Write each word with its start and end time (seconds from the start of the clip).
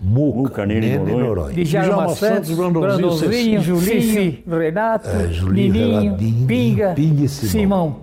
Muca, 0.00 0.64
Nene 0.64 0.96
Noronha. 0.98 1.52
Djalma 1.54 2.08
Santos, 2.10 2.50
Brandãozinho, 2.50 3.60
Julinho, 3.60 4.42
Renato, 4.46 5.08
É, 5.08 5.28
Julinho, 5.28 5.72
Nininho, 5.72 6.00
Renatinho, 6.02 6.46
Pinga, 6.46 6.92
Pinga 6.94 7.24
e 7.24 7.28
Simão. 7.28 7.50
Simão. 7.50 7.96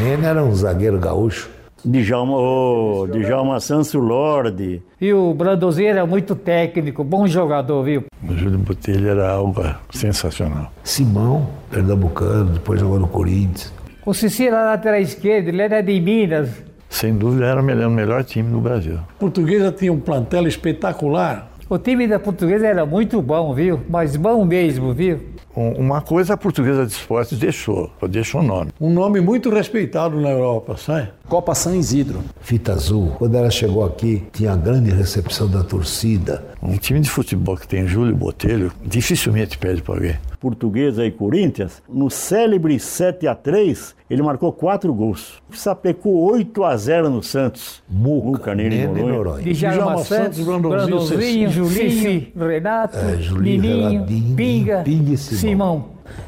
Nene 0.00 0.24
era 0.24 0.42
um 0.42 0.54
zagueiro 0.54 0.98
gaúcho. 0.98 1.50
Djalma, 1.84 2.36
oh, 2.36 3.08
Djalma 3.08 3.58
Santos 3.58 3.92
Lorde. 3.94 4.80
E 5.00 5.12
o 5.12 5.34
Brandãozinho 5.34 5.88
era 5.88 6.06
muito 6.06 6.36
técnico, 6.36 7.02
bom 7.02 7.26
jogador, 7.26 7.82
viu? 7.82 8.04
O 8.22 8.32
Júlio 8.34 8.58
Botelho 8.58 9.08
era 9.08 9.32
algo 9.32 9.62
sensacional. 9.90 10.70
Simão, 10.84 11.48
pernambucano, 11.70 12.50
depois 12.50 12.80
jogou 12.80 13.00
no 13.00 13.08
Corinthians. 13.08 13.72
O 14.06 14.14
Cici 14.14 14.46
era 14.46 14.64
lateral 14.64 15.00
esquerdo, 15.00 15.48
ele 15.48 15.60
era 15.60 15.80
de 15.82 16.00
Minas. 16.00 16.50
Sem 16.92 17.16
dúvida 17.16 17.46
era 17.46 17.60
o 17.60 17.64
melhor, 17.64 17.88
o 17.88 17.90
melhor 17.90 18.22
time 18.22 18.50
do 18.50 18.60
Brasil. 18.60 18.96
A 18.96 19.18
portuguesa 19.18 19.72
tinha 19.72 19.90
um 19.90 19.98
plantel 19.98 20.46
espetacular. 20.46 21.50
O 21.68 21.78
time 21.78 22.06
da 22.06 22.20
portuguesa 22.20 22.66
era 22.66 22.84
muito 22.84 23.20
bom, 23.22 23.54
viu? 23.54 23.80
Mas 23.88 24.14
bom 24.14 24.44
mesmo, 24.44 24.92
viu? 24.92 25.18
Um- 25.56 25.72
Uma 25.82 26.00
coisa 26.00 26.34
a 26.34 26.36
portuguesa 26.36 26.86
de 26.86 26.92
esportes 26.92 27.38
deixou, 27.38 27.90
deixou 28.08 28.40
o 28.40 28.44
nome. 28.44 28.70
Um 28.80 28.90
nome 28.90 29.20
muito 29.20 29.50
respeitado 29.50 30.20
na 30.20 30.30
Europa, 30.30 30.76
sabe? 30.76 31.08
Copa 31.28 31.54
San 31.54 31.76
Isidro. 31.76 32.20
Fita 32.40 32.72
Azul. 32.72 33.12
Quando 33.18 33.34
ela 33.36 33.50
chegou 33.50 33.84
aqui, 33.84 34.22
tinha 34.32 34.54
grande 34.56 34.90
recepção 34.90 35.48
da 35.48 35.62
torcida. 35.62 36.44
Um 36.62 36.76
time 36.76 37.00
de 37.00 37.08
futebol 37.10 37.56
que 37.56 37.66
tem 37.68 37.86
Júlio 37.86 38.14
Botelho 38.14 38.72
dificilmente 38.84 39.56
perde 39.58 39.82
para 39.82 39.94
alguém. 39.94 40.16
Portuguesa 40.40 41.06
e 41.06 41.10
Corinthians, 41.10 41.80
no 41.88 42.10
célebre 42.10 42.78
7 42.80 43.28
a 43.28 43.34
3 43.34 43.94
ele 44.10 44.22
marcou 44.22 44.52
quatro 44.52 44.92
gols. 44.92 45.40
Sapecou 45.52 46.14
8 46.32 46.64
a 46.64 46.76
0 46.76 47.08
no 47.08 47.22
Santos. 47.22 47.80
Muca, 47.88 48.54
Nene 48.54 48.70
Nene 48.70 48.86
Noronha. 48.88 49.12
Noronha. 49.16 49.52
Djalma 49.54 49.98
Santos, 49.98 50.40
Brandãozinho, 50.40 51.48
Julinho, 51.50 52.26
Renato, 52.36 52.98
É, 52.98 53.16
Julinho, 53.18 53.62
Nininho, 53.62 54.34
Pinga, 54.36 54.82
Pinga 54.84 55.12
e 55.12 55.16
Simão. 55.42 55.86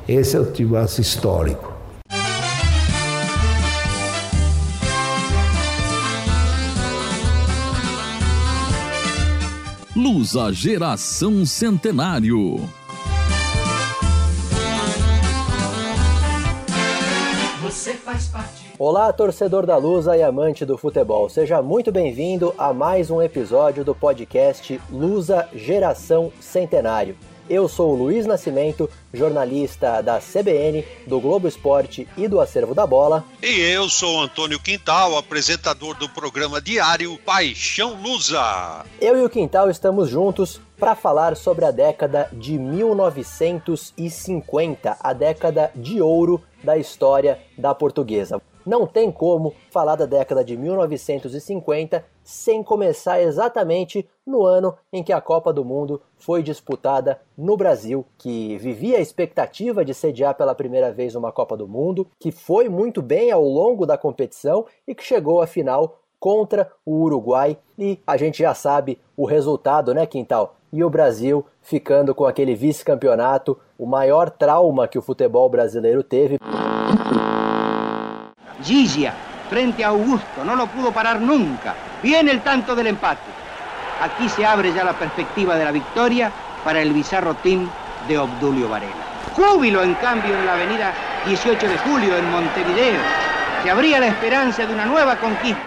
Esse 0.08 0.36
é 0.36 0.40
o 0.40 0.50
timaço 0.50 1.00
histórico. 1.00 1.72
Lusa 9.94 10.52
Geração 10.52 11.46
Centenário. 11.46 12.56
Olá, 18.76 19.12
torcedor 19.12 19.64
da 19.64 19.76
Lusa 19.76 20.16
e 20.16 20.24
amante 20.24 20.64
do 20.64 20.76
futebol. 20.76 21.28
Seja 21.28 21.62
muito 21.62 21.92
bem-vindo 21.92 22.52
a 22.58 22.74
mais 22.74 23.12
um 23.12 23.22
episódio 23.22 23.84
do 23.84 23.94
podcast 23.94 24.80
Lusa 24.90 25.48
Geração 25.54 26.32
Centenário. 26.40 27.16
Eu 27.48 27.68
sou 27.68 27.92
o 27.92 27.94
Luiz 27.94 28.24
Nascimento, 28.24 28.88
jornalista 29.12 30.00
da 30.00 30.18
CBN, 30.18 30.82
do 31.06 31.20
Globo 31.20 31.46
Esporte 31.46 32.08
e 32.16 32.26
do 32.26 32.40
Acervo 32.40 32.74
da 32.74 32.86
Bola. 32.86 33.22
E 33.42 33.60
eu 33.60 33.86
sou 33.90 34.16
o 34.16 34.22
Antônio 34.22 34.58
Quintal, 34.58 35.18
apresentador 35.18 35.94
do 35.96 36.08
programa 36.08 36.58
diário 36.58 37.18
Paixão 37.18 38.00
Lusa. 38.02 38.86
Eu 38.98 39.18
e 39.18 39.22
o 39.22 39.28
Quintal 39.28 39.68
estamos 39.68 40.08
juntos 40.08 40.58
para 40.78 40.94
falar 40.94 41.36
sobre 41.36 41.66
a 41.66 41.70
década 41.70 42.30
de 42.32 42.58
1950, 42.58 44.96
a 44.98 45.12
década 45.12 45.70
de 45.74 46.00
ouro 46.00 46.42
da 46.62 46.78
história 46.78 47.38
da 47.58 47.74
portuguesa. 47.74 48.40
Não 48.64 48.86
tem 48.86 49.12
como 49.12 49.54
falar 49.70 49.96
da 49.96 50.06
década 50.06 50.42
de 50.42 50.56
1950 50.56 52.13
sem 52.24 52.62
começar 52.62 53.20
exatamente 53.20 54.08
no 54.26 54.44
ano 54.44 54.74
em 54.90 55.02
que 55.02 55.12
a 55.12 55.20
Copa 55.20 55.52
do 55.52 55.64
Mundo 55.64 56.00
foi 56.16 56.42
disputada 56.42 57.20
no 57.36 57.56
Brasil, 57.56 58.04
que 58.16 58.56
vivia 58.56 58.96
a 58.96 59.02
expectativa 59.02 59.84
de 59.84 59.92
sediar 59.92 60.34
pela 60.34 60.54
primeira 60.54 60.90
vez 60.90 61.14
uma 61.14 61.30
Copa 61.30 61.56
do 61.56 61.68
Mundo, 61.68 62.08
que 62.18 62.32
foi 62.32 62.68
muito 62.68 63.02
bem 63.02 63.30
ao 63.30 63.44
longo 63.44 63.84
da 63.84 63.98
competição 63.98 64.64
e 64.88 64.94
que 64.94 65.04
chegou 65.04 65.42
à 65.42 65.46
final 65.46 65.98
contra 66.18 66.72
o 66.86 67.02
Uruguai 67.02 67.58
e 67.78 68.00
a 68.06 68.16
gente 68.16 68.38
já 68.38 68.54
sabe 68.54 68.98
o 69.14 69.26
resultado, 69.26 69.92
né, 69.92 70.06
Quintal? 70.06 70.56
E 70.72 70.82
o 70.82 70.88
Brasil 70.88 71.44
ficando 71.60 72.14
com 72.14 72.24
aquele 72.24 72.54
vice-campeonato, 72.54 73.58
o 73.78 73.84
maior 73.84 74.30
trauma 74.30 74.88
que 74.88 74.98
o 74.98 75.02
futebol 75.02 75.48
brasileiro 75.50 76.02
teve. 76.02 76.38
Gigia, 78.60 79.12
frente 79.54 79.84
a 79.84 79.88
Augusto, 79.90 80.44
no 80.44 80.56
lo 80.56 80.66
pudo 80.66 80.90
parar 80.90 81.20
nunca. 81.20 81.76
Viene 82.02 82.32
el 82.32 82.40
tanto 82.40 82.74
del 82.74 82.88
empate. 82.88 83.30
Aquí 84.02 84.28
se 84.28 84.44
abre 84.44 84.72
ya 84.72 84.82
la 84.82 84.94
perspectiva 84.94 85.54
de 85.54 85.64
la 85.64 85.70
victoria 85.70 86.32
para 86.64 86.82
el 86.82 86.92
bizarro 86.92 87.34
team 87.34 87.70
de 88.08 88.18
Obdulio 88.18 88.68
Varela. 88.68 88.92
Júbilo, 89.36 89.84
en 89.84 89.94
cambio, 89.94 90.36
en 90.36 90.44
la 90.44 90.54
avenida 90.54 90.92
18 91.24 91.68
de 91.68 91.78
julio, 91.78 92.18
en 92.18 92.28
Montevideo. 92.32 93.00
Se 93.62 93.70
abría 93.70 94.00
la 94.00 94.08
esperanza 94.08 94.66
de 94.66 94.74
una 94.74 94.86
nueva 94.86 95.14
conquista. 95.20 95.62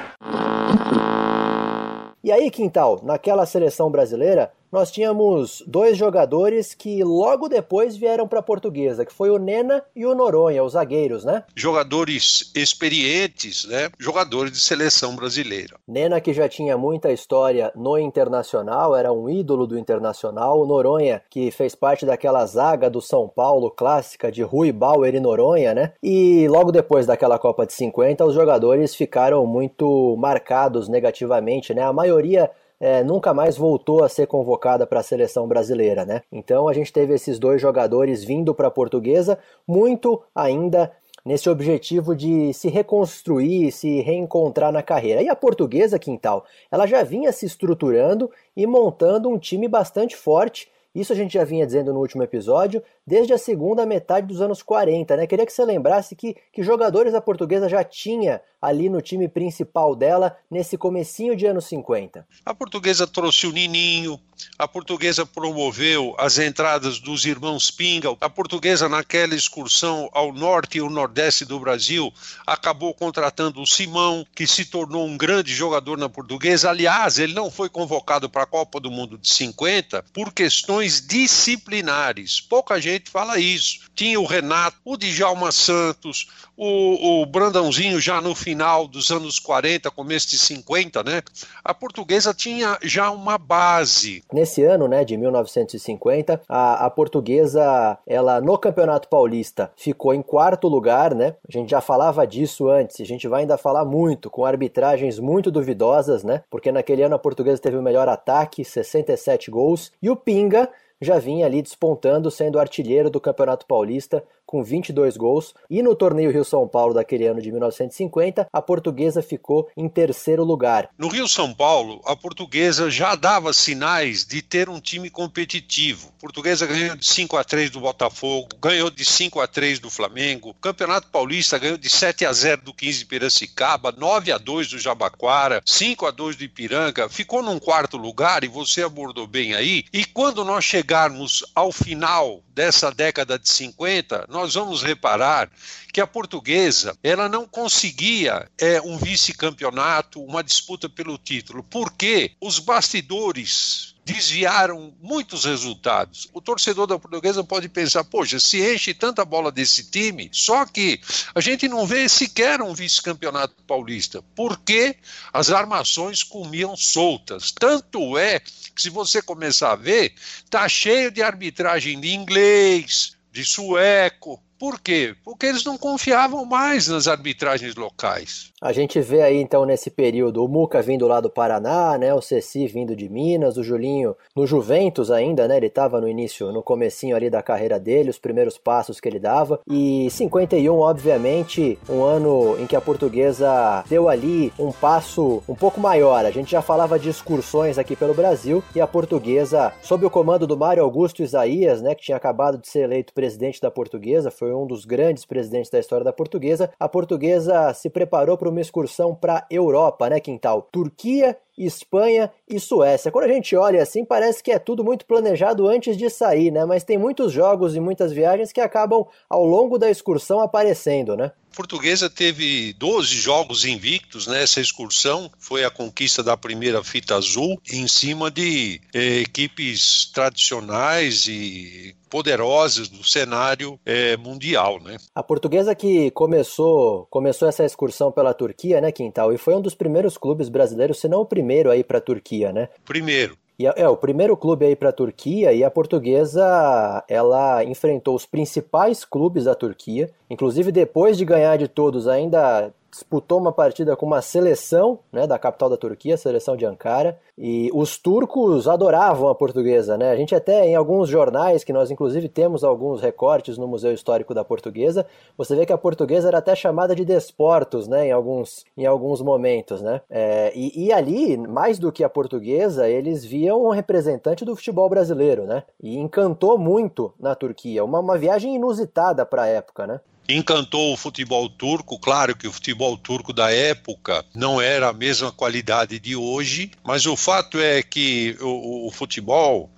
E 2.22 2.30
aí, 2.34 2.52
Quintal, 2.52 3.00
naquela 3.04 3.46
seleção 3.46 3.90
brasileira, 3.90 4.52
nós 4.72 4.92
tínhamos 4.92 5.64
dois 5.66 5.98
jogadores 5.98 6.74
que 6.74 7.04
logo 7.04 7.48
depois 7.48 7.96
vieram 7.96 8.28
para 8.28 8.40
a 8.40 8.44
portuguesa, 8.44 9.06
que 9.06 9.14
foi 9.14 9.30
o 9.30 9.38
Nena 9.38 9.84
e 9.96 10.06
o 10.06 10.14
Noronha, 10.14 10.64
os 10.64 10.74
zagueiros, 10.74 11.24
né? 11.24 11.44
Jogadores 11.56 12.52
experientes, 12.56 13.66
né? 13.66 13.90
Jogadores 13.98 14.52
de 14.52 14.60
seleção 14.60 15.16
brasileira. 15.16 15.78
Nena 15.88 16.20
que 16.20 16.34
já 16.34 16.50
tinha 16.50 16.78
muita 16.78 17.12
história 17.12 17.72
no 17.76 17.98
Internacional, 17.98 18.96
era 18.96 19.12
um 19.12 19.30
ídolo 19.30 19.66
do 19.66 19.78
Internacional. 19.78 20.60
O 20.60 20.66
Noronha, 20.66 21.22
que 21.30 21.52
fez 21.52 21.76
parte 21.76 22.06
daquela 22.06 22.46
zaga 22.46 22.90
do 22.90 23.02
São 23.02 23.28
Paulo 23.28 23.72
clássica 23.72 24.32
de 24.32 24.42
Rui 24.44 24.72
Bauer 24.72 25.16
e 25.16 25.20
Noronha, 25.20 25.74
né? 25.74 25.94
E 26.04 26.48
logo 26.50 26.72
depois 26.72 27.06
daquela 27.06 27.40
Copa 27.40 27.66
de 27.66 27.74
50, 27.74 28.26
os 28.26 28.34
jogadores 28.34 28.96
ficaram 28.96 29.46
muito 29.46 30.16
marcados 30.18 30.88
negativamente, 30.88 31.74
né? 31.74 31.84
A 31.84 31.94
maioria 31.94 32.50
é, 32.80 33.04
nunca 33.04 33.34
mais 33.34 33.58
voltou 33.58 34.04
a 34.04 34.10
ser 34.10 34.28
convocada 34.28 34.86
para 34.86 35.00
a 35.00 35.04
seleção 35.04 35.48
brasileira, 35.48 36.06
né? 36.06 36.22
Então 36.32 36.68
a 36.68 36.74
gente 36.74 36.94
teve 36.94 37.14
esses 37.14 37.40
dois 37.40 37.62
jogadores 37.62 38.24
vindo 38.24 38.54
para 38.54 38.68
a 38.68 38.72
portuguesa, 38.72 39.38
muito 39.68 40.22
ainda 40.34 40.92
nesse 41.28 41.50
objetivo 41.50 42.16
de 42.16 42.54
se 42.54 42.70
reconstruir, 42.70 43.72
se 43.74 44.00
reencontrar 44.00 44.72
na 44.72 44.82
carreira. 44.82 45.22
E 45.22 45.28
a 45.28 45.36
portuguesa, 45.36 46.00
Quintal, 46.00 46.46
ela 46.72 46.88
já 46.88 47.04
vinha 47.04 47.34
se 47.34 47.46
estruturando 47.46 48.32
e 48.56 48.66
montando 48.66 49.28
um 49.28 49.38
time 49.38 49.68
bastante 49.68 50.16
forte. 50.16 50.72
Isso 50.96 51.12
a 51.12 51.16
gente 51.16 51.34
já 51.34 51.44
vinha 51.44 51.66
dizendo 51.66 51.94
no 51.94 52.00
último 52.00 52.24
episódio, 52.24 52.82
desde 53.06 53.34
a 53.34 53.38
segunda 53.38 53.86
metade 53.86 54.26
dos 54.26 54.42
anos 54.42 54.64
40, 54.64 55.18
né? 55.18 55.28
Queria 55.28 55.46
que 55.46 55.52
você 55.52 55.66
lembrasse 55.66 56.16
que, 56.16 56.36
que 56.52 56.64
jogadores 56.64 57.14
a 57.14 57.22
portuguesa 57.22 57.68
já 57.68 57.84
tinha 57.84 58.42
ali 58.62 58.90
no 58.90 59.02
time 59.02 59.28
principal 59.28 59.96
dela 59.96 60.38
nesse 60.50 60.78
comecinho 60.78 61.36
de 61.36 61.46
anos 61.46 61.66
50. 61.66 62.26
A 62.46 62.54
portuguesa 62.54 63.06
trouxe 63.06 63.48
o 63.48 63.52
Nininho, 63.52 64.20
a 64.58 64.68
portuguesa 64.68 65.26
promoveu 65.26 66.16
as 66.18 66.38
entradas 66.38 67.00
dos 67.00 67.26
irmãos 67.26 67.72
Pinga, 67.72 68.16
a 68.22 68.30
portuguesa 68.30 68.88
naquela 68.88 69.36
excursão 69.36 70.10
ao 70.14 70.32
norte 70.32 70.78
e 70.78 70.82
ao 70.82 70.90
nordeste 70.90 71.46
do 71.46 71.60
Brasil 71.60 72.14
acabou 72.46 72.94
contratando 72.94 73.62
o 73.62 73.68
Simão, 73.68 74.26
que 74.36 74.48
se 74.48 74.66
tornou 74.66 75.06
um 75.06 75.18
grande 75.18 75.54
jogador 75.54 75.98
na 75.98 76.10
portuguesa. 76.10 76.70
Aliás, 76.70 77.20
ele 77.20 77.34
não 77.34 77.50
foi 77.50 77.70
convocado 77.70 78.30
para 78.30 78.44
a 78.44 78.48
Copa 78.48 78.80
do 78.80 78.92
Mundo 78.92 79.18
de 79.18 79.30
50 79.30 80.04
por 80.14 80.34
questões 80.34 81.02
disciplinares. 81.06 82.42
Pouca 82.42 82.80
gente 82.80 83.10
fala 83.10 83.40
isso. 83.40 83.82
Tinha 83.96 84.20
o 84.20 84.26
Renato, 84.26 84.78
o 84.86 84.98
Djalma 84.98 85.52
Santos, 85.52 86.28
o, 86.58 87.22
o 87.22 87.26
Brandãozinho 87.26 88.00
já 88.00 88.20
no 88.20 88.34
final 88.34 88.88
dos 88.88 89.12
anos 89.12 89.40
40, 89.40 89.92
começo 89.92 90.28
de 90.30 90.40
50, 90.40 91.04
né? 91.04 91.22
A 91.64 91.74
portuguesa 91.74 92.34
tinha 92.34 92.78
já 92.82 93.12
uma 93.12 93.38
base. 93.38 94.24
Nesse 94.34 94.64
ano, 94.64 94.88
né, 94.88 95.06
de 95.06 95.16
1950, 95.16 96.42
a, 96.50 96.86
a 96.86 96.90
portuguesa, 96.90 97.98
ela 98.08 98.42
no 98.42 98.58
Campeonato 98.58 99.08
Paulista 99.08 99.72
ficou 99.78 100.14
em 100.14 100.22
quarto 100.24 100.68
lugar, 100.68 101.14
né? 101.14 101.36
A 101.48 101.52
gente 101.52 101.70
já 101.70 101.80
falava 101.80 102.26
disso 102.26 102.70
antes, 102.70 103.00
a 103.00 103.06
gente 103.06 103.28
vai 103.28 103.42
ainda 103.42 103.58
falar 103.58 103.86
muito, 103.86 104.30
com 104.30 104.44
arbitragens 104.44 105.20
muito 105.20 105.52
duvidosas, 105.52 106.24
né? 106.24 106.42
Porque 106.50 106.72
naquele 106.72 107.04
ano 107.04 107.16
a 107.16 107.20
portuguesa 107.20 107.62
teve 107.62 107.78
o 107.78 107.84
melhor 107.84 108.10
ataque, 108.10 108.66
67 108.66 109.52
gols, 109.52 109.92
e 110.02 110.10
o 110.10 110.16
Pinga 110.16 110.68
já 111.00 111.20
vinha 111.20 111.46
ali 111.46 111.62
despontando, 111.62 112.32
sendo 112.32 112.60
artilheiro 112.60 113.10
do 113.10 113.22
Campeonato 113.22 113.66
Paulista, 113.66 114.24
com 114.48 114.64
22 114.64 115.18
gols. 115.18 115.54
E 115.70 115.84
no 115.84 115.94
torneio 115.94 116.32
Rio-São 116.32 116.68
Paulo 116.68 116.94
daquele 116.94 117.28
ano 117.28 117.42
de 117.42 117.52
1950, 117.52 118.48
a 118.52 118.62
portuguesa 118.62 119.22
ficou 119.22 119.70
em 119.76 119.88
terceiro 119.90 120.44
lugar. 120.44 120.90
No 120.98 121.10
Rio-São 121.10 121.54
Paulo, 121.54 122.02
a 122.06 122.16
portuguesa 122.16 122.90
já 122.90 123.14
dava 123.14 123.52
sinais 123.52 124.26
de 124.26 124.42
ter 124.42 124.70
um 124.70 124.80
time 124.80 125.10
competitivo. 125.10 126.14
A 126.18 126.22
portuguesa 126.22 126.66
ganhou 126.66 126.96
de 126.96 127.06
5 127.06 127.36
a 127.36 127.44
3 127.44 127.70
do 127.70 127.82
Botafogo, 127.82 128.48
ganhou 128.62 128.90
de 128.90 129.04
5 129.04 129.42
a 129.42 129.48
3 129.48 129.80
do 129.80 129.90
Flamengo. 129.90 130.50
O 130.50 130.54
Campeonato 130.54 131.10
Paulista 131.10 131.60
ganhou 131.60 131.78
de 131.78 131.90
7 131.90 132.26
a 132.26 132.32
0 132.32 132.62
do 132.62 132.74
15 132.74 133.00
de 133.00 133.06
Piracicaba, 133.06 133.92
9 133.92 134.32
a 134.32 134.38
2 134.38 134.70
do 134.70 134.80
Jabaquara, 134.80 135.62
5 135.66 136.06
a 136.06 136.12
2 136.12 136.38
do 136.38 136.44
Ipiranga. 136.46 137.10
Ficou 137.10 137.44
num 137.44 137.60
quarto 137.60 137.98
lugar 137.98 138.44
e 138.46 138.48
você 138.48 138.84
abordou 138.84 139.28
bem 139.28 139.54
aí. 139.54 139.84
E 139.92 140.06
quando 140.06 140.46
nós 140.46 140.64
chegarmos 140.64 141.44
ao 141.54 141.72
final 141.72 142.42
dessa 142.54 142.92
década 142.92 143.38
de 143.38 143.50
50, 143.50 144.26
nós 144.38 144.54
vamos 144.54 144.84
reparar 144.84 145.50
que 145.92 146.00
a 146.00 146.06
portuguesa 146.06 146.96
ela 147.02 147.28
não 147.28 147.48
conseguia 147.48 148.48
é, 148.56 148.80
um 148.80 148.96
vice-campeonato, 148.96 150.24
uma 150.24 150.44
disputa 150.44 150.88
pelo 150.88 151.18
título, 151.18 151.64
porque 151.64 152.34
os 152.40 152.60
bastidores 152.60 153.96
desviaram 154.06 154.94
muitos 155.02 155.44
resultados. 155.44 156.30
O 156.32 156.40
torcedor 156.40 156.86
da 156.86 157.00
portuguesa 157.00 157.44
pode 157.44 157.68
pensar, 157.68 158.04
poxa, 158.04 158.40
se 158.40 158.62
enche 158.62 158.94
tanta 158.94 159.26
bola 159.26 159.52
desse 159.52 159.90
time, 159.90 160.30
só 160.32 160.68
que 160.68 161.02
a 161.34 161.42
gente 161.42 161.68
não 161.68 161.86
vê 161.86 162.08
sequer 162.08 162.62
um 162.62 162.76
vice-campeonato 162.76 163.56
paulista, 163.64 164.24
porque 164.36 164.96
as 165.34 165.50
armações 165.50 166.22
comiam 166.22 166.78
soltas. 166.78 167.52
Tanto 167.52 168.18
é 168.20 168.40
que 168.40 168.82
se 168.84 168.92
você 168.92 169.20
começar 169.20 169.72
a 169.72 169.76
ver, 169.76 170.14
tá 170.48 170.70
cheio 170.70 171.10
de 171.10 171.24
arbitragem 171.24 172.00
de 172.00 172.14
inglês, 172.14 173.17
de 173.38 173.46
sueco, 173.46 174.44
por 174.60 174.80
quê? 174.80 175.16
Porque 175.24 175.46
eles 175.46 175.64
não 175.64 175.78
confiavam 175.78 176.46
mais 176.46 176.88
nas 176.88 177.08
arbitragens 177.08 177.76
locais. 177.76 178.52
A 178.60 178.74
gente 178.74 179.00
vê 179.00 179.22
aí 179.22 179.38
então 179.38 179.66
nesse 179.66 179.92
período 179.92 180.44
o 180.44 180.48
Muca 180.48 180.82
vindo 180.82 181.08
lá 181.08 181.20
do 181.20 181.30
Paraná, 181.30 181.96
né, 181.96 182.12
o 182.14 182.22
Ceci 182.22 182.66
vindo 182.66 182.96
de 182.96 183.08
Minas, 183.08 183.56
o 183.56 183.64
Julinho 183.64 184.16
no 184.36 184.48
Juventus 184.48 185.12
ainda, 185.12 185.48
né, 185.48 185.58
ele 185.58 185.68
estava 185.68 186.02
no 186.02 186.10
início, 186.10 186.52
no 186.52 186.64
comecinho 186.64 187.16
ali 187.16 187.30
da 187.30 187.44
carreira 187.44 187.80
dele, 187.80 188.10
os 188.10 188.18
primeiros 188.18 188.58
passos 188.58 189.00
que 189.00 189.08
ele 189.08 189.20
dava. 189.20 189.60
E 189.68 190.10
51, 190.10 190.76
obviamente, 190.76 191.78
um 191.88 192.04
ano 192.04 192.60
em 192.60 192.66
que 192.66 192.76
a 192.76 192.82
portuguesa 192.82 193.84
deu 193.88 194.10
ali 194.10 194.52
um 194.58 194.72
passo 194.72 195.44
um 195.48 195.54
pouco 195.54 195.80
maior. 195.80 196.26
A 196.26 196.32
gente 196.32 196.50
já 196.50 196.62
falava 196.62 196.98
de 196.98 197.10
excursões 197.10 197.78
aqui 197.78 197.96
pelo 197.96 198.16
Brasil 198.16 198.64
e 198.74 198.82
a 198.82 198.88
portuguesa, 198.88 199.72
sob 199.84 200.04
o 200.06 200.10
comando 200.10 200.48
do 200.48 200.58
Mário 200.58 200.84
Augusto 200.84 201.22
Isaías, 201.22 201.80
né, 201.82 201.94
que 201.94 202.04
tinha 202.04 202.18
acabado 202.18 202.58
de 202.58 202.68
ser 202.68 202.80
eleito 202.80 203.14
presidente 203.14 203.62
da 203.62 203.70
portuguesa, 203.70 204.32
foi 204.32 204.47
um 204.54 204.68
dos 204.68 204.86
grandes 204.86 205.26
presidentes 205.26 205.70
da 205.70 205.80
história 205.80 206.04
da 206.04 206.14
portuguesa, 206.14 206.72
a 206.80 206.88
portuguesa 206.88 207.74
se 207.74 207.90
preparou 207.90 208.38
para 208.38 208.50
uma 208.50 208.62
excursão 208.62 209.16
para 209.16 209.46
Europa, 209.50 210.10
né, 210.10 210.20
Quintal? 210.20 210.68
Turquia, 210.72 211.38
Espanha 211.58 212.32
e 212.48 212.60
Suécia. 212.60 213.12
Quando 213.12 213.26
a 213.26 213.34
gente 213.34 213.56
olha 213.56 213.82
assim, 213.82 214.06
parece 214.06 214.44
que 214.44 214.52
é 214.52 214.60
tudo 214.60 214.84
muito 214.84 215.06
planejado 215.06 215.68
antes 215.68 215.98
de 215.98 216.10
sair, 216.10 216.52
né? 216.52 216.66
Mas 216.66 216.84
tem 216.84 216.98
muitos 216.98 217.32
jogos 217.32 217.76
e 217.76 217.80
muitas 217.80 218.12
viagens 218.12 218.52
que 218.52 218.62
acabam 218.62 219.06
ao 219.28 219.44
longo 219.44 219.78
da 219.78 219.90
excursão 219.90 220.40
aparecendo, 220.40 221.18
né? 221.18 221.32
A 221.52 221.56
portuguesa 221.58 222.08
teve 222.08 222.74
12 222.74 223.16
jogos 223.16 223.66
invictos 223.66 224.28
nessa 224.28 224.62
excursão, 224.62 225.32
foi 225.40 225.66
a 225.66 225.72
conquista 225.72 226.22
da 226.22 226.38
primeira 226.38 226.84
fita 226.84 227.16
azul 227.16 227.60
em 227.72 227.88
cima 227.88 228.30
de 228.30 228.80
eh, 228.94 229.22
equipes 229.22 230.12
tradicionais 230.14 231.26
e 231.26 231.96
poderosas 232.10 232.90
do 232.90 233.04
cenário 233.04 233.80
eh, 233.86 234.18
mundial, 234.18 234.80
né? 234.82 234.98
A 235.14 235.24
portuguesa 235.24 235.76
que 235.76 236.12
começou 236.12 237.08
começou 237.10 237.48
essa 237.48 237.66
excursão 237.66 238.12
pela 238.12 238.34
Turquia, 238.34 238.82
né, 238.82 238.92
Quintal, 238.92 239.34
e 239.34 239.38
foi 239.38 239.56
um 239.56 239.62
dos 239.62 239.76
primeiros 239.76 240.18
clubes 240.18 240.50
brasileiros, 240.50 241.00
se 241.00 241.08
não 241.08 241.22
o 241.22 241.26
primeiro 241.26 241.70
aí 241.70 241.84
para 241.84 241.98
a 241.98 242.02
Turquia, 242.02 242.52
né? 242.52 242.70
Primeiro. 242.86 243.38
E 243.60 243.66
é, 243.66 243.74
é 243.76 243.90
o 243.90 243.98
primeiro 243.98 244.38
clube 244.38 244.66
aí 244.66 244.76
para 244.76 244.90
a 244.90 244.94
Turquia 244.94 245.52
e 245.52 245.64
a 245.64 245.72
portuguesa 245.72 247.04
ela 247.08 247.64
enfrentou 247.64 248.16
os 248.16 248.26
principais 248.26 249.04
clubes 249.04 249.46
da 249.46 249.56
Turquia, 249.56 250.12
inclusive 250.30 250.72
depois 250.72 251.18
de 251.18 251.26
ganhar 251.26 251.58
de 251.58 251.68
todos 251.68 252.08
ainda 252.08 252.72
disputou 252.92 253.40
uma 253.40 253.52
partida 253.52 253.96
com 253.96 254.06
uma 254.06 254.22
seleção 254.22 255.00
né, 255.12 255.28
da 255.28 255.38
capital 255.38 255.70
da 255.70 255.78
Turquia, 255.78 256.16
a 256.16 256.18
seleção 256.18 256.56
de 256.56 256.66
Ankara, 256.66 257.20
e 257.38 257.70
os 257.74 257.98
turcos 257.98 258.68
adoravam 258.68 259.30
a 259.30 259.36
portuguesa. 259.36 259.98
Né? 259.98 260.12
A 260.12 260.16
gente 260.16 260.34
até, 260.34 260.66
em 260.66 260.76
alguns 260.76 261.10
jornais, 261.10 261.64
que 261.64 261.74
nós 261.74 261.92
inclusive 261.92 262.28
temos 262.28 262.64
alguns 262.64 263.02
recortes 263.02 263.58
no 263.58 263.68
Museu 263.68 263.94
Histórico 263.94 264.34
da 264.34 264.44
Portuguesa, 264.44 265.06
você 265.38 265.56
vê 265.56 265.66
que 265.66 265.74
a 265.74 265.78
portuguesa 265.78 266.28
era 266.28 266.40
até 266.40 266.56
chamada 266.56 266.96
de 266.96 267.06
desportos 267.06 267.88
né, 267.88 268.08
em, 268.08 268.12
alguns, 268.12 268.66
em 268.76 268.86
alguns 268.86 269.22
momentos. 269.22 269.82
Né? 269.82 270.02
É, 270.10 270.52
e, 270.56 270.86
e, 270.86 270.92
ali, 270.92 271.38
mais 271.38 271.78
do 271.78 271.92
que 271.92 272.04
a 272.04 272.10
portuguesa, 272.10 272.90
eles 272.90 273.24
viam 273.24 273.66
um 273.66 273.70
representante 273.70 274.44
do 274.44 274.56
futebol 274.56 274.90
brasileiro, 274.90 275.46
né? 275.46 275.64
e 275.82 275.98
encantou 275.98 276.58
muito 276.58 277.14
na 277.20 277.36
Turquia, 277.36 277.84
uma, 277.84 278.00
uma 278.00 278.18
viagem 278.18 278.56
inusitada 278.56 279.26
para 279.26 279.44
a 279.44 279.48
época. 279.48 279.86
Né? 279.86 280.00
Encantou 280.28 280.94
o 280.94 280.98
futebol 280.98 281.50
turco. 281.50 282.00
Claro 282.00 282.36
que 282.36 282.48
o 282.48 282.52
futebol 282.52 282.98
turco 282.98 283.32
da 283.32 283.52
época 283.52 284.26
não 284.34 284.62
era 284.62 284.90
a 284.90 284.94
mesma 284.94 285.32
qualidade 285.32 286.00
de 286.00 286.16
hoje, 286.16 286.72
mas 286.84 287.06
o 287.06 287.16
fato 287.16 287.60
é 287.60 287.82
que 287.82 288.38
o, 288.42 288.88
o 288.88 288.92
futebol 288.92 289.70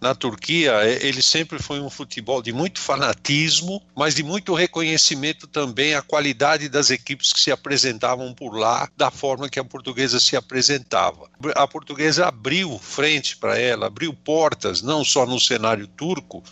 na 0.00 0.14
Turquia, 0.14 0.72
ele 1.00 1.22
sempre 1.22 1.62
foi 1.62 1.80
um 1.80 1.90
futebol 1.90 2.42
de 2.42 2.52
muito 2.52 2.80
fanatismo, 2.80 3.80
mas 3.94 4.14
de 4.14 4.22
muito 4.22 4.54
reconhecimento 4.54 5.46
também 5.46 5.94
à 5.94 6.02
qualidade 6.02 6.68
das 6.68 6.90
equipes 6.90 7.32
que 7.32 7.40
se 7.40 7.50
apresentavam 7.50 8.34
por 8.34 8.56
lá, 8.56 8.88
da 8.96 9.10
forma 9.10 9.48
que 9.48 9.60
a 9.60 9.64
portuguesa 9.64 10.18
se 10.18 10.36
apresentava. 10.36 11.30
A 11.54 11.66
portuguesa 11.68 12.26
abriu 12.26 12.78
frente 12.78 13.36
para 13.36 13.58
ela, 13.58 13.86
abriu 13.86 14.12
portas, 14.12 14.82
não 14.82 15.04
só 15.04 15.24
no 15.24 15.38
cenário 15.38 15.86
turco, 15.86 16.42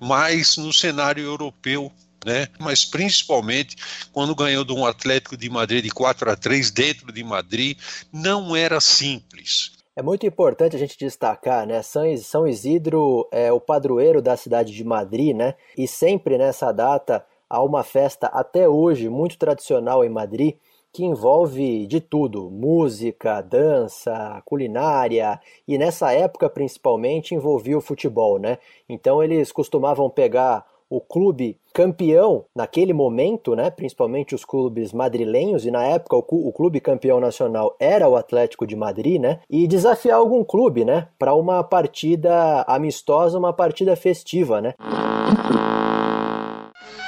mas 0.00 0.56
no 0.56 0.72
cenário 0.72 1.22
europeu 1.22 1.92
né? 2.26 2.48
Mas 2.58 2.84
principalmente 2.84 3.76
quando 4.12 4.34
ganhou 4.34 4.64
de 4.64 4.72
um 4.72 4.84
Atlético 4.84 5.36
de 5.36 5.48
Madrid 5.48 5.84
de 5.84 5.90
4 5.90 6.30
a 6.30 6.36
3 6.36 6.70
dentro 6.72 7.12
de 7.12 7.22
Madrid, 7.22 7.78
não 8.12 8.54
era 8.54 8.80
simples. 8.80 9.70
É 9.94 10.02
muito 10.02 10.26
importante 10.26 10.76
a 10.76 10.78
gente 10.78 10.98
destacar, 10.98 11.66
né? 11.66 11.80
São 11.82 12.46
Isidro 12.46 13.26
é 13.32 13.50
o 13.50 13.60
padroeiro 13.60 14.20
da 14.20 14.36
cidade 14.36 14.74
de 14.74 14.84
Madrid, 14.84 15.34
né? 15.34 15.54
E 15.78 15.88
sempre 15.88 16.36
nessa 16.36 16.70
data 16.70 17.24
há 17.48 17.62
uma 17.62 17.82
festa 17.82 18.26
até 18.26 18.68
hoje 18.68 19.08
muito 19.08 19.38
tradicional 19.38 20.04
em 20.04 20.10
Madrid 20.10 20.56
que 20.92 21.04
envolve 21.04 21.86
de 21.86 22.00
tudo: 22.00 22.50
música, 22.50 23.40
dança, 23.40 24.42
culinária 24.44 25.40
e 25.66 25.78
nessa 25.78 26.12
época 26.12 26.50
principalmente 26.50 27.34
envolvia 27.34 27.78
o 27.78 27.82
futebol, 27.82 28.38
né? 28.38 28.58
Então 28.88 29.22
eles 29.22 29.52
costumavam 29.52 30.10
pegar 30.10 30.64
o 30.88 31.00
clube 31.00 31.58
campeão 31.74 32.44
naquele 32.54 32.92
momento, 32.92 33.54
né, 33.54 33.70
principalmente 33.70 34.34
os 34.34 34.44
clubes 34.44 34.92
madrilenhos, 34.92 35.66
e 35.66 35.70
na 35.70 35.84
época 35.84 36.16
o, 36.16 36.52
clube 36.52 36.80
campeão 36.80 37.20
nacional 37.20 37.76
era 37.78 38.08
o 38.08 38.16
Atlético 38.16 38.66
de 38.66 38.76
Madrid, 38.76 39.20
né, 39.20 39.40
e 39.50 39.66
desafiar 39.66 40.18
algum 40.18 40.42
clube, 40.44 40.84
né, 40.84 41.08
para 41.18 41.34
uma 41.34 41.62
partida 41.62 42.62
amistosa, 42.66 43.38
uma 43.38 43.52
partida 43.52 43.94
festiva, 43.96 44.60
né. 44.60 44.74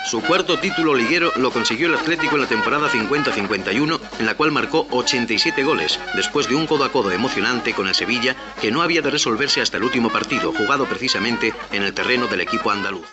Su 0.09 0.23
cuarto 0.23 0.59
título 0.59 0.95
liguero 0.95 1.31
lo 1.37 1.51
consiguió 1.51 1.87
el 1.87 1.95
Atlético 1.95 2.37
en 2.37 2.41
la 2.41 2.49
temporada 2.49 2.89
50-51, 2.89 4.01
en 4.19 4.25
la 4.25 4.35
cual 4.39 4.53
marcó 4.53 4.87
87 4.91 5.63
goles, 5.65 6.01
después 6.15 6.49
de 6.49 6.55
un 6.55 6.67
codo 6.67 6.85
a 6.85 6.91
codo 6.91 7.13
emocionante 7.13 7.75
con 7.75 7.89
el 7.89 7.95
Sevilla, 7.95 8.35
que 8.59 8.71
no 8.71 8.81
había 8.81 9.03
de 9.03 9.11
resolverse 9.11 9.61
hasta 9.61 9.77
el 9.77 9.83
último 9.83 10.09
partido, 10.09 10.51
jugado 10.55 10.87
precisamente 10.87 11.53
en 11.73 11.83
el 11.83 11.93
terreno 11.93 12.27
del 12.27 12.41
equipo 12.41 12.71
andaluz. 12.71 13.05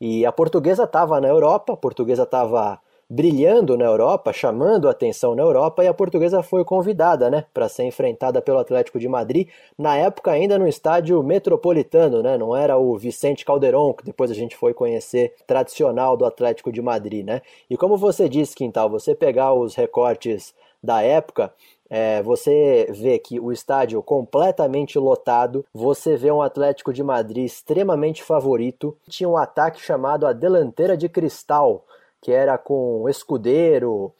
Y 0.00 0.24
a 0.24 0.32
portuguesa 0.32 0.84
estaba 0.84 1.20
na 1.20 1.28
Europa, 1.28 1.74
a 1.74 1.76
portuguesa 1.76 2.22
estava 2.22 2.80
brilhando 3.10 3.76
na 3.76 3.84
Europa, 3.84 4.32
chamando 4.32 4.86
a 4.86 4.92
atenção 4.92 5.34
na 5.34 5.42
Europa, 5.42 5.82
e 5.82 5.88
a 5.88 5.92
portuguesa 5.92 6.44
foi 6.44 6.64
convidada 6.64 7.28
né, 7.28 7.44
para 7.52 7.68
ser 7.68 7.82
enfrentada 7.82 8.40
pelo 8.40 8.58
Atlético 8.58 9.00
de 9.00 9.08
Madrid, 9.08 9.48
na 9.76 9.96
época 9.96 10.30
ainda 10.30 10.56
no 10.56 10.68
estádio 10.68 11.20
metropolitano, 11.20 12.22
né, 12.22 12.38
não 12.38 12.56
era 12.56 12.78
o 12.78 12.96
Vicente 12.96 13.44
Calderon, 13.44 13.92
que 13.94 14.04
depois 14.04 14.30
a 14.30 14.34
gente 14.34 14.56
foi 14.56 14.72
conhecer, 14.72 15.34
tradicional 15.44 16.16
do 16.16 16.24
Atlético 16.24 16.70
de 16.70 16.80
Madrid. 16.80 17.26
Né? 17.26 17.42
E 17.68 17.76
como 17.76 17.96
você 17.96 18.28
disse, 18.28 18.54
Quintal, 18.54 18.88
você 18.88 19.12
pegar 19.12 19.52
os 19.54 19.74
recortes 19.74 20.54
da 20.80 21.02
época, 21.02 21.52
é, 21.90 22.22
você 22.22 22.86
vê 22.90 23.18
que 23.18 23.40
o 23.40 23.52
estádio 23.52 24.02
completamente 24.02 24.98
lotado, 24.98 25.66
você 25.74 26.16
vê 26.16 26.30
um 26.30 26.40
Atlético 26.40 26.92
de 26.92 27.02
Madrid 27.02 27.44
extremamente 27.44 28.22
favorito, 28.22 28.96
tinha 29.08 29.28
um 29.28 29.36
ataque 29.36 29.80
chamado 29.80 30.26
a 30.26 30.32
Delanteira 30.32 30.96
de 30.96 31.08
Cristal, 31.08 31.84
que 32.22 32.32
era 32.32 32.56
com 32.56 33.08
Escudeiro. 33.08 34.12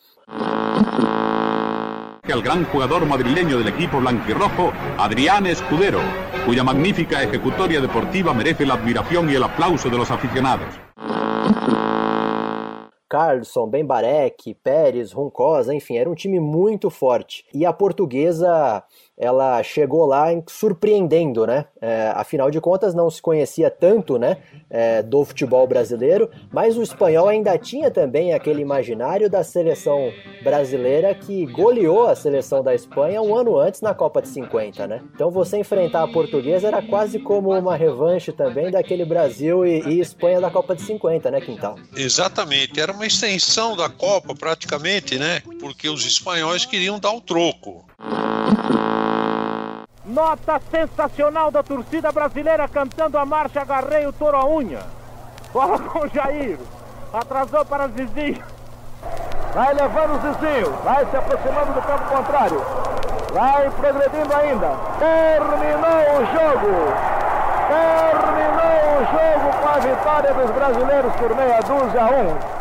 El 2.28 2.42
gran 2.42 2.64
jugador 2.64 3.06
madrileño 3.06 3.58
del 3.58 3.68
equipo 3.68 3.98
blanquirrojo, 3.98 4.72
Adrián 4.98 5.46
Escudero. 5.46 6.00
cuya 6.44 6.64
magnífica 6.64 7.22
ejecutoria 7.22 7.80
deportiva 7.80 8.32
merece 8.34 8.66
la 8.66 8.74
admiración 8.74 9.30
y 9.30 9.34
el 9.34 9.42
aplauso 9.42 9.88
de 9.88 9.98
los 9.98 10.10
aficionados. 10.10 10.68
Carlson, 13.10 13.66
Bembarek, 13.66 14.54
Pérez, 14.62 15.10
Roncosa, 15.10 15.74
enfim, 15.74 15.96
era 15.96 16.08
um 16.08 16.14
time 16.14 16.38
muito 16.38 16.88
forte. 16.88 17.44
E 17.52 17.66
a 17.66 17.72
portuguesa 17.72 18.84
ela 19.20 19.62
chegou 19.62 20.06
lá 20.06 20.28
surpreendendo, 20.48 21.46
né? 21.46 21.66
É, 21.78 22.10
afinal 22.14 22.50
de 22.50 22.58
contas, 22.58 22.94
não 22.94 23.10
se 23.10 23.20
conhecia 23.20 23.70
tanto, 23.70 24.18
né, 24.18 24.38
é, 24.70 25.02
do 25.02 25.22
futebol 25.24 25.66
brasileiro, 25.66 26.30
mas 26.50 26.78
o 26.78 26.82
espanhol 26.82 27.28
ainda 27.28 27.58
tinha 27.58 27.90
também 27.90 28.32
aquele 28.32 28.62
imaginário 28.62 29.28
da 29.28 29.44
seleção 29.44 30.10
brasileira 30.42 31.14
que 31.14 31.44
goleou 31.46 32.08
a 32.08 32.16
seleção 32.16 32.62
da 32.62 32.74
Espanha 32.74 33.20
um 33.20 33.36
ano 33.36 33.58
antes 33.58 33.82
na 33.82 33.92
Copa 33.92 34.22
de 34.22 34.28
50, 34.28 34.86
né? 34.86 35.02
Então 35.14 35.30
você 35.30 35.58
enfrentar 35.58 36.02
a 36.02 36.08
portuguesa 36.08 36.68
era 36.68 36.80
quase 36.80 37.18
como 37.18 37.50
uma 37.50 37.76
revanche 37.76 38.32
também 38.32 38.70
daquele 38.70 39.04
Brasil 39.04 39.66
e, 39.66 39.82
e 39.82 40.00
Espanha 40.00 40.40
da 40.40 40.50
Copa 40.50 40.74
de 40.74 40.80
50, 40.80 41.30
né, 41.30 41.40
Quintal? 41.42 41.76
Exatamente, 41.94 42.80
era 42.80 42.92
uma 42.92 43.06
extensão 43.06 43.76
da 43.76 43.90
Copa 43.90 44.34
praticamente, 44.34 45.18
né? 45.18 45.42
Porque 45.60 45.90
os 45.90 46.06
espanhóis 46.06 46.64
queriam 46.64 46.98
dar 46.98 47.12
o 47.12 47.20
troco. 47.20 47.84
Nota 50.10 50.60
sensacional 50.72 51.52
da 51.52 51.62
torcida 51.62 52.10
brasileira 52.10 52.66
cantando 52.66 53.16
a 53.16 53.24
marcha 53.24 53.60
Agarrei 53.60 54.06
o 54.08 54.12
Toro 54.12 54.36
a 54.36 54.44
Unha. 54.44 54.80
Bola 55.52 55.78
com 55.78 56.00
o 56.00 56.08
Jair. 56.08 56.58
Atrasou 57.12 57.64
para 57.64 57.86
Zizinho. 57.86 58.42
Vai 59.54 59.72
levando 59.72 60.16
o 60.16 60.20
Zizinho. 60.20 60.72
Vai 60.82 61.06
se 61.06 61.16
aproximando 61.16 61.74
do 61.74 61.82
campo 61.82 62.04
contrário. 62.16 62.60
Vai 63.32 63.70
progredindo 63.70 64.34
ainda. 64.34 64.70
Terminou 64.98 66.00
o 66.16 66.26
jogo. 66.26 66.72
Terminou 67.70 68.80
o 68.96 69.04
jogo 69.12 69.58
com 69.62 69.68
a 69.68 69.78
vitória 69.78 70.34
dos 70.34 70.50
brasileiros 70.50 71.12
por 71.14 71.36
meia 71.36 71.60
dúzia 71.60 72.02
a 72.02 72.10
um. 72.10 72.59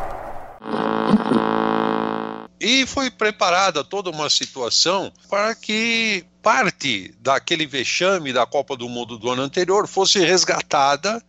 E 2.71 2.85
foi 2.85 3.09
preparada 3.09 3.83
toda 3.83 4.11
uma 4.11 4.29
situação 4.29 5.11
para 5.27 5.55
que 5.55 6.23
parte 6.39 7.11
daquele 7.19 7.65
vexame 7.65 8.31
da 8.31 8.45
Copa 8.45 8.77
do 8.77 8.87
Mundo 8.87 9.17
do 9.17 9.31
ano 9.31 9.41
anterior 9.41 9.87
fosse 9.87 10.19
resgatada, 10.19 11.19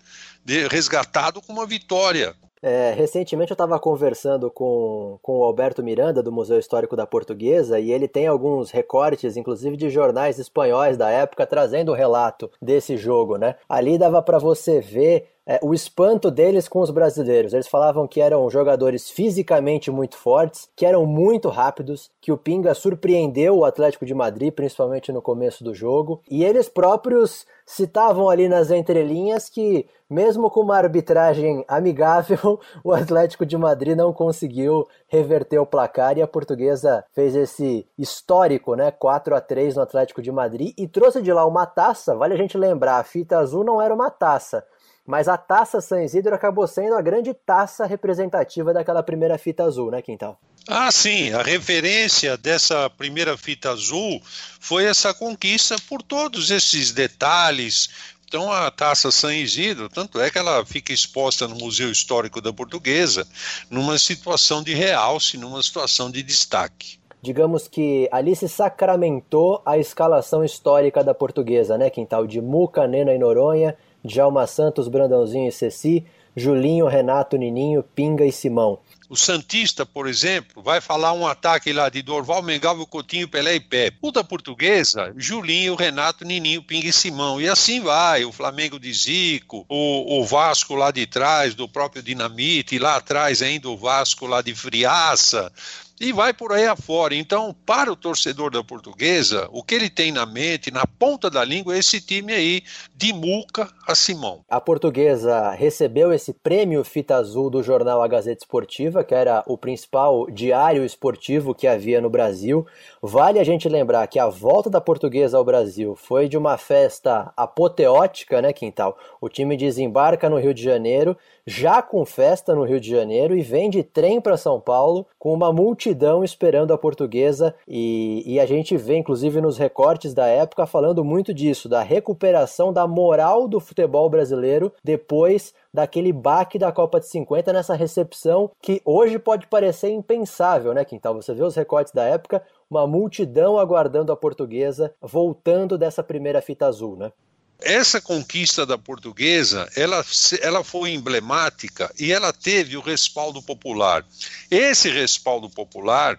resgatado 0.71 1.41
com 1.41 1.55
uma 1.55 1.65
vitória. 1.65 2.37
É, 2.63 2.93
recentemente 2.93 3.51
eu 3.51 3.55
estava 3.55 3.79
conversando 3.79 4.51
com, 4.51 5.19
com 5.23 5.39
o 5.39 5.43
Alberto 5.43 5.83
Miranda, 5.83 6.23
do 6.23 6.31
Museu 6.31 6.59
Histórico 6.59 6.95
da 6.95 7.07
Portuguesa, 7.07 7.81
e 7.81 7.91
ele 7.91 8.07
tem 8.07 8.27
alguns 8.27 8.71
recortes, 8.71 9.35
inclusive 9.35 9.79
de 9.79 9.89
jornais 9.89 10.39
espanhóis 10.39 10.99
da 10.99 11.09
época, 11.09 11.47
trazendo 11.47 11.93
o 11.93 11.95
relato 11.95 12.51
desse 12.61 12.99
jogo. 12.99 13.39
Né? 13.39 13.55
Ali 13.67 13.97
dava 13.97 14.21
para 14.21 14.39
você 14.39 14.79
ver 14.79 15.27
é, 15.47 15.59
o 15.63 15.75
espanto 15.75 16.31
deles 16.31 16.69
com 16.69 16.81
os 16.81 16.91
brasileiros. 16.91 17.53
Eles 17.53 17.69
falavam 17.69 18.07
que 18.07 18.21
eram 18.21 18.49
jogadores 18.51 19.11
fisicamente 19.11 19.91
muito 19.91 20.17
fortes, 20.17 20.69
que 20.77 20.87
eram 20.87 21.07
muito 21.07 21.49
rápidos, 21.49 22.11
que 22.21 22.31
o 22.31 22.37
Pinga 22.37 22.75
surpreendeu 22.75 23.59
o 23.59 23.65
Atlético 23.65 24.07
de 24.07 24.15
Madrid, 24.15 24.53
principalmente 24.53 25.11
no 25.13 25.23
começo 25.23 25.65
do 25.65 25.75
jogo, 25.75 26.21
e 26.31 26.45
eles 26.45 26.69
próprios 26.69 27.47
citavam 27.67 28.29
ali 28.29 28.49
nas 28.49 28.71
entrelinhas 28.71 29.49
que, 29.49 29.87
mesmo 30.09 30.51
com 30.51 30.61
uma 30.61 30.77
arbitragem 30.77 31.65
amigável, 31.69 32.61
o 32.83 32.93
Atlético 32.93 33.47
de 33.47 33.57
Madrid 33.57 33.97
não 33.97 34.13
conseguiu 34.13 34.87
reverter 35.07 35.59
o 35.59 35.67
placar 35.67 36.19
e 36.19 36.23
a 36.23 36.27
portuguesa 36.27 37.05
fez 37.13 37.35
esse 37.37 37.87
histórico, 37.97 38.75
né, 38.75 38.91
4 38.91 39.35
a 39.35 39.41
3 39.41 39.77
no 39.77 39.83
Atlético 39.83 40.21
de 40.21 40.33
Madrid 40.33 40.75
e 40.77 40.89
trouxe 40.89 41.23
de 41.23 41.33
lá 41.33 41.47
uma 41.47 41.65
taça. 41.65 42.15
Vale 42.15 42.35
a 42.35 42.37
gente 42.37 42.59
lembrar, 42.59 42.99
a 42.99 43.05
fita 43.05 43.39
azul 43.39 43.65
não 43.65 43.81
era 43.81 43.95
uma 43.95 44.11
taça, 44.11 44.65
mas 45.07 45.29
a 45.29 45.37
taça 45.37 45.81
San 45.81 46.03
Isidro 46.03 46.35
acabou 46.35 46.67
sendo 46.67 46.95
a 46.95 47.03
grande 47.03 47.35
taça 47.35 47.87
representativa 47.87 48.73
daquela 48.73 49.03
primeira 49.03 49.39
fita 49.39 49.65
azul, 49.65 49.91
né, 49.91 50.03
Quintal? 50.03 50.39
Ah, 50.69 50.93
sim, 50.93 51.33
a 51.33 51.43
referência 51.43 52.37
dessa 52.37 52.89
primeira 52.91 53.37
fita 53.37 53.71
azul 53.71 54.21
foi 54.61 54.85
essa 54.85 55.13
conquista 55.13 55.77
por 55.89 56.03
todos 56.03 56.51
esses 56.51 56.93
detalhes. 56.93 57.89
Então, 58.29 58.53
a 58.53 58.71
taça 58.71 59.11
San 59.11 59.35
Isidro, 59.35 59.89
tanto 59.89 60.21
é 60.21 60.31
que 60.31 60.39
ela 60.39 60.65
fica 60.65 60.93
exposta 60.93 61.49
no 61.49 61.57
Museu 61.57 61.91
Histórico 61.91 62.41
da 62.41 62.53
Portuguesa, 62.53 63.27
numa 63.69 63.99
situação 63.99 64.63
de 64.63 64.73
realce, 64.73 65.37
numa 65.37 65.63
situação 65.63 66.11
de 66.11 66.23
destaque 66.23 67.01
digamos 67.23 67.69
que 67.69 68.09
ali 68.11 68.35
se 68.35 68.49
sacramentou 68.49 69.61
a 69.65 69.77
escalação 69.77 70.45
histórica 70.45 71.05
da 71.05 71.15
portuguesa, 71.15 71.77
né, 71.77 71.91
Quintal? 71.91 72.27
De 72.27 72.41
Muca, 72.41 72.87
Nena 72.87 73.13
e 73.13 73.19
Noronha, 73.19 73.77
Djalma 74.05 74.47
Santos, 74.47 74.89
Brandãozinho 74.89 75.49
e 75.49 75.53
Ceci, 75.53 76.05
Julinho, 76.37 76.87
Renato, 76.87 77.37
Nininho, 77.37 77.83
Pinga 77.83 78.25
e 78.25 78.33
Simão. 78.33 78.79
O 79.09 79.17
Santista, 79.17 79.85
por 79.85 80.07
exemplo, 80.07 80.63
vai 80.63 80.81
falar 80.81 81.13
um 81.13 81.27
ataque 81.27 81.73
lá 81.73 81.89
de 81.89 82.01
Dorval, 82.01 82.43
Mengalvo, 82.43 82.87
Coutinho, 82.87 83.27
Pelé 83.27 83.57
e 83.57 83.61
Pepe. 83.61 83.99
O 84.01 84.13
da 84.13 84.23
Portuguesa, 84.23 85.13
Julinho, 85.17 85.75
Renato, 85.75 86.25
Nininho, 86.25 86.63
Pinga 86.63 86.87
e 86.87 86.93
Simão. 86.93 87.41
E 87.41 87.49
assim 87.49 87.81
vai. 87.81 88.25
O 88.25 88.31
Flamengo 88.31 88.79
de 88.79 88.93
Zico, 88.93 89.67
o, 89.69 90.21
o 90.21 90.25
Vasco 90.25 90.77
lá 90.77 90.93
de 90.93 91.07
trás, 91.07 91.57
do 91.57 91.69
próprio 91.69 92.05
Dinamite, 92.05 92.77
e 92.77 92.79
lá 92.79 92.97
atrás 92.97 93.43
ainda 93.43 93.69
o 93.69 93.77
Vasco 93.77 94.27
lá 94.27 94.41
de 94.43 94.55
Friaça 94.55 95.53
e 96.01 96.13
vai 96.13 96.33
por 96.33 96.51
aí 96.51 96.67
afora. 96.67 97.15
Então, 97.15 97.55
para 97.67 97.93
o 97.93 97.97
torcedor 97.97 98.51
da 98.51 98.65
portuguesa, 98.65 99.47
o 99.53 99.63
que 99.63 99.75
ele 99.75 99.91
tem 99.91 100.11
na 100.11 100.25
mente, 100.25 100.71
na 100.71 100.87
ponta 100.87 101.29
da 101.29 101.45
língua, 101.45 101.77
é 101.77 101.79
esse 101.79 102.01
time 102.01 102.33
aí, 102.33 102.63
de 102.97 103.13
Muca 103.13 103.69
a 103.87 103.95
Simão. 103.95 104.41
A 104.49 104.59
portuguesa 104.61 105.51
recebeu 105.51 106.13
esse 106.13 106.33
prêmio 106.33 106.83
Fita 106.85 107.17
Azul 107.17 107.51
do 107.51 107.63
jornal 107.63 108.03
A 108.03 108.09
Gazeta 108.09 108.43
Esportiva, 108.43 109.05
que 109.05 109.15
era 109.15 109.45
o 109.47 109.59
principal 109.59 110.31
diário 110.31 110.85
esportivo 110.85 111.55
que 111.55 111.67
havia 111.67 112.01
no 112.01 112.09
Brasil. 112.09 112.67
Vale 113.03 113.39
a 113.39 113.45
gente 113.45 113.69
lembrar 113.69 114.07
que 114.07 114.19
a 114.19 114.29
volta 114.29 114.71
da 114.71 114.81
portuguesa 114.81 115.37
ao 115.37 115.45
Brasil 115.45 115.95
foi 115.95 116.29
de 116.29 116.39
uma 116.39 116.57
festa 116.57 117.31
apoteótica, 117.37 118.41
né, 118.41 118.55
Quintal? 118.55 118.97
O 119.21 119.29
time 119.29 119.57
desembarca 119.57 120.31
no 120.31 120.39
Rio 120.39 120.55
de 120.55 120.63
Janeiro 120.63 121.17
já 121.47 121.83
com 121.83 122.05
festa 122.05 122.55
no 122.55 122.65
Rio 122.65 122.81
de 122.81 122.91
Janeiro 122.91 123.37
e 123.37 123.43
vem 123.43 123.71
de 123.71 123.83
trem 123.83 124.21
para 124.21 124.37
São 124.37 124.61
Paulo 124.61 125.07
com 125.19 125.33
uma 125.33 125.53
multidão 125.53 126.23
esperando 126.23 126.73
a 126.73 126.79
portuguesa 126.79 127.55
e, 127.67 128.23
e, 128.27 128.41
a 128.41 128.47
gente 128.47 128.77
vê 128.77 128.97
inclusive 128.97 129.41
nos 129.41 129.59
recortes 129.59 130.15
da 130.15 130.27
época 130.27 130.67
falando 130.67 131.05
muito 131.05 131.33
disso, 131.33 131.69
da 131.69 131.83
recuperação 131.83 132.73
da 132.73 132.87
moral 132.87 133.49
do 133.49 133.61
futebol 133.61 134.09
brasileiro 134.09 134.73
depois 134.83 135.55
daquele 135.73 136.13
baque 136.13 136.59
da 136.59 136.73
Copa 136.73 136.99
de 137.01 137.07
50 137.07 137.53
nessa 137.53 137.75
recepção 137.75 138.51
que 138.61 138.81
hoje 138.85 139.19
pode 139.19 139.47
parecer 139.47 139.91
impensável, 139.91 140.75
né, 140.75 140.85
Quintal? 140.85 141.15
Você 141.15 141.33
vê 141.33 141.43
os 141.43 141.55
recortes 141.55 141.93
da 141.93 142.05
época, 142.05 142.43
uma 142.69 142.87
multidão 142.87 143.59
aguardando 143.59 144.13
a 144.13 144.17
portuguesa 144.17 144.93
voltando 145.01 145.79
dessa 145.79 146.03
primeira 146.03 146.43
fita 146.43 146.67
azul, 146.67 146.97
né? 146.97 147.13
Essa 147.63 148.01
conquista 148.01 148.65
da 148.65 148.79
portuguesa, 148.79 149.71
ela, 149.77 150.05
ela 150.41 150.65
foi 150.65 150.91
emblemática 150.91 151.93
e 151.99 152.13
ela 152.13 152.33
teve 152.33 152.77
o 152.77 152.81
respaldo 152.81 153.43
popular. 153.43 154.05
Esse 154.51 154.91
respaldo 154.91 155.49
popular, 155.49 156.19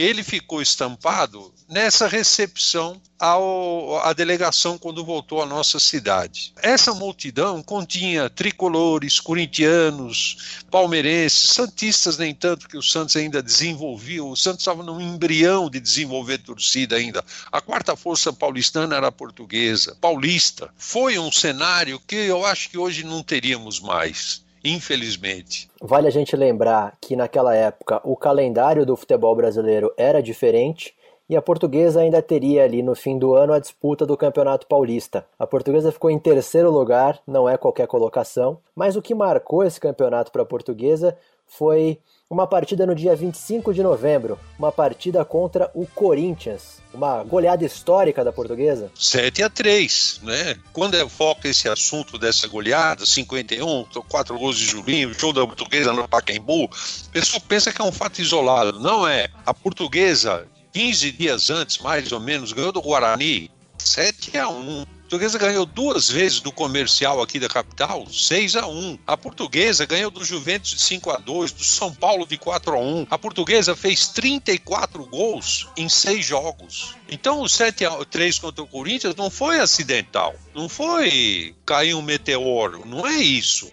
ele 0.00 0.24
ficou 0.24 0.62
estampado 0.62 1.52
nessa 1.68 2.08
recepção 2.08 2.98
ao, 3.18 3.98
à 4.02 4.14
delegação 4.14 4.78
quando 4.78 5.04
voltou 5.04 5.42
à 5.42 5.46
nossa 5.46 5.78
cidade. 5.78 6.54
Essa 6.62 6.94
multidão 6.94 7.62
continha 7.62 8.30
tricolores, 8.30 9.20
corintianos, 9.20 10.62
palmeirenses, 10.70 11.50
santistas 11.50 12.16
nem 12.16 12.34
tanto 12.34 12.66
que 12.66 12.78
o 12.78 12.82
Santos 12.82 13.14
ainda 13.14 13.42
desenvolvia, 13.42 14.24
o 14.24 14.34
Santos 14.34 14.60
estava 14.60 14.82
num 14.82 15.02
embrião 15.02 15.68
de 15.68 15.78
desenvolver 15.78 16.38
torcida 16.38 16.96
ainda. 16.96 17.22
A 17.52 17.60
quarta 17.60 17.94
força 17.94 18.32
paulistana 18.32 18.96
era 18.96 19.12
portuguesa, 19.12 19.98
paulista. 20.00 20.72
Foi 20.78 21.18
um 21.18 21.30
cenário 21.30 22.00
que 22.06 22.16
eu 22.16 22.46
acho 22.46 22.70
que 22.70 22.78
hoje 22.78 23.04
não 23.04 23.22
teríamos 23.22 23.78
mais 23.78 24.40
infelizmente. 24.64 25.68
Vale 25.80 26.08
a 26.08 26.10
gente 26.10 26.36
lembrar 26.36 26.96
que 27.00 27.16
naquela 27.16 27.54
época 27.54 28.00
o 28.04 28.16
calendário 28.16 28.84
do 28.84 28.96
futebol 28.96 29.34
brasileiro 29.34 29.92
era 29.96 30.22
diferente 30.22 30.94
e 31.30 31.36
a 31.36 31.42
portuguesa 31.42 32.00
ainda 32.00 32.20
teria 32.20 32.64
ali 32.64 32.82
no 32.82 32.96
fim 32.96 33.16
do 33.16 33.34
ano 33.34 33.52
a 33.52 33.60
disputa 33.60 34.04
do 34.04 34.16
Campeonato 34.16 34.66
Paulista. 34.66 35.24
A 35.38 35.46
portuguesa 35.46 35.92
ficou 35.92 36.10
em 36.10 36.18
terceiro 36.18 36.72
lugar, 36.72 37.20
não 37.24 37.48
é 37.48 37.56
qualquer 37.56 37.86
colocação, 37.86 38.58
mas 38.74 38.96
o 38.96 39.02
que 39.02 39.14
marcou 39.14 39.62
esse 39.62 39.78
campeonato 39.78 40.32
para 40.32 40.42
a 40.42 40.46
portuguesa 40.46 41.16
foi 41.50 41.98
uma 42.30 42.46
partida 42.46 42.86
no 42.86 42.94
dia 42.94 43.14
25 43.16 43.74
de 43.74 43.82
novembro, 43.82 44.38
uma 44.56 44.70
partida 44.70 45.24
contra 45.24 45.68
o 45.74 45.84
Corinthians, 45.84 46.78
uma 46.94 47.24
goleada 47.24 47.64
histórica 47.64 48.24
da 48.24 48.32
portuguesa. 48.32 48.88
7 48.94 49.42
a 49.42 49.50
3, 49.50 50.20
né? 50.22 50.56
Quando 50.72 50.96
foca 51.08 51.48
esse 51.48 51.68
assunto 51.68 52.16
dessa 52.16 52.46
goleada, 52.46 53.04
51, 53.04 53.84
quatro 54.08 54.38
gols 54.38 54.56
de 54.56 54.64
Julinho, 54.64 55.12
show 55.12 55.32
da 55.32 55.44
portuguesa 55.44 55.92
no 55.92 56.08
Pacaembu, 56.08 56.66
o 56.66 57.10
pessoal 57.10 57.42
pensa 57.48 57.72
que 57.72 57.82
é 57.82 57.84
um 57.84 57.92
fato 57.92 58.20
isolado. 58.20 58.78
Não 58.78 59.06
é. 59.06 59.28
A 59.44 59.52
portuguesa, 59.52 60.46
15 60.72 61.10
dias 61.10 61.50
antes, 61.50 61.78
mais 61.78 62.12
ou 62.12 62.20
menos, 62.20 62.52
ganhou 62.52 62.70
do 62.70 62.80
Guarani 62.80 63.50
7 63.76 64.38
a 64.38 64.48
1 64.48 64.99
Portuguesa 65.10 65.38
ganhou 65.38 65.66
duas 65.66 66.08
vezes 66.08 66.38
do 66.38 66.52
comercial 66.52 67.20
aqui 67.20 67.40
da 67.40 67.48
capital, 67.48 68.06
6 68.08 68.54
a 68.54 68.68
1. 68.68 68.96
A 69.04 69.16
Portuguesa 69.16 69.84
ganhou 69.84 70.08
do 70.08 70.24
Juventus 70.24 70.70
de 70.70 70.80
5 70.80 71.10
a 71.10 71.16
2, 71.16 71.50
do 71.50 71.64
São 71.64 71.92
Paulo 71.92 72.24
de 72.24 72.38
4 72.38 72.76
a 72.76 72.78
1. 72.78 73.08
A 73.10 73.18
Portuguesa 73.18 73.74
fez 73.74 74.06
34 74.06 75.04
gols 75.06 75.66
em 75.76 75.88
seis 75.88 76.24
jogos. 76.24 76.94
Então 77.08 77.40
o 77.40 77.48
7 77.48 77.86
a 77.86 78.04
3 78.04 78.38
contra 78.38 78.62
o 78.62 78.68
Corinthians 78.68 79.16
não 79.16 79.28
foi 79.28 79.58
acidental, 79.58 80.32
não 80.54 80.68
foi 80.68 81.56
cair 81.66 81.94
um 81.94 82.02
meteoro, 82.02 82.86
não 82.86 83.04
é 83.04 83.16
isso. 83.16 83.68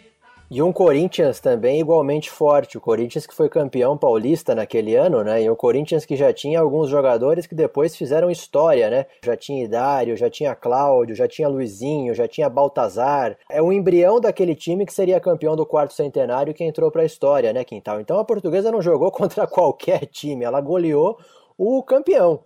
E 0.50 0.62
um 0.62 0.72
Corinthians 0.72 1.42
também 1.42 1.82
igualmente 1.82 2.32
forte. 2.32 2.78
O 2.78 2.82
Corinthians 2.82 3.28
que 3.28 3.36
foi 3.36 3.50
campeão 3.50 3.98
paulista 3.98 4.56
naquele 4.56 4.96
ano, 4.96 5.22
né? 5.22 5.44
E 5.44 5.50
o 5.50 5.58
Corinthians 5.58 6.06
que 6.06 6.16
já 6.16 6.32
tinha 6.32 6.62
alguns 6.62 6.90
jogadores 6.90 7.46
que 7.46 7.54
depois 7.54 7.98
fizeram 7.98 8.32
história, 8.32 8.90
né? 8.90 9.06
Já 9.22 9.36
tinha 9.36 9.66
Idário, 9.66 10.16
já 10.16 10.30
tinha 10.30 10.56
Cláudio, 10.56 11.18
já 11.18 11.28
tinha 11.28 11.50
Luizinho, 11.50 12.16
já 12.16 12.30
tinha 12.30 12.50
Baltazar. 12.50 13.38
É 13.52 13.62
o 13.62 13.74
embrião 13.74 14.22
daquele 14.22 14.56
time 14.56 14.86
que 14.86 14.94
seria 14.94 15.20
campeão 15.20 15.54
do 15.54 15.66
quarto 15.66 15.94
centenário 15.94 16.54
que 16.54 16.64
entrou 16.64 16.90
para 16.90 17.02
a 17.02 17.06
história, 17.06 17.52
né, 17.52 17.66
Quintal? 17.66 18.00
Então 18.00 18.18
a 18.18 18.24
portuguesa 18.24 18.72
não 18.72 18.82
jogou 18.82 19.12
contra 19.12 19.46
qualquer 19.46 20.06
time, 20.06 20.46
ela 20.46 20.62
goleou 20.62 21.20
o 21.58 21.84
campeão. 21.84 22.40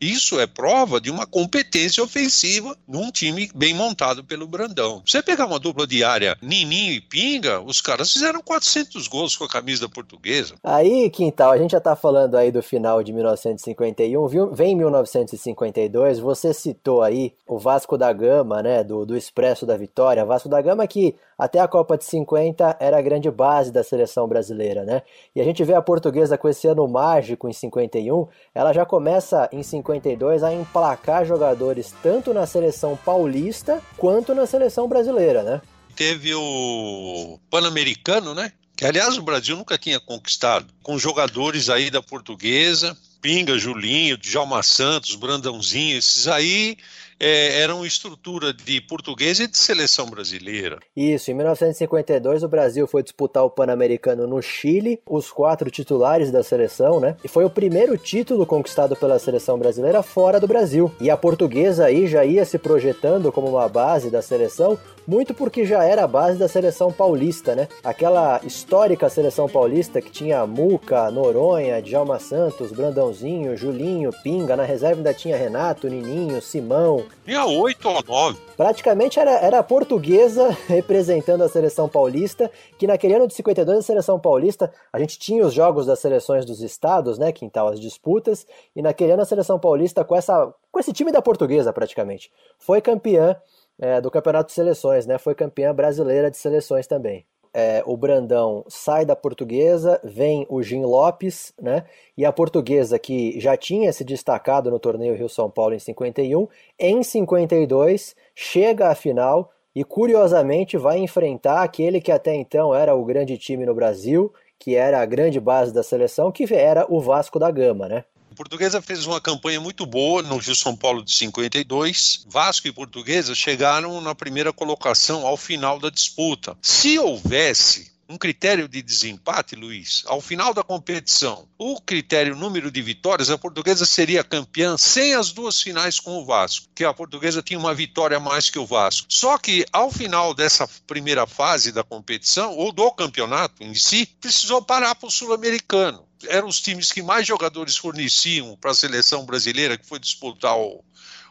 Isso 0.00 0.38
é 0.38 0.46
prova 0.46 1.00
de 1.00 1.10
uma 1.10 1.26
competência 1.26 2.02
ofensiva 2.02 2.76
num 2.86 3.10
time 3.10 3.50
bem 3.54 3.74
montado 3.74 4.22
pelo 4.24 4.46
Brandão. 4.46 5.02
Você 5.06 5.22
pegar 5.22 5.46
uma 5.46 5.58
dupla 5.58 5.86
diária, 5.86 6.36
Nininho 6.42 6.92
e 6.92 7.00
Pinga, 7.00 7.60
os 7.60 7.80
caras 7.80 8.12
fizeram 8.12 8.42
400 8.42 9.08
gols 9.08 9.36
com 9.36 9.44
a 9.44 9.48
camisa 9.48 9.88
portuguesa. 9.88 10.54
Aí, 10.62 11.08
Quintal, 11.10 11.52
a 11.52 11.58
gente 11.58 11.72
já 11.72 11.80
tá 11.80 11.96
falando 11.96 12.36
aí 12.36 12.50
do 12.50 12.62
final 12.62 13.02
de 13.02 13.12
1951, 13.12 14.26
viu? 14.28 14.50
Vem 14.52 14.76
1952, 14.76 16.18
você 16.18 16.52
citou 16.52 17.02
aí 17.02 17.32
o 17.46 17.58
Vasco 17.58 17.96
da 17.96 18.12
Gama, 18.12 18.62
né, 18.62 18.84
do, 18.84 19.06
do 19.06 19.16
Expresso 19.16 19.64
da 19.64 19.76
Vitória. 19.76 20.24
Vasco 20.24 20.48
da 20.48 20.60
Gama 20.60 20.86
que 20.86 21.14
até 21.38 21.58
a 21.58 21.68
Copa 21.68 21.98
de 21.98 22.04
50 22.04 22.76
era 22.78 22.98
a 22.98 23.02
grande 23.02 23.30
base 23.30 23.72
da 23.72 23.82
seleção 23.82 24.28
brasileira, 24.28 24.84
né? 24.84 25.02
E 25.34 25.40
a 25.40 25.44
gente 25.44 25.62
vê 25.64 25.74
a 25.74 25.82
portuguesa 25.82 26.38
com 26.38 26.48
esse 26.48 26.66
ano 26.66 26.86
mágico 26.86 27.48
em 27.48 27.52
51, 27.52 28.26
ela 28.54 28.72
já 28.72 28.86
começa 28.86 29.48
em 29.52 29.62
52 29.94 30.42
a 30.42 30.52
emplacar 30.52 31.24
jogadores 31.24 31.94
tanto 32.02 32.32
na 32.32 32.46
seleção 32.46 32.96
paulista 32.96 33.82
quanto 33.96 34.34
na 34.34 34.46
seleção 34.46 34.88
brasileira, 34.88 35.42
né? 35.42 35.60
Teve 35.94 36.34
o 36.34 37.38
Pan-Americano, 37.50 38.34
né? 38.34 38.52
Que 38.76 38.84
aliás 38.84 39.16
o 39.16 39.22
Brasil 39.22 39.56
nunca 39.56 39.78
tinha 39.78 40.00
conquistado, 40.00 40.66
com 40.82 40.98
jogadores 40.98 41.70
aí 41.70 41.90
da 41.90 42.02
portuguesa, 42.02 42.96
Pinga, 43.22 43.56
Julinho, 43.56 44.18
Djalma 44.18 44.62
Santos, 44.62 45.14
Brandãozinho, 45.14 45.96
esses 45.96 46.26
aí 46.26 46.76
é, 47.26 47.62
eram 47.62 47.86
estrutura 47.86 48.52
de 48.52 48.82
português 48.82 49.40
e 49.40 49.46
de 49.46 49.56
seleção 49.56 50.04
brasileira. 50.10 50.78
Isso, 50.94 51.30
em 51.30 51.34
1952 51.34 52.42
o 52.42 52.48
Brasil 52.48 52.86
foi 52.86 53.02
disputar 53.02 53.42
o 53.42 53.48
Pan-Americano 53.50 54.26
no 54.26 54.42
Chile, 54.42 55.00
os 55.06 55.30
quatro 55.30 55.70
titulares 55.70 56.30
da 56.30 56.42
seleção, 56.42 57.00
né? 57.00 57.16
E 57.24 57.28
foi 57.28 57.46
o 57.46 57.50
primeiro 57.50 57.96
título 57.96 58.44
conquistado 58.44 58.94
pela 58.94 59.18
seleção 59.18 59.58
brasileira 59.58 60.02
fora 60.02 60.38
do 60.38 60.46
Brasil. 60.46 60.92
E 61.00 61.08
a 61.08 61.16
portuguesa 61.16 61.86
aí 61.86 62.06
já 62.06 62.26
ia 62.26 62.44
se 62.44 62.58
projetando 62.58 63.32
como 63.32 63.48
uma 63.48 63.70
base 63.70 64.10
da 64.10 64.20
seleção, 64.20 64.78
muito 65.06 65.34
porque 65.34 65.64
já 65.64 65.84
era 65.84 66.04
a 66.04 66.08
base 66.08 66.38
da 66.38 66.48
seleção 66.48 66.92
paulista, 66.92 67.54
né? 67.54 67.68
Aquela 67.82 68.40
histórica 68.44 69.08
seleção 69.08 69.48
paulista 69.48 70.00
que 70.00 70.10
tinha 70.10 70.46
Muca, 70.46 71.10
Noronha, 71.10 71.80
Djalma 71.82 72.18
Santos, 72.18 72.72
Brandãozinho, 72.72 73.56
Julinho, 73.56 74.10
Pinga, 74.22 74.56
na 74.56 74.64
reserva 74.64 74.96
ainda 74.96 75.14
tinha 75.14 75.36
Renato, 75.36 75.88
Nininho, 75.88 76.40
Simão. 76.40 77.04
Tinha 77.24 77.44
oito 77.46 77.88
ou 77.88 78.02
nove. 78.06 78.38
Praticamente 78.56 79.18
era, 79.18 79.32
era 79.32 79.58
a 79.58 79.62
portuguesa 79.62 80.56
representando 80.66 81.42
a 81.42 81.48
seleção 81.48 81.88
paulista, 81.88 82.50
que 82.78 82.86
naquele 82.86 83.14
ano 83.14 83.26
de 83.26 83.34
52 83.34 83.78
a 83.78 83.82
seleção 83.82 84.18
paulista, 84.18 84.72
a 84.92 84.98
gente 84.98 85.18
tinha 85.18 85.44
os 85.44 85.52
jogos 85.52 85.86
das 85.86 85.98
seleções 85.98 86.44
dos 86.44 86.60
estados, 86.60 87.18
né, 87.18 87.32
quintal 87.32 87.68
as 87.68 87.80
disputas, 87.80 88.46
e 88.74 88.82
naquele 88.82 89.12
ano 89.12 89.22
a 89.22 89.26
seleção 89.26 89.58
paulista 89.58 90.04
com 90.04 90.14
essa 90.14 90.52
com 90.74 90.80
esse 90.80 90.92
time 90.92 91.12
da 91.12 91.22
portuguesa 91.22 91.72
praticamente, 91.72 92.32
foi 92.58 92.80
campeã 92.80 93.36
é, 93.80 94.00
do 94.00 94.10
Campeonato 94.10 94.48
de 94.48 94.54
Seleções, 94.54 95.06
né? 95.06 95.18
Foi 95.18 95.34
campeã 95.34 95.74
brasileira 95.74 96.30
de 96.30 96.36
seleções 96.36 96.86
também. 96.86 97.26
É, 97.56 97.84
o 97.86 97.96
Brandão 97.96 98.64
sai 98.68 99.04
da 99.04 99.14
portuguesa, 99.14 100.00
vem 100.02 100.44
o 100.48 100.60
Jim 100.60 100.82
Lopes, 100.82 101.52
né? 101.60 101.84
E 102.16 102.24
a 102.24 102.32
portuguesa, 102.32 102.98
que 102.98 103.38
já 103.38 103.56
tinha 103.56 103.92
se 103.92 104.02
destacado 104.02 104.72
no 104.72 104.80
torneio 104.80 105.14
Rio-São 105.14 105.48
Paulo 105.48 105.72
em 105.72 105.78
51, 105.78 106.48
em 106.76 107.02
52 107.04 108.16
chega 108.34 108.88
à 108.88 108.94
final 108.96 109.52
e 109.72 109.84
curiosamente 109.84 110.76
vai 110.76 110.98
enfrentar 110.98 111.62
aquele 111.62 112.00
que 112.00 112.10
até 112.10 112.34
então 112.34 112.74
era 112.74 112.94
o 112.94 113.04
grande 113.04 113.38
time 113.38 113.64
no 113.64 113.74
Brasil, 113.74 114.32
que 114.58 114.74
era 114.74 115.00
a 115.00 115.06
grande 115.06 115.38
base 115.38 115.72
da 115.72 115.82
seleção, 115.82 116.32
que 116.32 116.52
era 116.52 116.84
o 116.88 117.00
Vasco 117.00 117.38
da 117.38 117.50
Gama, 117.52 117.88
né? 117.88 118.04
Portuguesa 118.34 118.82
fez 118.82 119.06
uma 119.06 119.20
campanha 119.20 119.60
muito 119.60 119.86
boa 119.86 120.22
no 120.22 120.36
Rio 120.36 120.54
São 120.54 120.76
Paulo 120.76 121.04
de 121.04 121.12
52. 121.12 122.26
Vasco 122.28 122.66
e 122.66 122.72
Portuguesa 122.72 123.34
chegaram 123.34 124.00
na 124.00 124.14
primeira 124.14 124.52
colocação 124.52 125.26
ao 125.26 125.36
final 125.36 125.78
da 125.78 125.88
disputa. 125.88 126.56
Se 126.60 126.98
houvesse 126.98 127.94
um 128.08 128.18
critério 128.18 128.68
de 128.68 128.82
desempate, 128.82 129.56
Luiz, 129.56 130.02
ao 130.06 130.20
final 130.20 130.52
da 130.52 130.62
competição, 130.62 131.48
o 131.56 131.80
critério 131.80 132.36
número 132.36 132.70
de 132.70 132.82
vitórias, 132.82 133.30
a 133.30 133.38
portuguesa 133.38 133.86
seria 133.86 134.22
campeã 134.22 134.76
sem 134.76 135.14
as 135.14 135.32
duas 135.32 135.60
finais 135.60 135.98
com 135.98 136.18
o 136.18 136.24
Vasco, 136.24 136.68
que 136.74 136.84
a 136.84 136.92
portuguesa 136.92 137.42
tinha 137.42 137.58
uma 137.58 137.74
vitória 137.74 138.16
a 138.16 138.20
mais 138.20 138.50
que 138.50 138.58
o 138.58 138.66
Vasco. 138.66 139.06
Só 139.08 139.38
que 139.38 139.64
ao 139.72 139.90
final 139.90 140.34
dessa 140.34 140.68
primeira 140.86 141.26
fase 141.26 141.72
da 141.72 141.82
competição, 141.82 142.54
ou 142.56 142.72
do 142.72 142.90
campeonato 142.92 143.62
em 143.62 143.74
si, 143.74 144.06
precisou 144.20 144.62
parar 144.62 144.94
para 144.94 145.06
o 145.06 145.10
sul-americano 145.10 146.04
eram 146.28 146.48
os 146.48 146.60
times 146.60 146.92
que 146.92 147.02
mais 147.02 147.26
jogadores 147.26 147.76
forneciam 147.76 148.56
para 148.60 148.70
a 148.70 148.74
seleção 148.74 149.24
brasileira 149.24 149.78
que 149.78 149.86
foi 149.86 149.98
disputar 149.98 150.56
o, 150.56 150.84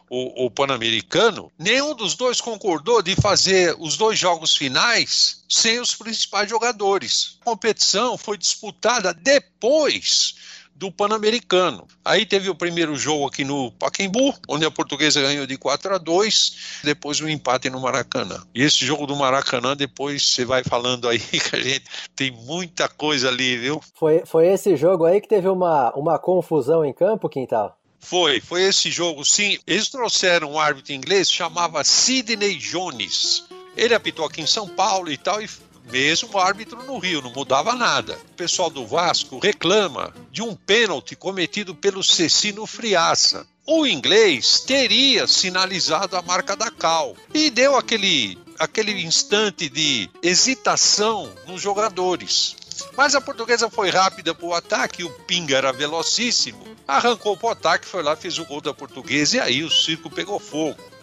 o, 0.08 0.46
o 0.46 0.50
Pan-Americano, 0.50 1.50
nenhum 1.58 1.94
dos 1.94 2.14
dois 2.14 2.40
concordou 2.40 3.02
de 3.02 3.14
fazer 3.16 3.74
os 3.78 3.96
dois 3.96 4.18
jogos 4.18 4.56
finais 4.56 5.42
sem 5.48 5.80
os 5.80 5.94
principais 5.94 6.48
jogadores. 6.48 7.38
A 7.40 7.44
competição 7.44 8.18
foi 8.18 8.36
disputada 8.36 9.14
depois 9.14 10.34
do 10.74 10.90
Pan-Americano. 10.90 11.86
Aí 12.04 12.26
teve 12.26 12.50
o 12.50 12.54
primeiro 12.54 12.96
jogo 12.96 13.26
aqui 13.26 13.44
no 13.44 13.70
Pacaembu, 13.72 14.34
onde 14.48 14.64
a 14.64 14.70
portuguesa 14.70 15.22
ganhou 15.22 15.46
de 15.46 15.56
4 15.56 15.94
a 15.94 15.98
2, 15.98 16.80
depois 16.84 17.20
o 17.20 17.24
um 17.24 17.28
empate 17.28 17.70
no 17.70 17.80
Maracanã. 17.80 18.42
E 18.54 18.62
esse 18.62 18.84
jogo 18.84 19.06
do 19.06 19.16
Maracanã, 19.16 19.76
depois 19.76 20.24
você 20.24 20.44
vai 20.44 20.64
falando 20.64 21.08
aí 21.08 21.18
que 21.20 21.56
a 21.56 21.60
gente 21.60 21.84
tem 22.14 22.30
muita 22.30 22.88
coisa 22.88 23.28
ali, 23.28 23.56
viu? 23.56 23.80
Foi, 23.94 24.22
foi 24.26 24.48
esse 24.48 24.76
jogo 24.76 25.04
aí 25.04 25.20
que 25.20 25.28
teve 25.28 25.48
uma, 25.48 25.92
uma 25.94 26.18
confusão 26.18 26.84
em 26.84 26.92
campo, 26.92 27.28
Quintal? 27.28 27.78
Foi, 28.00 28.38
foi 28.38 28.62
esse 28.64 28.90
jogo, 28.90 29.24
sim. 29.24 29.58
Eles 29.66 29.88
trouxeram 29.88 30.52
um 30.52 30.58
árbitro 30.58 30.92
inglês, 30.92 31.30
chamava 31.30 31.82
Sidney 31.82 32.54
Jones. 32.56 33.44
Ele 33.74 33.94
apitou 33.94 34.26
aqui 34.26 34.42
em 34.42 34.46
São 34.46 34.68
Paulo 34.68 35.10
e 35.10 35.16
tal, 35.16 35.40
e 35.40 35.48
mesmo 35.90 36.38
árbitro 36.38 36.82
no 36.84 36.98
Rio, 36.98 37.22
não 37.22 37.32
mudava 37.32 37.74
nada. 37.74 38.18
O 38.30 38.34
pessoal 38.34 38.70
do 38.70 38.86
Vasco 38.86 39.38
reclama 39.38 40.14
de 40.30 40.42
um 40.42 40.54
pênalti 40.54 41.14
cometido 41.14 41.74
pelo 41.74 42.02
Cecino 42.02 42.66
Friaça. 42.66 43.46
O 43.66 43.86
inglês 43.86 44.60
teria 44.60 45.26
sinalizado 45.26 46.16
a 46.16 46.22
marca 46.22 46.54
da 46.54 46.70
Cal 46.70 47.16
e 47.32 47.48
deu 47.50 47.76
aquele, 47.76 48.38
aquele 48.58 48.92
instante 49.02 49.68
de 49.68 50.10
hesitação 50.22 51.32
nos 51.46 51.62
jogadores. 51.62 52.56
Mas 52.96 53.14
a 53.14 53.20
portuguesa 53.20 53.70
foi 53.70 53.88
rápida 53.88 54.34
para 54.34 54.46
o 54.46 54.54
ataque, 54.54 55.04
o 55.04 55.10
Pinga 55.10 55.56
era 55.56 55.72
velocíssimo, 55.72 56.64
arrancou 56.86 57.36
para 57.36 57.46
o 57.46 57.50
ataque, 57.52 57.86
foi 57.86 58.02
lá, 58.02 58.16
fez 58.16 58.38
o 58.38 58.44
gol 58.44 58.60
da 58.60 58.74
portuguesa 58.74 59.36
e 59.36 59.40
aí 59.40 59.62
o 59.62 59.70
circo 59.70 60.10
pegou 60.10 60.38
fogo 60.38 60.93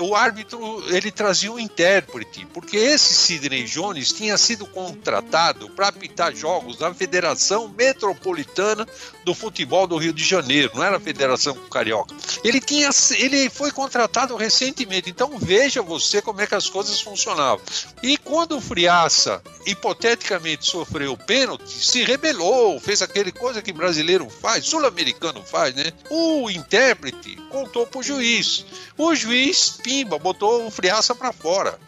o 0.00 0.14
árbitro 0.14 0.84
ele 0.88 1.10
trazia 1.10 1.50
um 1.50 1.58
intérprete, 1.58 2.46
porque 2.52 2.76
esse 2.76 3.12
Sidney 3.14 3.64
Jones 3.64 4.12
tinha 4.12 4.38
sido 4.38 4.66
contratado 4.66 5.68
para 5.70 5.88
apitar 5.88 6.34
jogos 6.34 6.78
da 6.78 6.94
Federação 6.94 7.68
Metropolitana 7.68 8.86
do 9.24 9.34
Futebol 9.34 9.86
do 9.86 9.96
Rio 9.96 10.12
de 10.12 10.24
Janeiro, 10.24 10.70
não 10.74 10.84
era 10.84 10.96
a 10.96 11.00
Federação 11.00 11.54
Carioca. 11.70 12.14
Ele 12.44 12.60
tinha 12.60 12.90
ele 13.18 13.50
foi 13.50 13.70
contratado 13.70 14.36
recentemente, 14.36 15.10
então 15.10 15.36
veja 15.38 15.82
você 15.82 16.22
como 16.22 16.40
é 16.40 16.46
que 16.46 16.54
as 16.54 16.68
coisas 16.68 17.00
funcionavam. 17.00 17.64
E 18.02 18.16
quando 18.16 18.56
o 18.56 18.60
Friaça 18.60 19.42
hipoteticamente 19.66 20.66
sofreu 20.66 21.16
pênalti, 21.16 21.68
se 21.68 22.02
rebelou, 22.04 22.80
fez 22.80 23.02
aquele 23.02 23.32
coisa 23.32 23.60
que 23.60 23.72
brasileiro 23.72 24.28
faz, 24.30 24.64
sul-americano 24.64 25.42
faz, 25.42 25.74
né? 25.74 25.92
O 26.10 26.48
intérprete 26.50 27.36
contou 27.50 27.86
para 27.86 28.00
o 28.00 28.02
juiz. 28.02 28.64
O 28.96 29.14
juiz, 29.14 29.47
pimba, 29.82 30.18
botou 30.18 30.66
o 30.66 30.70
Friaça 30.70 31.14
para 31.14 31.32
fora. 31.32 31.78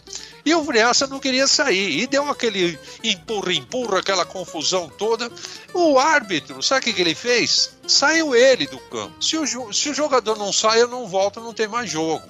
E 0.45 0.55
o 0.55 0.65
Friaça 0.65 1.07
não 1.07 1.21
queria 1.21 1.47
sair. 1.47 2.01
E 2.01 2.07
deu 2.07 2.29
aquele 2.29 2.79
empurra-empurra, 3.05 3.99
aquela 3.99 4.25
confusão 4.25 4.89
toda. 4.89 5.31
O 5.75 5.99
árbitro, 5.99 6.63
sabe 6.63 6.81
o 6.81 6.85
que, 6.85 6.93
que 6.93 7.01
ele 7.03 7.15
fez? 7.15 7.73
Saiu 7.87 8.35
ele 8.35 8.67
do 8.67 8.79
campo. 8.79 9.23
Se 9.23 9.37
o, 9.37 9.73
se 9.73 9.91
o 9.91 9.95
jogador 9.95 10.37
não 10.39 10.53
sai, 10.53 10.81
eu 10.81 10.89
não 10.89 11.07
volto, 11.07 11.41
não 11.41 11.53
tem 11.53 11.69
mais 11.69 11.91
jogo. 11.91 12.23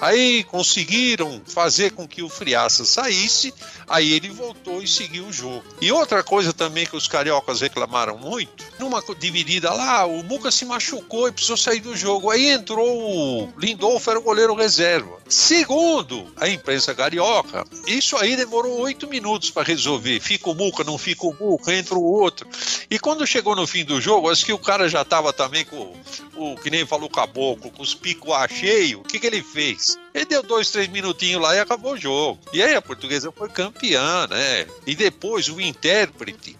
Aí 0.00 0.44
conseguiram 0.44 1.42
fazer 1.46 1.90
com 1.90 2.06
que 2.06 2.22
o 2.22 2.28
Friaça 2.28 2.84
saísse, 2.84 3.52
aí 3.88 4.12
ele 4.12 4.28
voltou 4.30 4.80
e 4.82 4.86
seguiu 4.86 5.26
o 5.26 5.32
jogo. 5.32 5.64
E 5.80 5.90
outra 5.90 6.22
coisa 6.22 6.52
também 6.52 6.86
que 6.86 6.96
os 6.96 7.08
cariocas 7.08 7.60
reclamaram 7.60 8.16
muito, 8.16 8.64
numa 8.78 9.02
dividida 9.18 9.72
lá, 9.72 10.06
o 10.06 10.22
Muca 10.22 10.50
se 10.50 10.64
machucou 10.64 11.28
e 11.28 11.32
precisou 11.32 11.56
sair 11.56 11.80
do 11.80 11.96
jogo. 11.96 12.30
Aí 12.30 12.48
entrou 12.48 12.86
o 12.86 13.52
Lindolfo, 13.58 14.10
era 14.10 14.18
o 14.18 14.22
goleiro 14.22 14.54
reserva. 14.54 15.18
Segundo 15.28 16.26
a 16.36 16.48
imprensa 16.48 16.94
carioca, 16.94 17.64
isso 17.86 18.16
aí 18.16 18.36
demorou 18.36 18.80
oito 18.80 19.08
minutos 19.08 19.50
para 19.50 19.66
resolver. 19.66 20.20
Fica 20.20 20.48
o 20.48 20.54
Muca, 20.54 20.84
não 20.84 20.96
fica 20.96 21.26
o 21.26 21.34
Muca, 21.34 21.74
entra 21.74 21.96
o 21.96 22.04
outro. 22.04 22.48
E 22.90 22.98
quando 22.98 23.26
chegou 23.26 23.56
no 23.56 23.66
fim 23.66 23.84
do 23.84 24.00
jogo, 24.00 24.30
acho 24.30 24.44
que 24.44 24.52
o 24.52 24.58
cara 24.58 24.88
já 24.88 25.02
estava 25.02 25.32
também 25.32 25.64
com 25.64 25.94
o 26.36 26.56
que 26.56 26.70
nem 26.70 26.86
falou 26.86 27.10
caboclo, 27.10 27.70
com 27.70 27.82
os 27.82 27.94
picos 27.94 28.32
a 28.32 28.46
cheio. 28.46 29.00
O 29.00 29.04
que, 29.04 29.18
que 29.18 29.26
ele 29.26 29.42
fez? 29.42 29.87
Ele 30.14 30.24
deu 30.24 30.42
dois, 30.42 30.70
três 30.70 30.88
minutinhos 30.88 31.40
lá 31.40 31.54
e 31.54 31.60
acabou 31.60 31.92
o 31.92 31.96
jogo. 31.96 32.40
E 32.52 32.62
aí 32.62 32.74
a 32.74 32.82
portuguesa 32.82 33.30
foi 33.30 33.48
campeã, 33.48 34.26
né? 34.26 34.66
E 34.86 34.94
depois 34.94 35.48
o 35.48 35.60
intérprete 35.60 36.56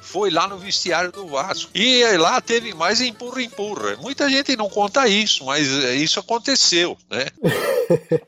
foi 0.00 0.30
lá 0.30 0.48
no 0.48 0.56
vestiário 0.56 1.12
do 1.12 1.26
Vasco. 1.26 1.70
E 1.74 2.02
lá 2.16 2.40
teve 2.40 2.72
mais 2.72 3.02
empurra-empurra. 3.02 3.96
Muita 3.96 4.28
gente 4.30 4.56
não 4.56 4.68
conta 4.70 5.06
isso, 5.06 5.44
mas 5.44 5.66
isso 5.68 6.18
aconteceu, 6.18 6.96
né? 7.10 7.26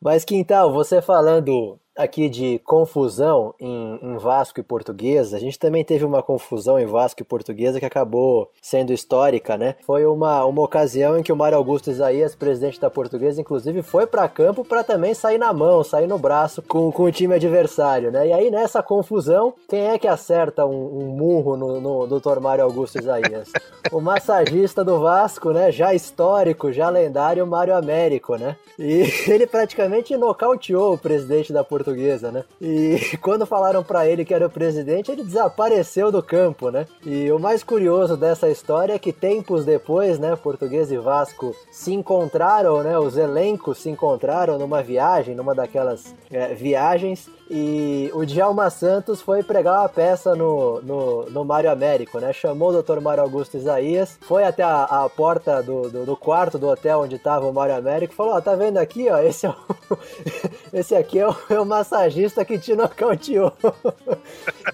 mas 0.00 0.24
Quintal, 0.24 0.72
você 0.72 1.00
falando 1.00 1.79
aqui 1.96 2.28
de 2.28 2.60
confusão 2.64 3.54
em, 3.60 3.98
em, 4.02 4.16
Vasco 4.16 4.60
e 4.60 4.62
Portuguesa, 4.62 5.36
a 5.36 5.40
gente 5.40 5.58
também 5.58 5.84
teve 5.84 6.04
uma 6.04 6.22
confusão 6.22 6.78
em 6.78 6.86
Vasco 6.86 7.20
e 7.20 7.24
Portuguesa 7.24 7.78
que 7.78 7.86
acabou 7.86 8.50
sendo 8.60 8.92
histórica, 8.92 9.56
né? 9.56 9.76
Foi 9.84 10.06
uma, 10.06 10.44
uma 10.44 10.62
ocasião 10.62 11.18
em 11.18 11.22
que 11.22 11.32
o 11.32 11.36
Mário 11.36 11.58
Augusto 11.58 11.90
Isaías, 11.90 12.34
presidente 12.34 12.80
da 12.80 12.90
Portuguesa, 12.90 13.40
inclusive 13.40 13.82
foi 13.82 14.06
para 14.06 14.28
campo 14.28 14.64
para 14.64 14.84
também 14.84 15.14
sair 15.14 15.38
na 15.38 15.52
mão, 15.52 15.82
sair 15.82 16.06
no 16.06 16.18
braço 16.18 16.62
com, 16.62 16.90
com 16.92 17.04
o 17.04 17.12
time 17.12 17.34
adversário, 17.34 18.10
né? 18.10 18.28
E 18.28 18.32
aí 18.32 18.50
nessa 18.50 18.82
confusão, 18.82 19.54
quem 19.68 19.88
é 19.88 19.98
que 19.98 20.08
acerta 20.08 20.64
um, 20.64 21.02
um 21.02 21.06
murro 21.16 21.56
no, 21.56 21.80
no 21.80 22.06
Dr. 22.06 22.40
Mário 22.40 22.64
Augusto 22.64 22.98
Isaías? 22.98 23.50
o 23.90 24.00
massagista 24.00 24.84
do 24.84 25.00
Vasco, 25.00 25.50
né? 25.50 25.72
Já 25.72 25.92
histórico, 25.92 26.72
já 26.72 26.88
lendário, 26.88 27.46
Mário 27.46 27.74
Américo, 27.74 28.36
né? 28.36 28.56
E 28.78 29.02
ele 29.28 29.46
praticamente 29.46 30.16
nocauteou 30.16 30.94
o 30.94 30.98
presidente 30.98 31.52
da 31.52 31.64
Portuguesa 31.64 31.79
portuguesa, 31.80 32.30
né? 32.30 32.44
E 32.60 33.16
quando 33.20 33.46
falaram 33.46 33.82
para 33.82 34.06
ele 34.06 34.24
que 34.24 34.34
era 34.34 34.46
o 34.46 34.50
presidente, 34.50 35.10
ele 35.10 35.24
desapareceu 35.24 36.12
do 36.12 36.22
campo, 36.22 36.70
né? 36.70 36.86
E 37.04 37.30
o 37.32 37.38
mais 37.38 37.64
curioso 37.64 38.16
dessa 38.16 38.48
história 38.48 38.92
é 38.94 38.98
que 38.98 39.12
tempos 39.12 39.64
depois, 39.64 40.18
né, 40.18 40.36
Português 40.36 40.92
e 40.92 40.98
Vasco 40.98 41.54
se 41.70 41.92
encontraram, 41.92 42.82
né? 42.82 42.98
Os 42.98 43.16
elencos 43.16 43.78
se 43.78 43.88
encontraram 43.88 44.58
numa 44.58 44.82
viagem, 44.82 45.34
numa 45.34 45.54
daquelas 45.54 46.14
é, 46.30 46.54
viagens 46.54 47.28
e 47.52 48.08
o 48.14 48.24
Djalma 48.24 48.70
Santos 48.70 49.20
foi 49.20 49.42
pregar 49.42 49.80
uma 49.80 49.88
peça 49.88 50.36
no, 50.36 50.80
no, 50.82 51.28
no 51.30 51.44
Mário 51.44 51.68
Américo, 51.68 52.20
né? 52.20 52.32
Chamou 52.32 52.70
o 52.70 52.80
Dr. 52.80 53.00
Mário 53.00 53.24
Augusto 53.24 53.56
Isaías, 53.56 54.16
foi 54.20 54.44
até 54.44 54.62
a, 54.62 54.84
a 54.84 55.08
porta 55.08 55.60
do, 55.60 55.90
do, 55.90 56.06
do, 56.06 56.16
quarto 56.16 56.58
do 56.58 56.68
hotel 56.68 57.00
onde 57.00 57.16
estava 57.16 57.44
o 57.48 57.52
Mário 57.52 57.74
Américo 57.74 58.12
e 58.12 58.16
falou: 58.16 58.34
Ó, 58.34 58.40
tá 58.40 58.54
vendo 58.54 58.76
aqui, 58.78 59.10
ó? 59.10 59.18
Esse, 59.18 59.46
é 59.46 59.50
o, 59.50 59.54
esse 60.72 60.94
aqui 60.94 61.18
é 61.18 61.28
o, 61.28 61.34
é 61.50 61.60
o 61.60 61.66
massagista 61.66 62.44
que 62.44 62.56
te 62.56 62.76
nocauteou. 62.76 63.52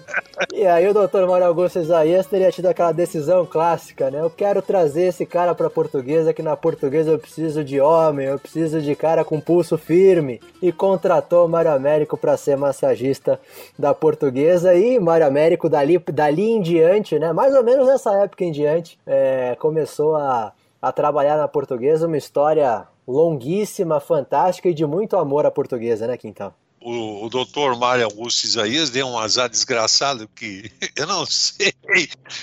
e 0.53 0.67
aí 0.67 0.87
o 0.87 0.93
Dr. 0.93 1.25
Mário 1.27 1.47
Augusto 1.47 1.79
Isaías 1.79 2.27
teria 2.27 2.51
tido 2.51 2.67
aquela 2.67 2.91
decisão 2.91 3.45
clássica, 3.45 4.11
né? 4.11 4.21
Eu 4.21 4.29
quero 4.29 4.61
trazer 4.61 5.03
esse 5.03 5.25
cara 5.25 5.55
pra 5.55 5.69
portuguesa, 5.69 6.33
que 6.33 6.43
na 6.43 6.55
portuguesa 6.55 7.11
eu 7.11 7.19
preciso 7.19 7.63
de 7.63 7.79
homem, 7.79 8.27
eu 8.27 8.37
preciso 8.37 8.79
de 8.81 8.95
cara 8.95 9.23
com 9.23 9.39
pulso 9.39 9.77
firme. 9.77 10.39
E 10.61 10.71
contratou 10.71 11.45
o 11.45 11.49
Mário 11.49 11.71
Américo 11.71 12.17
pra 12.17 12.37
ser 12.37 12.55
massagista 12.55 13.39
da 13.77 13.93
portuguesa 13.93 14.75
e 14.75 14.99
Mário 14.99 15.25
Américo 15.25 15.67
dali, 15.67 15.97
dali 15.97 16.51
em 16.51 16.61
diante, 16.61 17.17
né? 17.17 17.33
Mais 17.33 17.55
ou 17.55 17.63
menos 17.63 17.87
nessa 17.87 18.13
época 18.23 18.43
em 18.43 18.51
diante, 18.51 18.99
é, 19.07 19.55
começou 19.59 20.15
a, 20.15 20.53
a 20.81 20.91
trabalhar 20.91 21.37
na 21.37 21.47
portuguesa, 21.47 22.05
uma 22.05 22.17
história 22.17 22.85
longuíssima, 23.07 23.99
fantástica 23.99 24.69
e 24.69 24.73
de 24.73 24.85
muito 24.85 25.15
amor 25.17 25.45
à 25.45 25.51
portuguesa, 25.51 26.05
né, 26.05 26.17
Quintal? 26.17 26.53
O, 26.79 27.25
o 27.25 27.29
doutor 27.29 27.75
Mário 27.77 28.05
Augusto 28.05 28.45
Isaías 28.45 28.89
deu 28.89 29.07
um 29.07 29.17
azar 29.17 29.49
desgraçado 29.49 30.29
que 30.35 30.71
eu 30.95 31.07
não 31.07 31.25
sei 31.25 31.73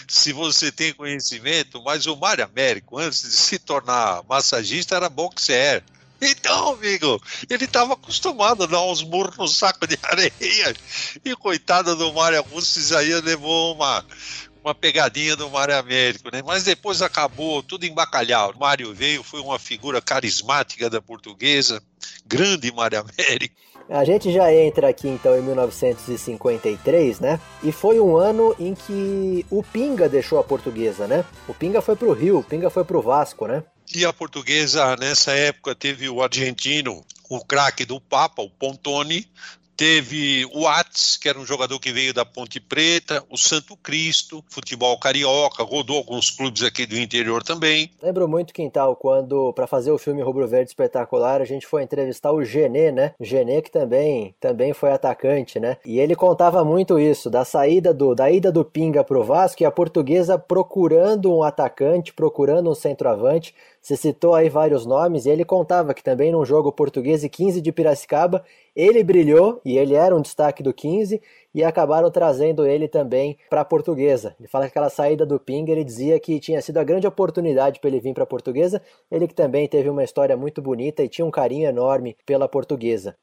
se 0.08 0.32
você 0.32 0.70
tem 0.70 0.92
conhecimento, 0.92 1.82
mas 1.82 2.06
o 2.06 2.16
Mário 2.16 2.44
Américo, 2.44 2.98
antes 2.98 3.22
de 3.22 3.36
se 3.36 3.58
tornar 3.58 4.22
massagista, 4.28 4.96
era 4.96 5.08
boxer. 5.08 5.82
Então, 6.20 6.72
amigo, 6.72 7.20
ele 7.50 7.64
estava 7.64 7.94
acostumado 7.94 8.64
a 8.64 8.66
dar 8.66 8.82
uns 8.82 9.02
murros 9.02 9.36
no 9.36 9.48
saco 9.48 9.86
de 9.86 9.98
areia. 10.02 10.74
E 11.24 11.36
coitada 11.36 11.94
do 11.94 12.12
Mário 12.12 12.38
Augusto 12.38 12.78
Isaías 12.78 13.22
levou 13.22 13.74
uma, 13.74 14.04
uma 14.62 14.74
pegadinha 14.74 15.36
do 15.36 15.50
Mário 15.50 15.76
Américo, 15.76 16.30
né? 16.32 16.42
Mas 16.42 16.64
depois 16.64 17.02
acabou 17.02 17.62
tudo 17.62 17.84
em 17.84 17.92
bacalhau. 17.92 18.54
Mário 18.58 18.94
veio, 18.94 19.22
foi 19.22 19.40
uma 19.40 19.58
figura 19.58 20.00
carismática 20.00 20.88
da 20.88 21.02
portuguesa, 21.02 21.82
grande 22.24 22.72
Mário 22.72 23.00
Américo. 23.00 23.54
A 23.94 24.02
gente 24.02 24.32
já 24.32 24.52
entra 24.52 24.88
aqui 24.88 25.06
então 25.06 25.38
em 25.38 25.40
1953, 25.42 27.20
né? 27.20 27.38
E 27.62 27.70
foi 27.70 28.00
um 28.00 28.16
ano 28.16 28.52
em 28.58 28.74
que 28.74 29.46
o 29.48 29.62
Pinga 29.62 30.08
deixou 30.08 30.40
a 30.40 30.42
portuguesa, 30.42 31.06
né? 31.06 31.24
O 31.46 31.54
Pinga 31.54 31.80
foi 31.80 31.94
pro 31.94 32.12
Rio, 32.12 32.40
o 32.40 32.42
Pinga 32.42 32.68
foi 32.70 32.82
pro 32.84 33.00
Vasco, 33.00 33.46
né? 33.46 33.62
E 33.94 34.04
a 34.04 34.12
portuguesa, 34.12 34.96
nessa 34.96 35.30
época, 35.30 35.76
teve 35.76 36.08
o 36.08 36.24
argentino, 36.24 37.04
o 37.30 37.44
craque 37.44 37.84
do 37.84 38.00
Papa, 38.00 38.42
o 38.42 38.50
Pontoni, 38.50 39.28
Teve 39.76 40.46
o 40.54 40.66
Ates, 40.68 41.16
que 41.16 41.28
era 41.28 41.38
um 41.38 41.44
jogador 41.44 41.78
que 41.80 41.92
veio 41.92 42.14
da 42.14 42.24
Ponte 42.24 42.60
Preta, 42.60 43.24
o 43.28 43.36
Santo 43.36 43.76
Cristo, 43.76 44.44
futebol 44.48 44.96
carioca, 44.98 45.62
rodou 45.62 45.96
alguns 45.96 46.30
clubes 46.30 46.62
aqui 46.62 46.86
do 46.86 46.96
interior 46.96 47.42
também. 47.42 47.90
Lembro 48.02 48.28
muito, 48.28 48.54
Quintal, 48.54 48.94
quando, 48.94 49.52
para 49.52 49.66
fazer 49.66 49.90
o 49.90 49.98
filme 49.98 50.22
Rubro 50.22 50.46
Verde 50.46 50.70
Espetacular, 50.70 51.40
a 51.40 51.44
gente 51.44 51.66
foi 51.66 51.82
entrevistar 51.82 52.32
o 52.32 52.44
Genê, 52.44 52.92
né? 52.92 53.14
Genê 53.20 53.60
que 53.62 53.70
também, 53.70 54.34
também 54.40 54.72
foi 54.72 54.92
atacante, 54.92 55.58
né? 55.58 55.76
E 55.84 55.98
ele 55.98 56.14
contava 56.14 56.64
muito 56.64 56.98
isso, 56.98 57.28
da 57.28 57.44
saída 57.44 57.92
do, 57.92 58.14
da 58.14 58.30
ida 58.30 58.52
do 58.52 58.64
Pinga 58.64 59.02
pro 59.02 59.24
Vasco 59.24 59.62
e 59.62 59.66
a 59.66 59.70
portuguesa 59.70 60.38
procurando 60.38 61.34
um 61.34 61.42
atacante, 61.42 62.12
procurando 62.12 62.70
um 62.70 62.74
centroavante, 62.74 63.54
você 63.84 63.98
citou 63.98 64.34
aí 64.34 64.48
vários 64.48 64.86
nomes 64.86 65.26
e 65.26 65.28
ele 65.28 65.44
contava 65.44 65.92
que 65.92 66.02
também 66.02 66.32
num 66.32 66.42
jogo 66.42 66.72
português 66.72 67.22
e 67.22 67.28
15 67.28 67.60
de 67.60 67.70
Piracicaba, 67.70 68.42
ele 68.74 69.04
brilhou 69.04 69.60
e 69.62 69.76
ele 69.76 69.92
era 69.92 70.16
um 70.16 70.22
destaque 70.22 70.62
do 70.62 70.72
15 70.72 71.20
e 71.54 71.62
acabaram 71.62 72.10
trazendo 72.10 72.66
ele 72.66 72.88
também 72.88 73.36
para 73.50 73.60
a 73.60 73.64
portuguesa. 73.64 74.34
Ele 74.40 74.48
fala 74.48 74.64
que 74.64 74.70
aquela 74.70 74.88
saída 74.88 75.26
do 75.26 75.38
Ping, 75.38 75.70
ele 75.70 75.84
dizia 75.84 76.18
que 76.18 76.40
tinha 76.40 76.62
sido 76.62 76.78
a 76.78 76.82
grande 76.82 77.06
oportunidade 77.06 77.78
para 77.78 77.90
ele 77.90 78.00
vir 78.00 78.14
para 78.14 78.22
a 78.22 78.26
portuguesa. 78.26 78.80
Ele 79.10 79.28
que 79.28 79.34
também 79.34 79.68
teve 79.68 79.90
uma 79.90 80.02
história 80.02 80.34
muito 80.34 80.62
bonita 80.62 81.02
e 81.02 81.08
tinha 81.08 81.26
um 81.26 81.30
carinho 81.30 81.68
enorme 81.68 82.16
pela 82.24 82.48
portuguesa. 82.48 83.14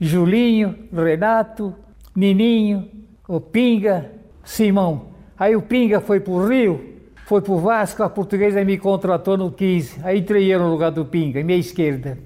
Julinho, 0.00 0.88
Renato, 0.92 1.72
Nininho, 2.16 2.90
o 3.28 3.40
Pinga, 3.40 4.10
Simão. 4.42 5.10
Aí 5.38 5.54
o 5.54 5.62
Pinga 5.62 6.00
foi 6.00 6.18
para 6.18 6.32
o 6.32 6.48
Rio, 6.48 6.99
foi 7.30 7.40
pro 7.40 7.58
Vasco, 7.58 8.02
a 8.02 8.10
portuguesa 8.10 8.64
me 8.64 8.76
contratou 8.76 9.36
no 9.36 9.52
15. 9.52 10.00
Aí 10.02 10.20
eu 10.50 10.58
no 10.58 10.68
lugar 10.68 10.90
do 10.90 11.04
Pinga, 11.04 11.44
minha 11.44 11.56
esquerda. 11.56 12.18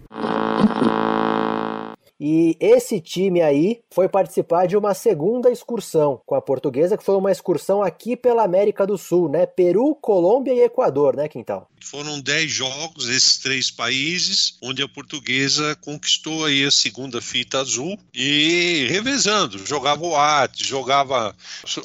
E 2.27 2.57
esse 2.59 3.03
time 3.03 3.43
aí 3.43 3.83
foi 3.91 4.09
participar 4.09 4.67
de 4.67 4.79
uma 4.79 4.95
segunda 4.95 5.51
excursão 5.51 6.23
com 6.25 6.35
a 6.35 6.41
portuguesa, 6.41 6.97
que 6.97 7.05
foi 7.05 7.17
uma 7.17 7.31
excursão 7.31 7.83
aqui 7.83 8.17
pela 8.17 8.43
América 8.43 8.87
do 8.87 8.97
Sul, 8.97 9.29
né? 9.29 9.45
Peru, 9.45 9.95
Colômbia 9.95 10.55
e 10.55 10.63
Equador, 10.63 11.15
né, 11.15 11.29
Quintal? 11.29 11.69
Foram 11.83 12.19
10 12.19 12.51
jogos 12.51 13.11
esses 13.11 13.37
três 13.37 13.71
países, 13.71 14.57
onde 14.63 14.83
a 14.83 14.89
portuguesa 14.89 15.77
conquistou 15.83 16.47
aí 16.47 16.65
a 16.65 16.71
segunda 16.71 17.21
fita 17.21 17.59
azul 17.59 17.99
e 18.15 18.87
revezando, 18.89 19.59
jogava 19.59 20.03
o 20.03 20.17
Arte, 20.17 20.67
jogava 20.67 21.37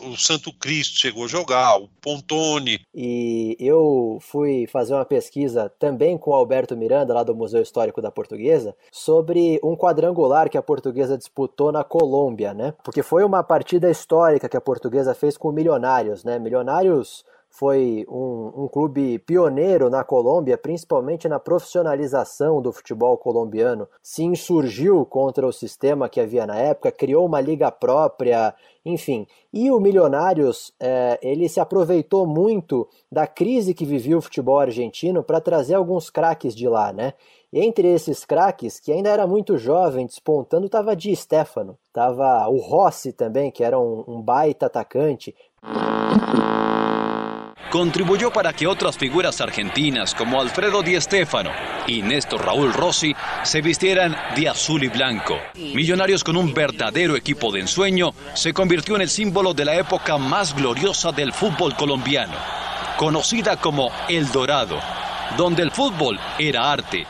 o 0.03 0.15
Santo 0.15 0.53
Cristo 0.53 0.99
chegou 0.99 1.25
a 1.25 1.27
jogar, 1.27 1.75
o 1.75 1.89
Pontone. 1.99 2.79
E 2.95 3.57
eu 3.59 4.19
fui 4.21 4.67
fazer 4.67 4.93
uma 4.93 5.03
pesquisa 5.03 5.69
também 5.77 6.17
com 6.17 6.31
o 6.31 6.33
Alberto 6.33 6.77
Miranda, 6.77 7.13
lá 7.13 7.23
do 7.23 7.35
Museu 7.35 7.61
Histórico 7.61 8.01
da 8.01 8.09
Portuguesa, 8.09 8.73
sobre 8.89 9.59
um 9.61 9.75
quadrangular 9.75 10.28
que 10.49 10.57
a 10.57 10.61
portuguesa 10.61 11.17
disputou 11.17 11.71
na 11.71 11.83
Colômbia, 11.83 12.53
né? 12.53 12.73
Porque 12.83 13.01
foi 13.01 13.23
uma 13.23 13.43
partida 13.43 13.89
histórica 13.89 14.49
que 14.49 14.57
a 14.57 14.61
portuguesa 14.61 15.13
fez 15.13 15.37
com 15.37 15.51
milionários, 15.51 16.23
né? 16.23 16.37
Milionários 16.37 17.25
foi 17.49 18.05
um, 18.07 18.63
um, 18.63 18.67
clube 18.67 19.17
pioneiro 19.19 19.89
na 19.89 20.03
Colômbia, 20.03 20.57
principalmente 20.57 21.27
na 21.27 21.39
profissionalização 21.39 22.61
do 22.61 22.71
futebol 22.71 23.17
colombiano. 23.17 23.87
Se 24.03 24.23
insurgiu 24.23 25.03
contra 25.05 25.45
o 25.45 25.51
sistema 25.51 26.07
que 26.07 26.21
havia 26.21 26.45
na 26.45 26.55
época, 26.55 26.91
criou 26.91 27.25
uma 27.25 27.41
liga 27.41 27.71
própria, 27.71 28.53
enfim. 28.85 29.25
E 29.51 29.71
o 29.71 29.79
Milionários, 29.79 30.73
é, 30.79 31.19
ele 31.23 31.49
se 31.49 31.59
aproveitou 31.59 32.27
muito 32.27 32.87
da 33.11 33.25
crise 33.25 33.73
que 33.73 33.85
vivia 33.85 34.17
o 34.17 34.21
futebol 34.21 34.59
argentino 34.59 35.23
para 35.23 35.41
trazer 35.41 35.73
alguns 35.73 36.09
craques 36.09 36.55
de 36.55 36.67
lá, 36.67 36.93
né? 36.93 37.13
E 37.51 37.65
entre 37.65 37.87
esses 37.87 38.25
craques, 38.25 38.79
que 38.79 38.91
ainda 38.91 39.09
era 39.09 39.25
muito 39.25 39.57
jovem, 39.57 40.05
despontando, 40.05 40.67
estava 40.67 40.95
Di 40.95 41.15
Stefano, 41.15 41.79
estava 41.87 42.47
o 42.47 42.57
Rossi 42.57 43.11
também, 43.11 43.49
que 43.49 43.63
era 43.63 43.79
um, 43.79 44.03
um 44.07 44.21
baita 44.21 44.67
atacante. 44.67 45.35
Contribuyó 47.71 48.31
para 48.31 48.51
que 48.51 48.65
otras 48.65 48.97
figuras 48.97 49.41
argentinas 49.41 50.13
como 50.13 50.39
Alfredo 50.39 50.81
Di 50.81 50.99
Stéfano 50.99 51.51
y 51.87 52.01
Néstor 52.01 52.43
Raúl 52.43 52.73
Rossi 52.73 53.15
se 53.43 53.61
vistieran 53.61 54.15
de 54.35 54.49
azul 54.49 54.83
y 54.83 54.87
blanco. 54.87 55.35
Millonarios 55.55 56.23
con 56.23 56.35
un 56.35 56.51
verdadero 56.51 57.15
equipo 57.15 57.51
de 57.51 57.59
ensueño 57.59 58.11
se 58.33 58.53
convirtió 58.53 58.95
en 58.95 59.03
el 59.03 59.09
símbolo 59.09 59.53
de 59.53 59.65
la 59.65 59.75
época 59.75 60.17
más 60.17 60.55
gloriosa 60.55 61.11
del 61.11 61.31
fútbol 61.31 61.75
colombiano, 61.75 62.33
conocida 62.97 63.57
como 63.57 63.91
El 64.07 64.31
Dorado, 64.31 64.79
donde 65.37 65.61
el 65.61 65.71
fútbol 65.71 66.17
era 66.39 66.61
arte. 66.61 67.05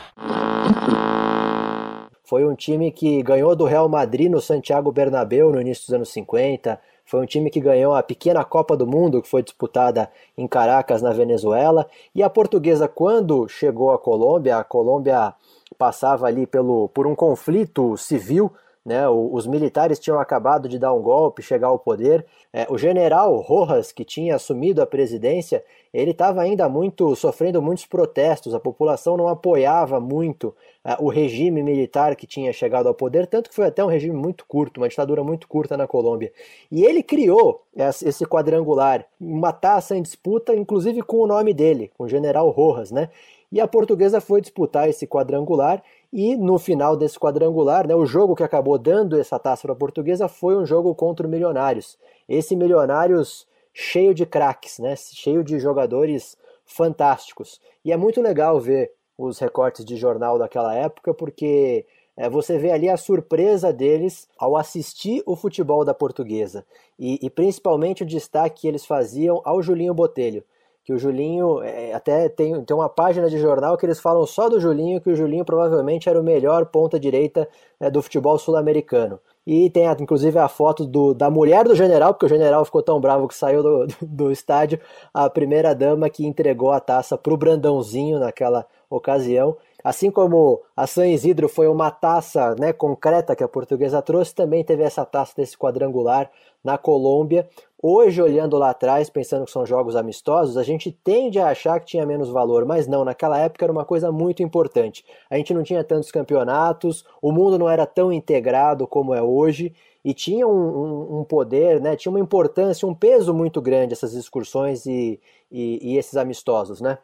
Foi 2.24 2.44
um 2.44 2.54
time 2.54 2.92
que 2.92 3.22
ganhou 3.22 3.56
do 3.56 3.64
Real 3.64 3.88
Madrid 3.88 4.30
no 4.30 4.40
Santiago 4.40 4.92
Bernabéu 4.92 5.50
no 5.50 5.60
início 5.60 5.86
dos 5.86 5.94
anos 5.94 6.08
50, 6.10 6.80
Foi 7.10 7.20
um 7.20 7.26
time 7.26 7.50
que 7.50 7.58
ganhou 7.58 7.92
a 7.92 8.04
pequena 8.04 8.44
Copa 8.44 8.76
do 8.76 8.86
Mundo, 8.86 9.20
que 9.20 9.28
foi 9.28 9.42
disputada 9.42 10.08
em 10.38 10.46
Caracas, 10.46 11.02
na 11.02 11.12
Venezuela. 11.12 11.88
E 12.14 12.22
a 12.22 12.30
portuguesa, 12.30 12.86
quando 12.86 13.48
chegou 13.48 13.90
à 13.90 13.98
Colômbia, 13.98 14.58
a 14.58 14.62
Colômbia 14.62 15.34
passava 15.76 16.28
ali 16.28 16.46
pelo, 16.46 16.88
por 16.90 17.08
um 17.08 17.16
conflito 17.16 17.96
civil. 17.96 18.52
Né, 18.90 19.08
os 19.08 19.46
militares 19.46 20.00
tinham 20.00 20.18
acabado 20.18 20.68
de 20.68 20.76
dar 20.76 20.92
um 20.92 21.00
golpe, 21.00 21.42
chegar 21.42 21.68
ao 21.68 21.78
poder. 21.78 22.26
É, 22.52 22.66
o 22.68 22.76
general 22.76 23.36
Rojas, 23.36 23.92
que 23.92 24.04
tinha 24.04 24.34
assumido 24.34 24.82
a 24.82 24.86
presidência, 24.86 25.62
ele 25.94 26.10
estava 26.10 26.42
ainda 26.42 26.68
muito 26.68 27.14
sofrendo 27.14 27.62
muitos 27.62 27.86
protestos. 27.86 28.52
A 28.52 28.58
população 28.58 29.16
não 29.16 29.28
apoiava 29.28 30.00
muito 30.00 30.48
uh, 30.84 31.04
o 31.04 31.08
regime 31.08 31.62
militar 31.62 32.16
que 32.16 32.26
tinha 32.26 32.52
chegado 32.52 32.88
ao 32.88 32.94
poder, 32.94 33.28
tanto 33.28 33.48
que 33.48 33.54
foi 33.54 33.66
até 33.66 33.84
um 33.84 33.86
regime 33.86 34.16
muito 34.16 34.44
curto, 34.44 34.80
uma 34.80 34.88
ditadura 34.88 35.22
muito 35.22 35.46
curta 35.46 35.76
na 35.76 35.86
Colômbia. 35.86 36.32
E 36.68 36.82
ele 36.82 37.00
criou 37.00 37.62
esse 38.04 38.26
quadrangular, 38.26 39.06
uma 39.20 39.52
taça 39.52 39.96
em 39.96 40.02
disputa, 40.02 40.52
inclusive 40.52 41.00
com 41.02 41.18
o 41.18 41.28
nome 41.28 41.54
dele, 41.54 41.92
com 41.96 42.02
o 42.02 42.08
General 42.08 42.50
Rojas, 42.50 42.90
né? 42.90 43.08
E 43.52 43.60
a 43.60 43.66
portuguesa 43.66 44.20
foi 44.20 44.40
disputar 44.40 44.88
esse 44.88 45.06
quadrangular 45.06 45.82
e 46.12 46.36
no 46.36 46.58
final 46.58 46.96
desse 46.96 47.18
quadrangular, 47.18 47.86
né, 47.86 47.94
o 47.94 48.04
jogo 48.04 48.34
que 48.34 48.42
acabou 48.42 48.76
dando 48.78 49.18
essa 49.18 49.38
taça 49.38 49.62
para 49.62 49.72
a 49.72 49.76
portuguesa 49.76 50.28
foi 50.28 50.56
um 50.56 50.66
jogo 50.66 50.94
contra 50.94 51.26
o 51.26 51.30
Milionários. 51.30 51.96
Esse 52.28 52.56
Milionários 52.56 53.46
cheio 53.72 54.12
de 54.12 54.26
craques, 54.26 54.78
né, 54.78 54.94
cheio 54.96 55.44
de 55.44 55.58
jogadores 55.60 56.36
fantásticos. 56.64 57.60
E 57.84 57.92
é 57.92 57.96
muito 57.96 58.20
legal 58.20 58.58
ver 58.58 58.92
os 59.16 59.38
recortes 59.38 59.84
de 59.84 59.96
jornal 59.96 60.38
daquela 60.38 60.74
época, 60.74 61.14
porque 61.14 61.86
é, 62.16 62.28
você 62.28 62.58
vê 62.58 62.72
ali 62.72 62.88
a 62.88 62.96
surpresa 62.96 63.72
deles 63.72 64.28
ao 64.38 64.56
assistir 64.56 65.22
o 65.26 65.36
futebol 65.36 65.84
da 65.84 65.94
portuguesa. 65.94 66.66
E, 66.98 67.18
e 67.22 67.30
principalmente 67.30 68.02
o 68.02 68.06
destaque 68.06 68.62
que 68.62 68.68
eles 68.68 68.84
faziam 68.84 69.40
ao 69.44 69.62
Julinho 69.62 69.94
Botelho. 69.94 70.42
Que 70.90 70.94
o 70.94 70.98
Julinho, 70.98 71.62
é, 71.62 71.92
até 71.92 72.28
tem, 72.28 72.64
tem 72.64 72.76
uma 72.76 72.88
página 72.88 73.30
de 73.30 73.38
jornal 73.38 73.76
que 73.76 73.86
eles 73.86 74.00
falam 74.00 74.26
só 74.26 74.48
do 74.48 74.58
Julinho, 74.58 75.00
que 75.00 75.08
o 75.08 75.14
Julinho 75.14 75.44
provavelmente 75.44 76.08
era 76.08 76.18
o 76.18 76.22
melhor 76.22 76.66
ponta-direita 76.66 77.48
é, 77.78 77.88
do 77.88 78.02
futebol 78.02 78.36
sul-americano. 78.36 79.20
E 79.46 79.70
tem 79.70 79.84
inclusive 80.00 80.36
a 80.36 80.48
foto 80.48 80.84
do, 80.84 81.14
da 81.14 81.30
mulher 81.30 81.62
do 81.62 81.76
general, 81.76 82.12
porque 82.12 82.26
o 82.26 82.28
general 82.28 82.64
ficou 82.64 82.82
tão 82.82 83.00
bravo 83.00 83.28
que 83.28 83.36
saiu 83.36 83.62
do, 83.62 83.86
do 84.02 84.32
estádio, 84.32 84.80
a 85.14 85.30
primeira 85.30 85.76
dama 85.76 86.10
que 86.10 86.26
entregou 86.26 86.72
a 86.72 86.80
taça 86.80 87.16
para 87.16 87.32
o 87.32 87.36
Brandãozinho 87.36 88.18
naquela 88.18 88.66
ocasião. 88.90 89.56
Assim 89.82 90.10
como 90.10 90.60
a 90.76 90.86
San 90.86 91.06
Isidro 91.06 91.48
foi 91.48 91.68
uma 91.68 91.90
taça 91.90 92.54
né, 92.58 92.72
concreta 92.72 93.34
que 93.34 93.44
a 93.44 93.48
portuguesa 93.48 94.02
trouxe, 94.02 94.34
também 94.34 94.62
teve 94.62 94.82
essa 94.82 95.04
taça 95.04 95.32
desse 95.36 95.56
quadrangular 95.56 96.30
na 96.62 96.76
Colômbia. 96.76 97.48
Hoje, 97.82 98.20
olhando 98.20 98.58
lá 98.58 98.70
atrás, 98.70 99.08
pensando 99.08 99.46
que 99.46 99.50
são 99.50 99.64
jogos 99.64 99.96
amistosos, 99.96 100.58
a 100.58 100.62
gente 100.62 100.92
tende 100.92 101.38
a 101.38 101.48
achar 101.48 101.80
que 101.80 101.86
tinha 101.86 102.04
menos 102.04 102.28
valor, 102.28 102.66
mas 102.66 102.86
não, 102.86 103.06
naquela 103.06 103.38
época 103.38 103.64
era 103.64 103.72
uma 103.72 103.86
coisa 103.86 104.12
muito 104.12 104.42
importante. 104.42 105.02
A 105.30 105.36
gente 105.36 105.54
não 105.54 105.62
tinha 105.62 105.82
tantos 105.82 106.10
campeonatos, 106.10 107.06
o 107.22 107.32
mundo 107.32 107.58
não 107.58 107.70
era 107.70 107.86
tão 107.86 108.12
integrado 108.12 108.86
como 108.86 109.14
é 109.14 109.22
hoje, 109.22 109.72
e 110.04 110.12
tinha 110.12 110.46
um, 110.46 110.50
um, 110.50 111.20
um 111.20 111.24
poder, 111.24 111.80
né, 111.80 111.96
tinha 111.96 112.10
uma 112.10 112.20
importância, 112.20 112.86
um 112.86 112.94
peso 112.94 113.32
muito 113.34 113.60
grande 113.60 113.92
essas 113.92 114.14
excursões 114.14 114.84
e, 114.86 115.20
e, 115.50 115.92
e 115.92 115.98
esses 115.98 116.16
amistosos, 116.16 116.80
né? 116.80 116.98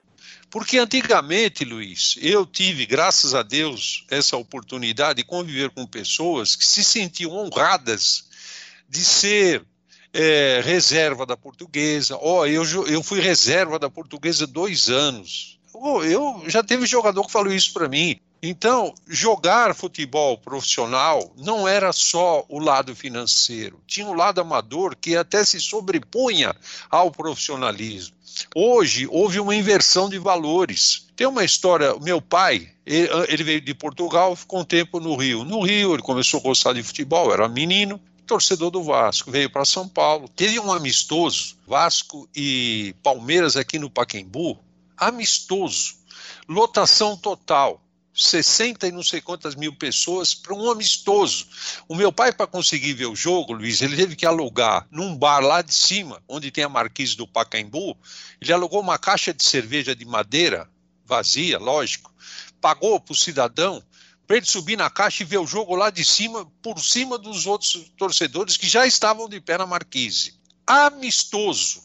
Porque 0.51 0.79
antigamente, 0.79 1.65
Luiz, 1.65 2.17
eu 2.21 2.47
tive, 2.47 2.87
graças 2.87 3.35
a 3.35 3.43
Deus, 3.43 4.05
essa 4.11 4.37
oportunidade 4.37 5.19
de 5.19 5.25
conviver 5.25 5.71
com 5.71 5.87
pessoas 5.87 6.55
que 6.55 6.65
se 6.65 6.85
sentiam 6.85 7.33
honradas 7.33 8.25
de 8.89 9.05
ser 9.05 9.65
é, 10.13 10.63
reserva 10.65 11.27
da 11.27 11.37
portuguesa. 11.37 12.17
Ó, 12.17 12.41
oh, 12.41 12.47
eu, 12.47 12.65
eu 12.87 13.03
fui 13.03 13.21
reserva 13.21 13.79
da 13.79 13.91
portuguesa 13.91 14.47
dois 14.47 14.89
anos. 14.89 15.56
Oh, 15.79 16.03
eu 16.03 16.43
já 16.47 16.63
teve 16.63 16.87
jogador 16.87 17.25
que 17.25 17.33
falou 17.33 17.53
isso 17.53 17.73
para 17.73 17.89
mim. 17.89 18.19
Então, 18.43 18.95
jogar 19.09 19.75
futebol 19.75 20.39
profissional 20.39 21.33
não 21.37 21.67
era 21.67 21.93
só 21.93 22.45
o 22.49 22.59
lado 22.59 22.95
financeiro, 22.95 23.81
tinha 23.87 24.07
o 24.07 24.11
um 24.11 24.15
lado 24.15 24.41
amador 24.41 24.95
que 24.95 25.17
até 25.17 25.43
se 25.43 25.59
sobrepunha 25.59 26.55
ao 26.91 27.11
profissionalismo. 27.11 28.15
Hoje 28.55 29.09
houve 29.11 29.41
uma 29.41 29.55
inversão 29.55 30.09
de 30.09 30.19
valores. 30.19 31.07
Tem 31.17 31.27
uma 31.27 31.45
história, 31.45 31.97
meu 32.01 32.21
pai, 32.21 32.69
ele, 32.85 33.09
ele 33.29 33.43
veio 33.45 33.61
de 33.61 33.75
Portugal, 33.75 34.37
ficou 34.37 34.61
um 34.61 34.65
tempo 34.65 35.01
no 35.01 35.17
Rio. 35.17 35.45
No 35.45 35.63
Rio 35.63 35.95
ele 35.95 36.03
começou 36.03 36.41
a 36.41 36.43
gostar 36.43 36.75
de 36.75 36.83
futebol, 36.83 37.33
era 37.33 37.49
menino, 37.49 38.01
torcedor 38.27 38.71
do 38.71 38.83
Vasco, 38.83 39.31
veio 39.31 39.49
para 39.49 39.65
São 39.65 39.89
Paulo. 39.89 40.29
Teve 40.29 40.61
um 40.61 40.71
amistoso, 40.71 41.57
Vasco 41.67 42.29
e 42.37 42.95
Palmeiras 43.03 43.57
aqui 43.57 43.79
no 43.79 43.89
Paquembu, 43.89 44.59
amistoso, 44.97 45.95
lotação 46.49 47.17
total. 47.17 47.83
60 48.17 48.89
e 48.89 48.93
não 48.93 49.03
sei 49.03 49.21
quantas 49.21 49.55
mil 49.55 49.75
pessoas 49.77 50.35
para 50.35 50.55
um 50.55 50.71
amistoso. 50.71 51.47
O 51.87 51.95
meu 51.95 52.11
pai, 52.11 52.33
para 52.33 52.47
conseguir 52.47 52.95
ver 52.95 53.05
o 53.05 53.15
jogo, 53.15 53.53
Luiz, 53.53 53.83
ele 53.83 53.95
teve 53.95 54.17
que 54.17 54.25
alugar 54.25 54.89
num 54.91 55.15
bar 55.15 55.41
lá 55.41 55.61
de 55.61 55.75
cima, 55.75 56.23
onde 56.27 56.51
tem 56.51 56.65
a 56.65 56.69
marquise 56.69 57.15
do 57.15 57.29
Pacaembu, 57.29 57.95
ele 58.41 58.53
alugou 58.55 58.81
uma 58.81 58.99
caixa 58.99 59.35
de 59.35 59.45
cerveja 59.45 59.95
de 59.95 60.07
madeira, 60.07 60.67
vazia, 61.05 61.59
lógico, 61.59 62.11
pagou 62.59 62.99
para 62.99 63.13
o 63.13 63.17
cidadão 63.17 63.85
para 64.27 64.39
ele 64.39 64.47
subir 64.47 64.77
na 64.77 64.91
caixa 64.91 65.23
e 65.23 65.27
ver 65.27 65.39
o 65.39 65.47
jogo 65.47 65.77
lá 65.77 65.89
de 65.89 66.05
cima, 66.05 66.51
por 66.61 66.81
cima 66.81 67.17
dos 67.17 67.47
outros 67.47 67.93
torcedores 67.97 68.57
que 68.57 68.67
já 68.67 68.87
estavam 68.87 69.29
de 69.29 69.41
pé 69.41 69.57
na 69.57 69.67
marquise. 69.67 70.35
Amistoso 70.67 71.83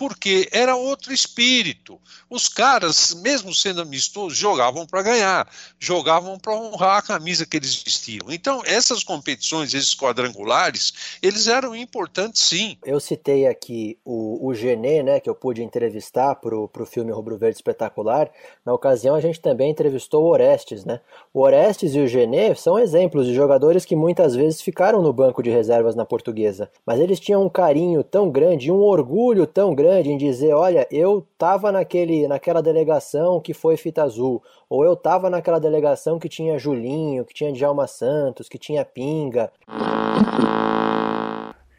porque 0.00 0.48
era 0.50 0.74
outro 0.74 1.12
espírito. 1.12 2.00
Os 2.30 2.48
caras, 2.48 3.12
mesmo 3.22 3.54
sendo 3.54 3.82
amistosos, 3.82 4.38
jogavam 4.38 4.86
para 4.86 5.02
ganhar, 5.02 5.46
jogavam 5.78 6.38
para 6.38 6.54
honrar 6.54 6.96
a 6.96 7.02
camisa 7.02 7.44
que 7.44 7.58
eles 7.58 7.82
vestiam. 7.82 8.32
Então, 8.32 8.62
essas 8.64 9.04
competições, 9.04 9.74
esses 9.74 9.94
quadrangulares, 9.94 11.18
eles 11.22 11.48
eram 11.48 11.76
importantes 11.76 12.40
sim. 12.40 12.78
Eu 12.82 12.98
citei 12.98 13.46
aqui 13.46 13.98
o, 14.02 14.48
o 14.48 14.54
Genê, 14.54 15.02
né, 15.02 15.20
que 15.20 15.28
eu 15.28 15.34
pude 15.34 15.62
entrevistar 15.62 16.34
para 16.36 16.56
o 16.56 16.86
filme 16.86 17.12
Rubro 17.12 17.36
Verde 17.36 17.56
Espetacular. 17.56 18.30
Na 18.64 18.72
ocasião, 18.72 19.14
a 19.14 19.20
gente 19.20 19.38
também 19.38 19.70
entrevistou 19.70 20.24
o 20.24 20.30
Orestes. 20.30 20.82
Né? 20.82 20.98
O 21.34 21.42
Orestes 21.42 21.94
e 21.94 22.00
o 22.00 22.08
Genê 22.08 22.54
são 22.54 22.78
exemplos 22.78 23.26
de 23.26 23.34
jogadores 23.34 23.84
que 23.84 23.94
muitas 23.94 24.34
vezes 24.34 24.62
ficaram 24.62 25.02
no 25.02 25.12
banco 25.12 25.42
de 25.42 25.50
reservas 25.50 25.94
na 25.94 26.06
portuguesa, 26.06 26.70
mas 26.86 26.98
eles 26.98 27.20
tinham 27.20 27.44
um 27.44 27.50
carinho 27.50 28.02
tão 28.02 28.30
grande, 28.30 28.72
um 28.72 28.80
orgulho 28.80 29.46
tão 29.46 29.74
grande 29.74 29.89
grande 29.90 30.10
em 30.10 30.16
dizer, 30.16 30.54
olha, 30.54 30.86
eu 30.88 31.26
estava 31.32 31.72
naquele, 31.72 32.28
naquela 32.28 32.62
delegação 32.62 33.40
que 33.40 33.52
foi 33.52 33.76
fita 33.76 34.04
azul, 34.04 34.40
ou 34.68 34.84
eu 34.84 34.92
estava 34.92 35.28
naquela 35.28 35.58
delegação 35.58 36.18
que 36.18 36.28
tinha 36.28 36.58
Julinho, 36.58 37.24
que 37.24 37.34
tinha 37.34 37.52
Djalma 37.52 37.88
Santos, 37.88 38.48
que 38.48 38.56
tinha 38.56 38.84
Pinga. 38.84 39.50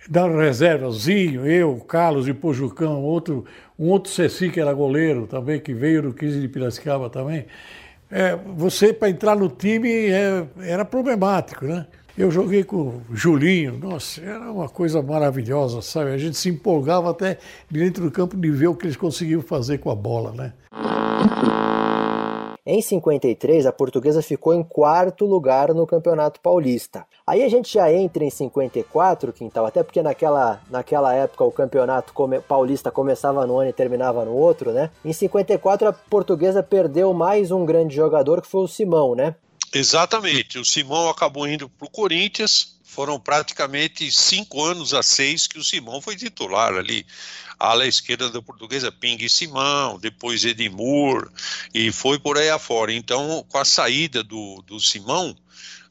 Da 0.09 0.27
reservazinho, 0.27 1.47
eu, 1.47 1.77
Carlos 1.87 2.27
e 2.27 2.33
Pojucão, 2.33 3.01
outro, 3.01 3.45
um 3.79 3.89
outro 3.89 4.11
Ceci 4.11 4.49
que 4.49 4.59
era 4.59 4.73
goleiro 4.73 5.25
também, 5.25 5.59
que 5.59 5.73
veio 5.73 6.01
do 6.01 6.13
15 6.13 6.41
de 6.41 6.49
Piracicaba 6.49 7.09
também. 7.09 7.45
É, 8.09 8.35
você, 8.35 8.91
para 8.91 9.09
entrar 9.09 9.37
no 9.37 9.47
time, 9.47 9.89
é, 9.89 10.45
era 10.63 10.83
problemático, 10.83 11.65
né? 11.65 11.87
Eu 12.17 12.29
joguei 12.29 12.63
com 12.63 12.75
o 12.77 13.01
Julinho, 13.11 13.77
nossa, 13.77 14.21
era 14.21 14.51
uma 14.51 14.67
coisa 14.67 15.01
maravilhosa, 15.01 15.81
sabe? 15.81 16.11
A 16.11 16.17
gente 16.17 16.37
se 16.37 16.49
empolgava 16.49 17.09
até 17.09 17.37
dentro 17.69 18.03
do 18.03 18.11
campo 18.11 18.35
de 18.35 18.51
ver 18.51 18.67
o 18.67 18.75
que 18.75 18.85
eles 18.85 18.97
conseguiam 18.97 19.41
fazer 19.41 19.77
com 19.77 19.89
a 19.89 19.95
bola, 19.95 20.33
né? 20.33 20.53
Em 22.65 22.81
53, 22.81 23.65
a 23.65 23.71
portuguesa 23.71 24.21
ficou 24.21 24.53
em 24.53 24.61
quarto 24.61 25.25
lugar 25.25 25.73
no 25.73 25.87
Campeonato 25.87 26.39
Paulista. 26.41 27.07
Aí 27.25 27.43
a 27.43 27.49
gente 27.49 27.73
já 27.73 27.91
entra 27.91 28.23
em 28.23 28.29
54, 28.29 29.33
Quintal, 29.33 29.65
até 29.65 29.81
porque 29.81 30.03
naquela, 30.03 30.61
naquela 30.69 31.13
época 31.13 31.43
o 31.43 31.51
Campeonato 31.51 32.13
come, 32.13 32.39
Paulista 32.39 32.91
começava 32.91 33.47
no 33.47 33.57
ano 33.57 33.69
e 33.69 33.73
terminava 33.73 34.25
no 34.25 34.33
outro, 34.33 34.71
né? 34.71 34.91
Em 35.03 35.13
54 35.13 35.87
a 35.87 35.93
portuguesa 35.93 36.61
perdeu 36.61 37.13
mais 37.13 37.51
um 37.51 37.65
grande 37.65 37.95
jogador 37.95 38.41
que 38.41 38.47
foi 38.47 38.63
o 38.63 38.67
Simão, 38.67 39.15
né? 39.15 39.33
Exatamente. 39.73 40.59
O 40.59 40.65
Simão 40.65 41.09
acabou 41.09 41.47
indo 41.47 41.69
para 41.69 41.87
o 41.87 41.89
Corinthians. 41.89 42.79
Foram 42.83 43.17
praticamente 43.19 44.11
cinco 44.11 44.61
anos 44.63 44.93
a 44.93 45.01
seis 45.01 45.47
que 45.47 45.57
o 45.57 45.63
Simão 45.63 46.01
foi 46.01 46.15
titular 46.15 46.73
ali. 46.73 47.05
Ala 47.57 47.87
esquerda 47.87 48.29
da 48.29 48.41
portuguesa, 48.41 48.91
Ping 48.91 49.29
Simão, 49.29 49.97
depois 49.97 50.43
Edmur, 50.43 51.31
e 51.73 51.91
foi 51.91 52.19
por 52.19 52.37
aí 52.37 52.49
afora. 52.49 52.91
Então, 52.91 53.45
com 53.47 53.57
a 53.57 53.63
saída 53.63 54.23
do, 54.23 54.61
do 54.65 54.79
Simão, 54.79 55.35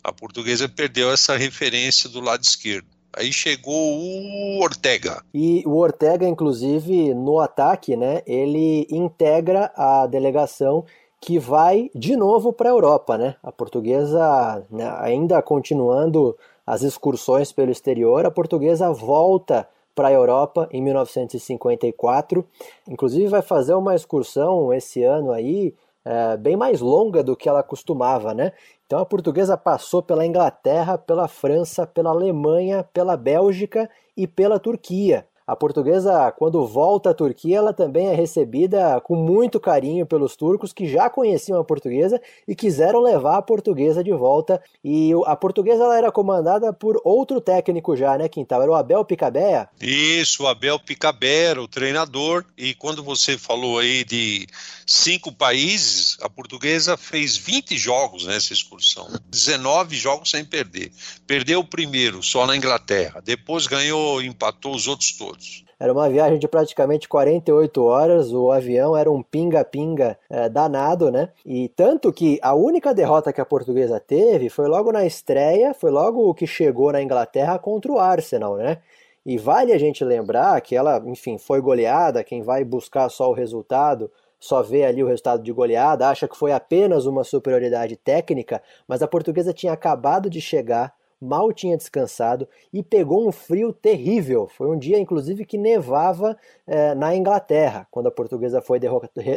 a 0.03 0.12
portuguesa 0.12 0.69
perdeu 0.69 1.11
essa 1.11 1.37
referência 1.37 2.09
do 2.11 2.21
lado 2.21 2.43
esquerdo. 2.43 2.87
Aí 3.12 3.33
chegou 3.33 3.99
o 3.99 4.62
Ortega. 4.62 5.23
E 5.35 5.62
o 5.66 5.77
Ortega, 5.77 6.29
inclusive, 6.29 7.12
no 7.14 7.40
ataque, 7.40 7.97
né? 7.97 8.23
Ele 8.27 8.87
integra 8.90 9.73
a 9.75 10.07
delegação 10.07 10.85
que 11.21 11.39
vai 11.39 11.91
de 11.95 12.17
novo 12.17 12.53
para 12.53 12.71
a 12.71 12.73
Europa, 12.73 13.19
né? 13.19 13.37
A 13.43 13.53
portuguesa, 13.53 14.65
né, 14.71 14.91
ainda 14.99 15.43
continuando 15.43 16.37
as 16.67 16.83
excursões 16.83 17.53
pelo 17.53 17.71
exterior, 17.71 18.25
a 18.25 18.31
portuguesa 18.31 18.91
volta 18.91 19.69
para 19.95 20.09
a 20.09 20.13
Europa 20.13 20.69
em 20.73 20.81
1954. 20.83 22.45
Inclusive 22.89 23.27
vai 23.27 23.43
fazer 23.43 23.75
uma 23.75 23.95
excursão 23.95 24.73
esse 24.73 25.03
ano 25.03 25.33
aí 25.33 25.75
é, 26.05 26.37
bem 26.37 26.57
mais 26.57 26.81
longa 26.81 27.23
do 27.23 27.37
que 27.37 27.49
ela 27.49 27.63
costumava, 27.63 28.33
né? 28.33 28.53
Então 28.87 28.99
a 28.99 29.07
portuguesa 29.07 29.57
passou 29.57 30.03
pela 30.03 30.25
Inglaterra, 30.25 30.97
pela 30.97 31.29
França, 31.29 31.87
pela 31.87 32.11
Alemanha, 32.11 32.83
pela 32.93 33.17
Bélgica 33.17 33.91
e 34.17 34.27
pela 34.27 34.59
Turquia. 34.59 35.27
A 35.51 35.57
portuguesa, 35.57 36.31
quando 36.31 36.65
volta 36.65 37.11
à 37.11 37.15
Turquia, 37.15 37.59
ela 37.59 37.73
também 37.73 38.07
é 38.07 38.15
recebida 38.15 39.01
com 39.01 39.17
muito 39.17 39.59
carinho 39.59 40.07
pelos 40.07 40.37
turcos 40.37 40.73
que 40.73 40.87
já 40.87 41.11
conheciam 41.11 41.59
a 41.59 41.65
portuguesa 41.65 42.23
e 42.47 42.55
quiseram 42.55 43.01
levar 43.01 43.37
a 43.37 43.43
portuguesa 43.43 44.05
de 44.05 44.13
volta. 44.13 44.63
E 44.85 45.11
a 45.27 45.35
portuguesa 45.35 45.83
ela 45.83 45.99
era 45.99 46.13
comandada 46.13 46.73
por 46.73 47.01
outro 47.03 47.41
técnico 47.41 47.97
já, 47.97 48.17
né, 48.17 48.29
Quintal? 48.29 48.63
Era 48.63 48.71
o 48.71 48.75
Abel 48.77 49.05
Picabea? 49.05 49.69
Isso, 49.81 50.45
o 50.45 50.47
Abel 50.47 50.79
Picabea, 50.79 51.61
o 51.61 51.67
treinador. 51.67 52.45
E 52.57 52.73
quando 52.75 53.03
você 53.03 53.37
falou 53.37 53.81
aí 53.81 54.05
de 54.05 54.47
cinco 54.87 55.33
países, 55.33 56.17
a 56.21 56.31
portuguesa 56.31 56.97
fez 56.97 57.37
20 57.37 57.77
jogos 57.77 58.25
nessa 58.25 58.53
excursão, 58.53 59.09
19 59.29 59.97
jogos 59.97 60.31
sem 60.31 60.45
perder. 60.45 60.93
Perdeu 61.27 61.59
o 61.59 61.65
primeiro 61.65 62.23
só 62.23 62.47
na 62.47 62.57
Inglaterra, 62.57 63.21
depois 63.25 63.67
ganhou, 63.67 64.23
empatou 64.23 64.77
os 64.77 64.87
outros 64.87 65.13
todos. 65.13 65.39
Era 65.79 65.92
uma 65.92 66.09
viagem 66.09 66.38
de 66.38 66.46
praticamente 66.46 67.09
48 67.09 67.83
horas, 67.83 68.33
o 68.33 68.50
avião 68.50 68.96
era 68.96 69.11
um 69.11 69.22
pinga-pinga 69.22 70.18
é, 70.29 70.48
danado, 70.48 71.11
né? 71.11 71.31
E 71.44 71.68
tanto 71.68 72.12
que 72.12 72.38
a 72.42 72.55
única 72.55 72.92
derrota 72.94 73.33
que 73.33 73.40
a 73.40 73.46
portuguesa 73.46 73.98
teve 73.98 74.48
foi 74.48 74.68
logo 74.68 74.92
na 74.92 75.07
estreia, 75.07 75.72
foi 75.72 75.90
logo 75.90 76.35
que 76.35 76.46
chegou 76.46 76.92
na 76.92 77.03
Inglaterra 77.03 77.59
contra 77.59 77.90
o 77.90 77.98
Arsenal, 77.98 78.57
né? 78.57 78.79
E 79.24 79.37
vale 79.38 79.72
a 79.72 79.79
gente 79.79 80.05
lembrar 80.05 80.61
que 80.61 80.74
ela, 80.74 81.03
enfim, 81.07 81.38
foi 81.38 81.61
goleada, 81.61 82.24
quem 82.24 82.42
vai 82.42 82.64
buscar 82.64 83.09
só 83.09 83.31
o 83.31 83.35
resultado 83.35 84.11
só 84.40 84.62
vê 84.62 84.85
ali 84.85 85.05
o 85.05 85.07
resultado 85.07 85.42
de 85.42 85.53
goleada, 85.53 86.09
acha 86.09 86.26
que 86.26 86.37
foi 86.37 86.50
apenas 86.50 87.05
uma 87.05 87.22
superioridade 87.22 87.94
técnica, 87.94 88.62
mas 88.88 89.03
a 89.03 89.07
portuguesa 89.07 89.53
tinha 89.53 89.74
acabado 89.74 90.31
de 90.31 90.40
chegar 90.40 90.94
mal 91.21 91.53
tinha 91.53 91.77
descansado 91.77 92.49
e 92.73 92.83
pegou 92.83 93.29
um 93.29 93.33
frio 93.33 93.73
terrível. 93.73 94.49
Foi 94.49 94.69
um 94.69 94.79
dia, 94.79 94.99
inclusive, 94.99 95.45
que 95.45 95.59
nevava 95.59 96.37
é, 96.67 96.95
na 96.95 97.15
Inglaterra, 97.15 97.87
quando 97.91 98.07
a 98.07 98.11
portuguesa 98.11 98.63
foi 98.63 98.81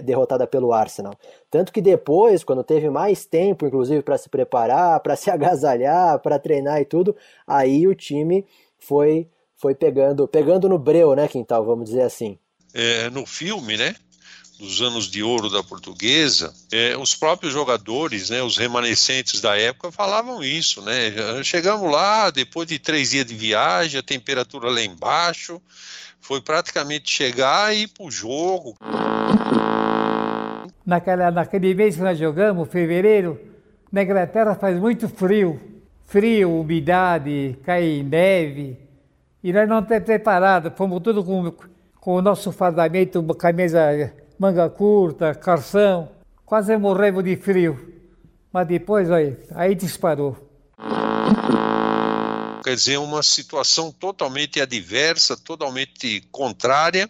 derrotada 0.04 0.48
pelo 0.48 0.72
Arsenal. 0.72 1.14
Tanto 1.52 1.74
que 1.74 1.82
depois, 1.82 2.44
quando 2.44 2.64
teve 2.64 2.90
mais 2.90 3.26
tempo, 3.26 3.66
inclusive, 3.66 4.02
para 4.02 4.18
se 4.18 4.30
preparar, 4.30 5.00
para 5.02 5.16
se 5.18 5.30
agasalhar, 5.30 6.20
para 6.20 6.40
treinar 6.40 6.80
e 6.80 6.86
tudo, 6.86 7.16
aí 7.46 7.88
o 7.88 7.96
time 7.96 8.46
foi 8.80 9.28
foi 9.56 9.74
pegando 9.74 10.28
pegando 10.28 10.68
no 10.68 10.78
breu, 10.78 11.16
né, 11.16 11.28
Quintal, 11.28 11.64
vamos 11.64 11.86
dizer 11.86 12.02
assim. 12.02 12.38
É, 12.74 13.10
no 13.10 13.26
filme, 13.26 13.78
né? 13.78 13.96
Dos 14.64 14.82
anos 14.82 15.12
de 15.12 15.22
ouro 15.22 15.50
da 15.50 15.62
portuguesa, 15.62 16.54
é, 16.72 16.96
os 16.98 17.14
próprios 17.14 17.52
jogadores, 17.52 18.30
né, 18.30 18.42
os 18.42 18.58
remanescentes 18.58 19.42
da 19.42 19.58
época, 19.58 19.92
falavam 19.92 20.42
isso, 20.42 20.82
né? 20.82 21.12
Chegamos 21.44 21.92
lá, 21.92 22.30
depois 22.30 22.68
de 22.68 22.80
três 22.80 23.12
dias 23.12 23.26
de 23.26 23.36
viagem, 23.36 24.00
a 24.00 24.04
temperatura 24.04 24.70
lá 24.70 24.82
embaixo, 24.82 25.62
foi 26.22 26.40
praticamente 26.40 27.12
chegar 27.12 27.76
e 27.76 27.84
ir 27.84 27.88
para 27.90 28.06
o 28.06 28.12
jogo. 28.12 28.78
Naquela, 30.86 31.30
naquele 31.30 31.74
mês 31.74 31.98
que 31.98 32.02
nós 32.02 32.18
jogamos, 32.18 32.70
fevereiro, 32.70 33.38
na 33.92 34.04
Inglaterra 34.04 34.56
faz 34.56 34.80
muito 34.80 35.10
frio, 35.10 35.60
frio, 36.06 36.62
umidade, 36.62 37.58
cai 37.66 38.02
neve, 38.02 38.78
e 39.44 39.52
nós 39.52 39.68
não 39.68 39.80
estamos 39.80 40.06
preparados, 40.06 40.72
fomos 40.78 41.02
tudo 41.02 41.22
com, 41.22 41.54
com 42.00 42.16
o 42.16 42.22
nosso 42.22 42.50
fardamento, 42.54 43.22
camisa 43.36 44.23
manga 44.44 44.70
curta, 44.70 45.34
carção, 45.34 46.12
quase 46.46 46.76
morremos 46.76 47.24
de 47.24 47.38
frio. 47.38 47.80
Mas 48.52 48.68
depois, 48.68 49.10
aí, 49.10 49.38
aí 49.52 49.74
disparou. 49.74 50.36
Quer 52.62 52.76
dizer, 52.76 52.98
uma 52.98 53.24
situação 53.24 53.90
totalmente 53.90 54.60
adversa, 54.60 55.38
totalmente 55.38 56.28
contrária, 56.30 57.10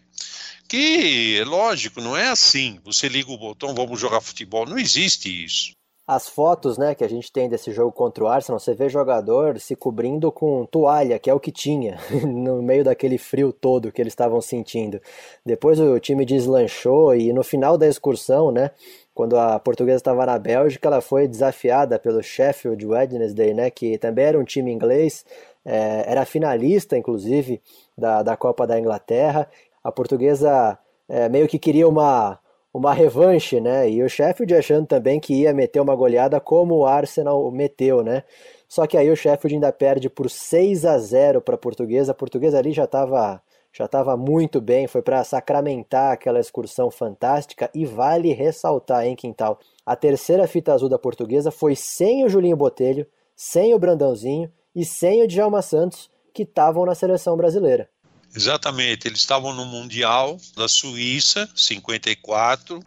que, 0.67 1.43
lógico, 1.43 1.99
não 1.99 2.15
é 2.15 2.29
assim. 2.29 2.79
Você 2.85 3.09
liga 3.09 3.31
o 3.31 3.37
botão, 3.37 3.73
vamos 3.73 3.99
jogar 3.99 4.21
futebol. 4.21 4.67
Não 4.67 4.77
existe 4.77 5.43
isso 5.43 5.73
as 6.05 6.27
fotos 6.27 6.77
né, 6.77 6.93
que 6.93 7.03
a 7.03 7.09
gente 7.09 7.31
tem 7.31 7.47
desse 7.47 7.71
jogo 7.71 7.91
contra 7.91 8.23
o 8.23 8.27
Arsenal, 8.27 8.59
você 8.59 8.73
vê 8.73 8.89
jogador 8.89 9.57
se 9.59 9.75
cobrindo 9.75 10.31
com 10.31 10.65
toalha, 10.65 11.17
que 11.17 11.29
é 11.29 11.33
o 11.33 11.39
que 11.39 11.51
tinha, 11.51 11.97
no 12.27 12.61
meio 12.61 12.83
daquele 12.83 13.17
frio 13.17 13.53
todo 13.53 13.91
que 13.91 14.01
eles 14.01 14.11
estavam 14.11 14.41
sentindo. 14.41 15.01
Depois 15.45 15.79
o 15.79 15.97
time 15.99 16.25
deslanchou 16.25 17.15
e 17.15 17.31
no 17.31 17.43
final 17.43 17.77
da 17.77 17.87
excursão, 17.87 18.51
né, 18.51 18.71
quando 19.15 19.37
a 19.37 19.57
portuguesa 19.59 19.97
estava 19.97 20.25
na 20.25 20.37
Bélgica, 20.37 20.89
ela 20.89 20.99
foi 20.99 21.27
desafiada 21.27 21.97
pelo 21.97 22.21
Sheffield 22.21 22.85
Wednesday, 22.85 23.53
né, 23.53 23.69
que 23.69 23.97
também 23.97 24.25
era 24.25 24.39
um 24.39 24.43
time 24.43 24.71
inglês, 24.71 25.25
é, 25.65 26.03
era 26.05 26.25
finalista, 26.25 26.97
inclusive, 26.97 27.61
da, 27.97 28.21
da 28.21 28.35
Copa 28.35 28.67
da 28.67 28.77
Inglaterra. 28.77 29.49
A 29.81 29.91
portuguesa 29.91 30.77
é, 31.07 31.29
meio 31.29 31.47
que 31.47 31.57
queria 31.57 31.87
uma 31.87 32.39
uma 32.73 32.93
revanche, 32.93 33.61
né? 33.61 33.89
E 33.89 34.01
o 34.03 34.09
Sheffield 34.09 34.55
achando 34.55 34.87
também 34.87 35.19
que 35.19 35.33
ia 35.33 35.53
meter 35.53 35.79
uma 35.79 35.95
goleada 35.95 36.39
como 36.39 36.75
o 36.75 36.85
Arsenal 36.85 37.49
meteu, 37.51 38.03
né? 38.03 38.23
Só 38.67 38.87
que 38.87 38.97
aí 38.97 39.11
o 39.11 39.15
Sheffield 39.15 39.53
ainda 39.55 39.71
perde 39.71 40.09
por 40.09 40.29
6 40.29 40.83
a 40.85 40.97
0 40.97 41.41
para 41.41 41.55
a 41.55 41.57
Portuguesa. 41.57 42.11
A 42.11 42.15
Portuguesa 42.15 42.57
ali 42.57 42.71
já 42.71 42.85
estava 42.85 43.41
já 43.75 43.85
estava 43.85 44.15
muito 44.15 44.61
bem, 44.61 44.85
foi 44.85 45.01
para 45.01 45.23
sacramentar 45.23 46.11
aquela 46.11 46.39
excursão 46.39 46.91
fantástica 46.91 47.71
e 47.73 47.87
vale 47.87 48.31
ressaltar, 48.31 49.03
hein, 49.03 49.15
Quintal? 49.15 49.59
A 49.83 49.95
terceira 49.95 50.47
fita 50.47 50.71
azul 50.71 50.87
da 50.87 50.99
Portuguesa 50.99 51.49
foi 51.49 51.75
sem 51.75 52.23
o 52.23 52.29
Julinho 52.29 52.55
Botelho, 52.55 53.07
sem 53.35 53.73
o 53.73 53.79
Brandãozinho 53.79 54.51
e 54.75 54.85
sem 54.85 55.23
o 55.23 55.27
Djalma 55.27 55.63
Santos, 55.63 56.11
que 56.31 56.43
estavam 56.43 56.85
na 56.85 56.93
seleção 56.93 57.35
brasileira. 57.35 57.89
Exatamente, 58.35 59.07
eles 59.07 59.19
estavam 59.19 59.53
no 59.53 59.63
Mundial 59.63 60.39
da 60.57 60.67
Suíça, 60.67 61.47
54. 61.55 62.79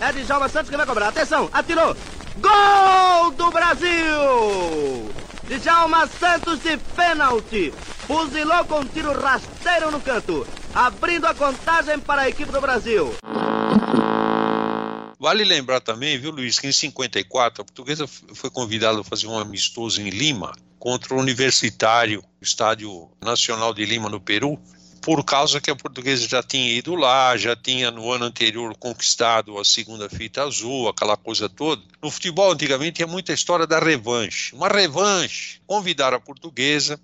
É 0.00 0.12
Djalma 0.12 0.48
Santos 0.50 0.68
que 0.68 0.76
vai 0.76 0.84
cobrar. 0.84 1.08
Atenção, 1.08 1.48
atirou. 1.50 1.96
Gol 2.36 3.30
do 3.30 3.50
Brasil! 3.50 5.10
Djalma 5.48 6.06
Santos 6.06 6.60
de 6.60 6.76
pênalti. 6.94 7.72
Fuzilou 8.06 8.64
com 8.66 8.84
tiro 8.84 9.18
rasteiro 9.18 9.90
no 9.90 9.98
canto, 10.00 10.46
abrindo 10.74 11.26
a 11.26 11.34
contagem 11.34 11.98
para 11.98 12.22
a 12.22 12.28
equipe 12.28 12.52
do 12.52 12.60
Brasil. 12.60 13.14
Vale 15.18 15.44
lembrar 15.44 15.80
também, 15.80 16.18
viu, 16.18 16.30
Luiz, 16.30 16.58
que 16.58 16.66
em 16.66 16.72
54 16.72 17.62
a 17.62 17.64
portuguesa 17.64 18.06
foi 18.06 18.50
convidada 18.50 19.00
a 19.00 19.04
fazer 19.04 19.26
um 19.26 19.38
amistoso 19.38 20.02
em 20.02 20.10
Lima 20.10 20.52
contra 20.78 21.14
o 21.14 21.18
Universitário, 21.18 22.22
Estádio 22.40 23.10
Nacional 23.20 23.72
de 23.72 23.84
Lima, 23.84 24.08
no 24.08 24.20
Peru. 24.20 24.58
por 25.00 25.22
causa 25.22 25.60
que 25.60 25.70
a 25.70 25.76
portuguesa 25.76 26.26
já 26.26 26.42
tinha 26.42 26.72
ido 26.72 26.94
lá, 26.94 27.36
já 27.36 27.54
tinha 27.54 27.90
no 27.90 28.10
ano 28.10 28.24
anterior 28.24 28.74
conquistado 28.78 29.58
a 29.58 29.64
segunda 29.64 30.08
fita 30.08 30.42
azul, 30.42 30.88
aquela 30.88 31.14
coisa 31.14 31.46
toda. 31.46 31.82
No 32.02 32.10
futebol, 32.10 32.52
antigamente, 32.52 32.96
tinha 32.96 33.06
muita 33.06 33.30
história 33.34 33.66
da 33.66 33.78
revanche. 33.78 34.54
Uma 34.54 34.66
revanche. 34.66 35.60
Convidaram 35.66 36.16
a 36.16 36.20
portuguesa, 36.20 36.98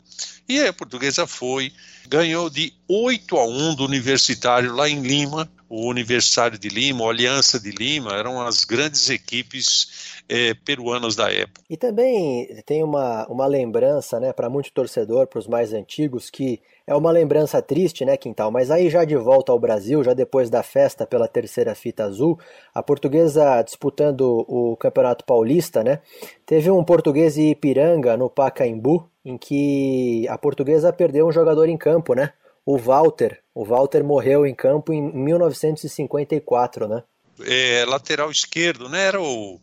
e 0.49 0.61
a 0.61 0.73
portuguesa 0.73 1.27
foi, 1.27 1.73
ganhou 2.09 2.51
de 2.51 2.73
8 2.89 3.37
a 3.37 3.45
1 3.47 3.75
do 3.75 3.85
Universitário 3.85 4.75
lá 4.75 4.89
em 4.89 5.01
Lima, 5.01 5.49
o 5.71 5.89
Universitário 5.89 6.59
de 6.59 6.69
Lima, 6.69 7.07
a 7.07 7.11
Aliança 7.11 7.61
de 7.61 7.71
Lima, 7.71 8.13
eram 8.17 8.43
as 8.43 8.65
grandes 8.65 9.09
equipes 9.09 10.21
é, 10.29 10.53
peruanas 10.53 11.15
da 11.15 11.33
época. 11.33 11.63
E 11.71 11.77
também 11.77 12.61
tem 12.67 12.83
uma, 12.83 13.25
uma 13.29 13.47
lembrança, 13.47 14.19
né, 14.19 14.33
para 14.33 14.51
muito 14.51 14.73
torcedor, 14.73 15.29
para 15.29 15.39
os 15.39 15.47
mais 15.47 15.73
antigos, 15.73 16.29
que 16.29 16.61
é 16.85 16.95
uma 16.95 17.13
lembrança 17.13 17.63
triste, 17.63 18.05
né, 18.05 18.17
Quintal? 18.17 18.51
Mas 18.51 18.69
aí 18.69 18.91
já 18.91 19.05
de 19.05 19.17
volta 19.17 19.53
ao 19.53 19.61
Brasil, 19.61 20.03
já 20.03 20.13
depois 20.13 20.51
da 20.51 20.61
festa 20.61 21.07
pela 21.07 21.29
terceira 21.29 21.73
fita 21.73 22.03
azul, 22.03 22.37
a 22.75 22.83
portuguesa 22.83 23.63
disputando 23.63 24.45
o 24.49 24.77
Campeonato 24.77 25.25
Paulista, 25.25 25.85
né? 25.85 26.01
Teve 26.45 26.69
um 26.69 26.83
português 26.83 27.37
e 27.37 27.51
Ipiranga 27.51 28.17
no 28.17 28.29
Pacaembu, 28.29 29.09
em 29.25 29.39
que 29.39 30.27
a 30.29 30.37
portuguesa 30.37 30.93
perdeu 30.93 31.29
um 31.29 31.33
jogador 31.33 31.69
em 31.69 31.77
campo, 31.77 32.13
né? 32.13 32.33
O 32.65 32.77
Walter. 32.77 33.41
O 33.55 33.65
Walter 33.65 34.05
morreu 34.05 34.47
em 34.47 34.55
campo 34.55 34.93
em 34.93 35.03
1954, 35.03 36.89
né? 36.89 37.03
É, 37.43 37.85
lateral 37.87 38.31
esquerdo, 38.31 38.89
né? 38.89 39.07
Era 39.07 39.21
o 39.21 39.61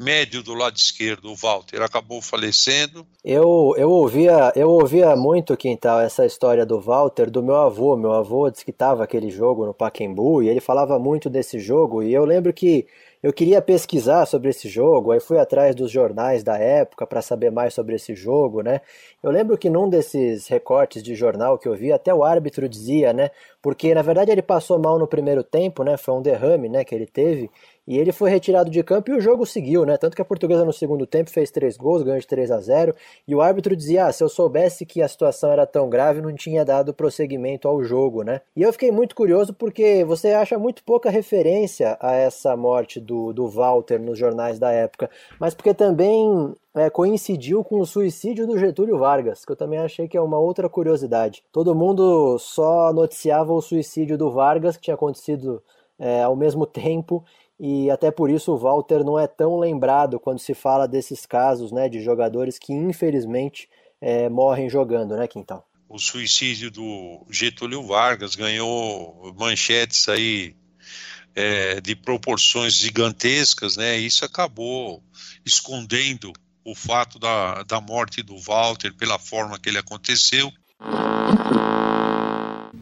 médio 0.00 0.42
do 0.42 0.54
lado 0.54 0.76
esquerdo, 0.76 1.30
o 1.30 1.34
Walter, 1.34 1.82
acabou 1.82 2.22
falecendo. 2.22 3.06
Eu, 3.22 3.74
eu, 3.76 3.90
ouvia, 3.90 4.50
eu 4.56 4.70
ouvia 4.70 5.14
muito, 5.14 5.56
Quintal, 5.56 6.00
essa 6.00 6.24
história 6.24 6.64
do 6.64 6.80
Walter, 6.80 7.30
do 7.30 7.42
meu 7.42 7.56
avô. 7.56 7.96
Meu 7.96 8.12
avô 8.12 8.50
disse 8.50 8.64
que 8.64 8.70
estava 8.70 9.04
aquele 9.04 9.30
jogo 9.30 9.66
no 9.66 9.74
Pacaembu 9.74 10.42
e 10.42 10.48
ele 10.48 10.60
falava 10.60 10.98
muito 10.98 11.28
desse 11.28 11.60
jogo. 11.60 12.02
E 12.02 12.12
eu 12.12 12.24
lembro 12.24 12.52
que 12.52 12.86
eu 13.22 13.32
queria 13.32 13.60
pesquisar 13.60 14.24
sobre 14.24 14.48
esse 14.48 14.68
jogo, 14.68 15.12
aí 15.12 15.20
fui 15.20 15.38
atrás 15.38 15.74
dos 15.74 15.90
jornais 15.90 16.42
da 16.42 16.56
época 16.56 17.06
para 17.06 17.20
saber 17.20 17.50
mais 17.50 17.74
sobre 17.74 17.94
esse 17.96 18.14
jogo, 18.14 18.62
né? 18.62 18.80
Eu 19.22 19.30
lembro 19.30 19.58
que 19.58 19.68
num 19.68 19.88
desses 19.90 20.46
recortes 20.48 21.02
de 21.02 21.14
jornal 21.14 21.58
que 21.58 21.68
eu 21.68 21.74
vi, 21.76 21.92
até 21.92 22.14
o 22.14 22.24
árbitro 22.24 22.68
dizia, 22.68 23.12
né? 23.12 23.30
Porque 23.62 23.94
na 23.94 24.02
verdade 24.02 24.30
ele 24.30 24.42
passou 24.42 24.78
mal 24.78 24.98
no 24.98 25.06
primeiro 25.06 25.42
tempo, 25.42 25.84
né? 25.84 25.96
Foi 25.96 26.14
um 26.14 26.22
derrame, 26.22 26.68
né, 26.68 26.84
que 26.84 26.94
ele 26.94 27.06
teve. 27.06 27.50
E 27.86 27.98
ele 27.98 28.12
foi 28.12 28.30
retirado 28.30 28.70
de 28.70 28.82
campo 28.84 29.10
e 29.10 29.14
o 29.14 29.20
jogo 29.20 29.44
seguiu, 29.44 29.84
né? 29.84 29.96
Tanto 29.96 30.14
que 30.14 30.22
a 30.22 30.24
portuguesa 30.24 30.64
no 30.64 30.72
segundo 30.72 31.06
tempo 31.06 31.28
fez 31.28 31.50
três 31.50 31.76
gols, 31.76 32.02
ganhou 32.02 32.20
de 32.20 32.26
3 32.26 32.50
a 32.52 32.60
0 32.60 32.94
E 33.26 33.34
o 33.34 33.40
árbitro 33.40 33.74
dizia: 33.74 34.06
ah, 34.06 34.12
se 34.12 34.22
eu 34.22 34.28
soubesse 34.28 34.86
que 34.86 35.02
a 35.02 35.08
situação 35.08 35.50
era 35.50 35.66
tão 35.66 35.90
grave, 35.90 36.20
não 36.22 36.32
tinha 36.32 36.64
dado 36.64 36.94
prosseguimento 36.94 37.66
ao 37.66 37.82
jogo, 37.82 38.22
né? 38.22 38.42
E 38.54 38.62
eu 38.62 38.72
fiquei 38.72 38.92
muito 38.92 39.14
curioso 39.14 39.52
porque 39.52 40.04
você 40.04 40.28
acha 40.28 40.56
muito 40.58 40.84
pouca 40.84 41.10
referência 41.10 41.96
a 42.00 42.12
essa 42.12 42.56
morte 42.56 43.00
do, 43.00 43.32
do 43.32 43.48
Walter 43.48 44.00
nos 44.00 44.16
jornais 44.16 44.58
da 44.58 44.70
época, 44.70 45.10
mas 45.40 45.52
porque 45.52 45.74
também 45.74 46.54
é, 46.74 46.88
coincidiu 46.88 47.64
com 47.64 47.80
o 47.80 47.86
suicídio 47.86 48.46
do 48.46 48.58
Getúlio 48.58 48.98
Vargas, 48.98 49.44
que 49.44 49.50
eu 49.50 49.56
também 49.56 49.78
achei 49.78 50.06
que 50.06 50.16
é 50.16 50.20
uma 50.20 50.38
outra 50.38 50.68
curiosidade. 50.68 51.42
Todo 51.50 51.74
mundo 51.74 52.38
só 52.38 52.92
noticiava 52.92 53.49
o 53.54 53.62
suicídio 53.62 54.16
do 54.16 54.30
Vargas, 54.30 54.76
que 54.76 54.84
tinha 54.84 54.94
acontecido 54.94 55.62
é, 55.98 56.22
ao 56.22 56.36
mesmo 56.36 56.64
tempo, 56.66 57.24
e 57.58 57.90
até 57.90 58.10
por 58.10 58.30
isso 58.30 58.52
o 58.52 58.56
Walter 58.56 59.04
não 59.04 59.18
é 59.18 59.26
tão 59.26 59.58
lembrado 59.58 60.18
quando 60.18 60.38
se 60.38 60.54
fala 60.54 60.88
desses 60.88 61.26
casos 61.26 61.70
né, 61.70 61.88
de 61.88 62.02
jogadores 62.02 62.58
que 62.58 62.72
infelizmente 62.72 63.68
é, 64.00 64.28
morrem 64.28 64.70
jogando, 64.70 65.14
né, 65.16 65.28
Quintal? 65.28 65.66
O 65.88 65.98
suicídio 65.98 66.70
do 66.70 67.26
Getúlio 67.28 67.82
Vargas 67.82 68.34
ganhou 68.34 69.34
manchetes 69.36 70.08
aí 70.08 70.54
é, 71.34 71.80
de 71.80 71.94
proporções 71.94 72.74
gigantescas, 72.74 73.76
né? 73.76 73.98
Isso 73.98 74.24
acabou 74.24 75.02
escondendo 75.44 76.32
o 76.64 76.74
fato 76.74 77.18
da, 77.18 77.62
da 77.64 77.80
morte 77.80 78.22
do 78.22 78.38
Walter 78.38 78.94
pela 78.94 79.18
forma 79.18 79.58
que 79.58 79.68
ele 79.68 79.78
aconteceu. 79.78 80.52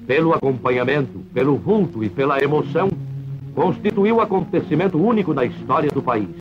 Pelo 0.09 0.33
acompanhamento, 0.33 1.19
pelo 1.35 1.55
vulto 1.59 2.03
e 2.03 2.09
pela 2.09 2.43
emoção, 2.43 2.89
constituiu 3.55 4.23
acontecimento 4.23 4.97
único 4.97 5.35
na 5.35 5.45
história 5.45 5.91
do 5.91 6.03
país. 6.03 6.35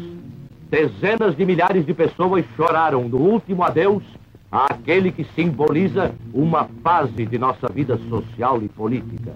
Dezenas 0.69 1.35
de 1.35 1.45
milhares 1.45 1.85
de 1.85 1.93
pessoas 1.93 2.45
choraram 2.55 3.09
no 3.09 3.17
último 3.17 3.63
adeus 3.63 4.03
àquele 4.49 5.11
que 5.11 5.25
simboliza 5.35 6.15
uma 6.33 6.69
fase 6.81 7.25
de 7.25 7.37
nossa 7.37 7.67
vida 7.67 7.99
social 8.07 8.61
e 8.63 8.69
política. 8.69 9.33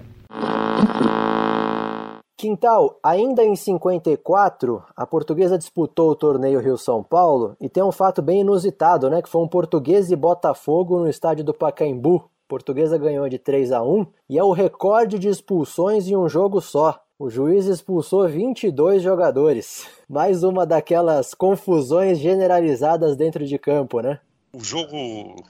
Quintal, 2.38 2.98
ainda 3.02 3.44
em 3.44 3.54
54, 3.54 4.82
a 4.96 5.06
portuguesa 5.06 5.58
disputou 5.58 6.10
o 6.10 6.16
torneio 6.16 6.58
Rio-São 6.58 7.02
Paulo 7.02 7.54
e 7.60 7.68
tem 7.68 7.82
um 7.82 7.92
fato 7.92 8.22
bem 8.22 8.40
inusitado, 8.40 9.10
né? 9.10 9.20
Que 9.20 9.28
foi 9.28 9.42
um 9.42 9.46
português 9.46 10.10
e 10.10 10.16
Botafogo 10.16 10.98
no 10.98 11.08
estádio 11.10 11.44
do 11.44 11.52
Pacaembu. 11.52 12.31
Portuguesa 12.52 12.98
ganhou 12.98 13.26
de 13.30 13.38
3 13.38 13.72
a 13.72 13.82
1 13.82 14.06
e 14.28 14.38
é 14.38 14.44
o 14.44 14.52
recorde 14.52 15.18
de 15.18 15.26
expulsões 15.26 16.06
em 16.06 16.14
um 16.14 16.28
jogo 16.28 16.60
só. 16.60 17.02
O 17.18 17.30
juiz 17.30 17.64
expulsou 17.64 18.28
22 18.28 19.02
jogadores. 19.02 19.86
Mais 20.06 20.42
uma 20.42 20.66
daquelas 20.66 21.32
confusões 21.32 22.18
generalizadas 22.18 23.16
dentro 23.16 23.46
de 23.46 23.58
campo, 23.58 24.02
né? 24.02 24.20
O 24.52 24.62
jogo 24.62 25.42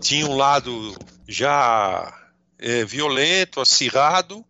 tinha 0.00 0.26
um 0.26 0.34
lado 0.34 0.94
já 1.28 2.10
é, 2.58 2.86
violento, 2.86 3.60
acirrado, 3.60 4.42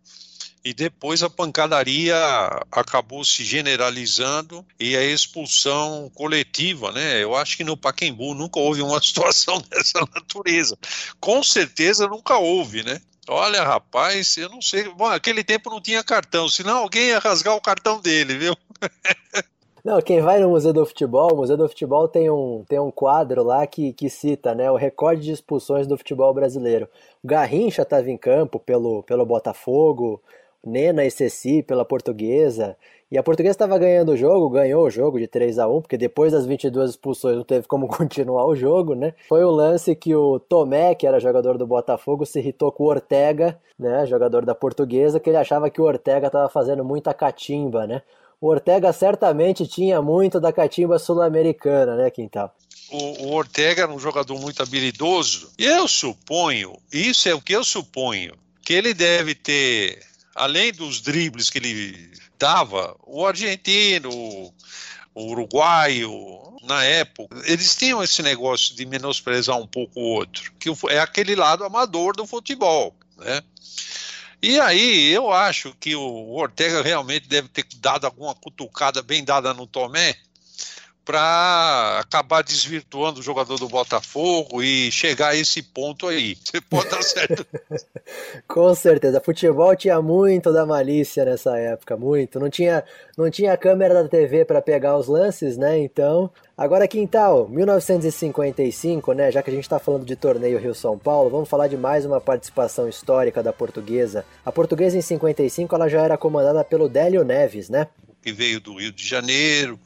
e 0.67 0.73
depois 0.73 1.23
a 1.23 1.29
pancadaria 1.29 2.13
acabou 2.69 3.23
se 3.23 3.45
generalizando 3.45 4.65
e 4.77 4.97
a 4.97 5.03
expulsão 5.05 6.11
coletiva, 6.13 6.91
né? 6.91 7.23
Eu 7.23 7.37
acho 7.37 7.55
que 7.55 7.63
no 7.63 7.77
Paquembu 7.77 8.33
nunca 8.33 8.59
houve 8.59 8.81
uma 8.81 8.99
situação 9.01 9.61
dessa 9.69 10.01
natureza. 10.13 10.77
Com 11.21 11.41
certeza 11.41 12.05
nunca 12.05 12.37
houve, 12.37 12.83
né? 12.83 12.99
Olha, 13.29 13.63
rapaz, 13.63 14.35
eu 14.35 14.49
não 14.49 14.61
sei. 14.61 14.89
Bom, 14.89 15.05
aquele 15.05 15.41
tempo 15.41 15.69
não 15.69 15.79
tinha 15.79 16.03
cartão, 16.03 16.49
senão 16.49 16.79
alguém 16.79 17.07
ia 17.07 17.19
rasgar 17.19 17.55
o 17.55 17.61
cartão 17.61 18.01
dele, 18.01 18.37
viu? 18.37 18.57
Não, 19.85 20.01
quem 20.01 20.19
vai 20.19 20.37
no 20.37 20.49
Museu 20.49 20.73
do 20.73 20.85
Futebol, 20.85 21.31
o 21.31 21.37
Museu 21.37 21.55
do 21.55 21.65
Futebol 21.69 22.09
tem 22.09 22.29
um, 22.29 22.65
tem 22.67 22.77
um 22.77 22.91
quadro 22.91 23.41
lá 23.41 23.65
que, 23.65 23.93
que 23.93 24.09
cita 24.09 24.53
né, 24.53 24.69
o 24.69 24.75
recorde 24.75 25.21
de 25.21 25.31
expulsões 25.31 25.87
do 25.87 25.97
futebol 25.97 26.33
brasileiro. 26.33 26.89
O 27.23 27.27
Garrincha 27.27 27.83
estava 27.83 28.11
em 28.11 28.17
campo 28.17 28.59
pelo, 28.59 29.01
pelo 29.03 29.25
Botafogo, 29.25 30.21
Nena 30.65 31.05
e 31.05 31.11
Ceci 31.11 31.61
pela 31.63 31.85
Portuguesa. 31.85 32.75
E 33.09 33.17
a 33.17 33.23
Portuguesa 33.23 33.53
estava 33.53 33.77
ganhando 33.77 34.11
o 34.11 34.17
jogo, 34.17 34.49
ganhou 34.49 34.85
o 34.85 34.89
jogo 34.89 35.17
de 35.17 35.27
3 35.27 35.59
a 35.59 35.67
1 35.67 35.81
porque 35.81 35.97
depois 35.97 36.33
das 36.33 36.45
22 36.45 36.91
expulsões 36.91 37.37
não 37.37 37.43
teve 37.43 37.65
como 37.65 37.87
continuar 37.89 38.45
o 38.45 38.55
jogo, 38.55 38.95
né? 38.95 39.13
Foi 39.29 39.43
o 39.43 39.51
lance 39.51 39.95
que 39.95 40.13
o 40.13 40.39
Tomé, 40.39 40.93
que 40.93 41.07
era 41.07 41.19
jogador 41.19 41.57
do 41.57 41.65
Botafogo, 41.65 42.25
se 42.25 42.39
irritou 42.39 42.71
com 42.71 42.83
o 42.83 42.87
Ortega, 42.87 43.57
né, 43.79 44.05
jogador 44.05 44.45
da 44.45 44.53
Portuguesa, 44.53 45.19
que 45.19 45.29
ele 45.29 45.37
achava 45.37 45.69
que 45.69 45.79
o 45.79 45.85
Ortega 45.85 46.27
estava 46.27 46.49
fazendo 46.49 46.83
muita 46.83 47.13
catimba, 47.13 47.87
né? 47.87 48.01
O 48.39 48.47
Ortega 48.47 48.93
certamente 48.93 49.65
tinha 49.65 49.99
muito 50.01 50.39
da 50.39 50.53
catimba 50.53 50.99
sul-americana, 50.99 51.95
né, 51.95 52.11
Quintal? 52.11 52.53
O, 52.91 53.33
Ortega 53.33 53.83
era 53.83 53.91
um 53.91 53.99
jogador 53.99 54.39
muito 54.39 54.61
habilidoso. 54.61 55.51
E 55.57 55.65
eu 55.65 55.87
suponho, 55.87 56.73
isso 56.91 57.27
é 57.27 57.33
o 57.33 57.41
que 57.41 57.53
eu 57.53 57.63
suponho, 57.63 58.33
que 58.63 58.73
ele 58.73 58.93
deve 58.93 59.33
ter, 59.33 59.99
além 60.37 60.71
dos 60.71 61.01
dribles 61.01 61.49
que 61.49 61.57
ele 61.57 62.11
dava, 62.37 62.95
o 63.05 63.25
argentino, 63.25 64.09
o 65.13 65.31
uruguaio, 65.31 66.57
na 66.63 66.83
época, 66.83 67.41
eles 67.45 67.75
tinham 67.75 68.03
esse 68.03 68.21
negócio 68.21 68.75
de 68.75 68.85
menosprezar 68.85 69.57
um 69.57 69.67
pouco 69.67 69.99
o 69.99 70.03
outro, 70.03 70.53
que 70.59 70.69
é 70.89 70.99
aquele 70.99 71.35
lado 71.35 71.63
amador 71.63 72.15
do 72.15 72.25
futebol, 72.25 72.95
né? 73.17 73.41
E 74.39 74.59
aí 74.59 75.11
eu 75.11 75.31
acho 75.31 75.75
que 75.79 75.95
o 75.95 76.35
Ortega 76.35 76.83
realmente 76.83 77.27
deve 77.27 77.47
ter 77.47 77.65
dado 77.77 78.05
alguma 78.05 78.35
cutucada 78.35 79.01
bem 79.01 79.23
dada 79.23 79.51
no 79.53 79.65
Tomé, 79.65 80.15
para 81.07 81.99
acabar 82.01 82.43
desvirtuando 82.43 83.21
o 83.21 83.23
jogador 83.23 83.57
do 83.57 83.69
Botafogo 83.69 84.61
e 84.61 84.91
chegar 84.91 85.29
a 85.29 85.35
esse 85.37 85.63
ponto 85.63 86.05
aí. 86.05 86.35
Você 86.43 86.59
pode 86.59 86.89
dar 86.89 87.01
certo. 87.01 87.47
Com 88.45 88.75
certeza. 88.75 89.21
Futebol 89.21 89.73
tinha 89.73 90.01
muito 90.01 90.51
da 90.51 90.65
malícia 90.65 91.23
nessa 91.23 91.57
época, 91.57 91.95
muito. 91.95 92.41
Não 92.41 92.49
tinha, 92.49 92.83
não 93.17 93.31
tinha 93.31 93.55
câmera 93.55 94.03
da 94.03 94.09
TV 94.09 94.43
para 94.43 94.61
pegar 94.61 94.97
os 94.97 95.07
lances, 95.07 95.55
né? 95.55 95.79
Então, 95.79 96.29
agora 96.57 96.85
Quintal, 96.89 97.47
1955, 97.47 99.13
né? 99.13 99.31
Já 99.31 99.41
que 99.41 99.49
a 99.49 99.53
gente 99.53 99.63
está 99.63 99.79
falando 99.79 100.03
de 100.03 100.15
torneio 100.17 100.59
Rio-São 100.59 100.97
Paulo, 100.97 101.29
vamos 101.29 101.47
falar 101.47 101.69
de 101.69 101.77
mais 101.77 102.05
uma 102.05 102.19
participação 102.19 102.89
histórica 102.89 103.41
da 103.41 103.53
portuguesa. 103.53 104.25
A 104.45 104.51
portuguesa 104.51 104.97
em 104.97 105.01
55 105.01 105.73
ela 105.73 105.87
já 105.87 106.01
era 106.01 106.17
comandada 106.17 106.65
pelo 106.65 106.89
Délio 106.89 107.23
Neves, 107.23 107.69
né? 107.69 107.87
Que 108.21 108.31
veio 108.31 108.59
do 108.59 108.77
Rio 108.77 108.91
de 108.91 109.05
Janeiro, 109.05 109.79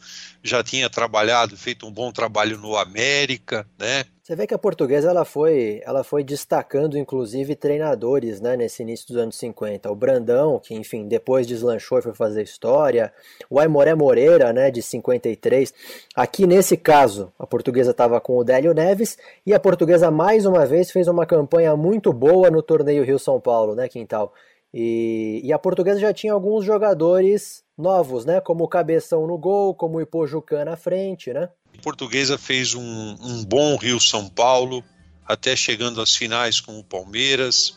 já 0.43 0.63
tinha 0.63 0.89
trabalhado, 0.89 1.55
feito 1.55 1.86
um 1.86 1.91
bom 1.91 2.11
trabalho 2.11 2.57
no 2.57 2.75
América, 2.75 3.67
né? 3.77 4.05
Você 4.23 4.36
vê 4.36 4.47
que 4.47 4.53
a 4.53 4.57
portuguesa 4.57 5.09
ela 5.09 5.25
foi, 5.25 5.82
ela 5.84 6.03
foi 6.03 6.23
destacando 6.23 6.97
inclusive 6.97 7.53
treinadores, 7.55 8.39
né, 8.39 8.55
nesse 8.55 8.82
início 8.82 9.07
dos 9.07 9.17
anos 9.17 9.36
50. 9.36 9.91
O 9.91 9.95
Brandão, 9.95 10.57
que 10.57 10.73
enfim, 10.73 11.07
depois 11.07 11.45
deslanchou 11.45 11.99
e 11.99 12.01
foi 12.01 12.13
fazer 12.13 12.41
história, 12.43 13.11
o 13.49 13.59
Aimoré 13.59 13.93
Moreira, 13.93 14.53
né, 14.53 14.71
de 14.71 14.82
53. 14.82 15.73
Aqui 16.15 16.47
nesse 16.47 16.77
caso, 16.77 17.34
a 17.38 17.45
portuguesa 17.45 17.91
estava 17.91 18.21
com 18.21 18.38
o 18.38 18.43
Délio 18.43 18.73
Neves 18.73 19.17
e 19.45 19.53
a 19.53 19.59
portuguesa 19.59 20.09
mais 20.09 20.45
uma 20.45 20.65
vez 20.65 20.91
fez 20.91 21.07
uma 21.07 21.25
campanha 21.25 21.75
muito 21.75 22.13
boa 22.13 22.49
no 22.49 22.61
torneio 22.61 23.03
Rio-São 23.03 23.39
Paulo, 23.41 23.75
né, 23.75 23.89
Quintal? 23.89 24.34
E, 24.73 25.41
e, 25.43 25.51
a 25.51 25.59
portuguesa 25.59 25.99
já 25.99 26.13
tinha 26.13 26.32
alguns 26.32 26.63
jogadores 26.63 27.61
novos, 27.82 28.25
né? 28.25 28.39
Como 28.39 28.63
o 28.63 28.67
Cabeção 28.67 29.27
no 29.27 29.38
gol, 29.38 29.73
como 29.73 29.97
o 29.97 30.01
Ipojucan 30.01 30.65
na 30.65 30.77
frente, 30.77 31.34
né? 31.34 31.49
A 31.77 31.82
portuguesa 31.82 32.38
fez 32.38 32.73
um, 32.75 32.82
um 33.19 33.43
bom 33.43 33.75
Rio-São 33.75 34.29
Paulo, 34.29 34.84
até 35.25 35.55
chegando 35.55 36.01
às 36.01 36.15
finais 36.15 36.59
com 36.59 36.79
o 36.79 36.84
Palmeiras. 36.84 37.73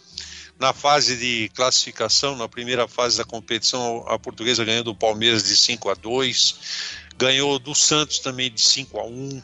Na 0.58 0.72
fase 0.72 1.16
de 1.16 1.50
classificação, 1.54 2.36
na 2.36 2.48
primeira 2.48 2.86
fase 2.86 3.18
da 3.18 3.24
competição, 3.24 4.04
a 4.06 4.18
portuguesa 4.18 4.64
ganhou 4.64 4.84
do 4.84 4.94
Palmeiras 4.94 5.42
de 5.42 5.56
5 5.56 5.90
a 5.90 5.94
2, 5.94 6.58
ganhou 7.16 7.58
do 7.58 7.74
Santos 7.74 8.20
também 8.20 8.52
de 8.52 8.60
5 8.60 8.98
a 9.00 9.04
1 9.04 9.42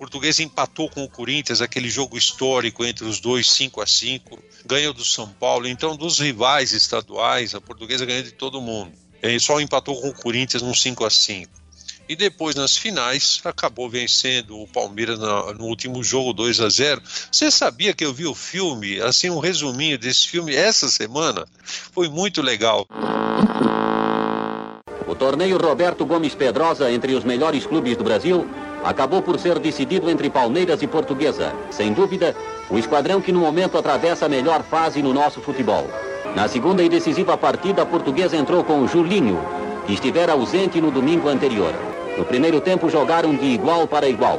Portuguesa 0.00 0.42
empatou 0.42 0.88
com 0.88 1.04
o 1.04 1.08
Corinthians, 1.10 1.60
aquele 1.60 1.90
jogo 1.90 2.16
histórico 2.16 2.82
entre 2.86 3.04
os 3.04 3.20
dois, 3.20 3.50
5 3.50 3.82
a 3.82 3.86
5 3.86 4.42
ganhou 4.64 4.94
do 4.94 5.04
São 5.04 5.28
Paulo. 5.28 5.68
Então, 5.68 5.94
dos 5.94 6.18
rivais 6.18 6.72
estaduais, 6.72 7.54
a 7.54 7.60
Portuguesa 7.60 8.06
ganhou 8.06 8.22
de 8.22 8.32
todo 8.32 8.62
mundo. 8.62 8.92
E 9.22 9.38
só 9.38 9.60
empatou 9.60 10.00
com 10.00 10.08
o 10.08 10.14
Corinthians 10.14 10.62
num 10.62 10.74
5 10.74 11.04
a 11.04 11.10
5 11.10 11.50
E 12.08 12.16
depois, 12.16 12.54
nas 12.54 12.76
finais, 12.76 13.40
acabou 13.44 13.88
vencendo 13.88 14.58
o 14.58 14.66
Palmeiras 14.66 15.18
no, 15.18 15.54
no 15.54 15.64
último 15.64 16.02
jogo, 16.02 16.32
2 16.32 16.60
a 16.60 16.68
0 16.68 17.02
Você 17.30 17.50
sabia 17.50 17.92
que 17.92 18.04
eu 18.04 18.14
vi 18.14 18.26
o 18.26 18.34
filme, 18.34 19.00
assim, 19.00 19.28
um 19.30 19.38
resuminho 19.38 19.98
desse 19.98 20.26
filme 20.26 20.54
essa 20.54 20.88
semana? 20.88 21.46
Foi 21.64 22.08
muito 22.08 22.40
legal. 22.40 22.86
O 25.06 25.14
torneio 25.14 25.58
Roberto 25.58 26.06
Gomes 26.06 26.34
Pedrosa 26.34 26.90
entre 26.90 27.14
os 27.14 27.24
melhores 27.24 27.66
clubes 27.66 27.96
do 27.96 28.04
Brasil 28.04 28.48
acabou 28.84 29.20
por 29.20 29.38
ser 29.38 29.58
decidido 29.58 30.08
entre 30.08 30.30
Palmeiras 30.30 30.80
e 30.82 30.86
Portuguesa. 30.86 31.52
Sem 31.70 31.92
dúvida, 31.92 32.34
o 32.70 32.78
esquadrão 32.78 33.20
que 33.20 33.32
no 33.32 33.40
momento 33.40 33.76
atravessa 33.76 34.26
a 34.26 34.28
melhor 34.28 34.62
fase 34.62 35.02
no 35.02 35.12
nosso 35.12 35.40
futebol. 35.40 35.90
Na 36.34 36.46
segunda 36.46 36.82
e 36.82 36.88
decisiva 36.88 37.36
partida, 37.36 37.82
a 37.82 37.86
Portuguesa 37.86 38.36
entrou 38.36 38.62
com 38.62 38.86
Julinho, 38.86 39.38
que 39.86 39.94
estivera 39.94 40.32
ausente 40.32 40.80
no 40.80 40.90
domingo 40.90 41.28
anterior. 41.28 41.74
No 42.16 42.24
primeiro 42.24 42.60
tempo 42.60 42.88
jogaram 42.88 43.34
de 43.34 43.46
igual 43.46 43.86
para 43.86 44.08
igual. 44.08 44.38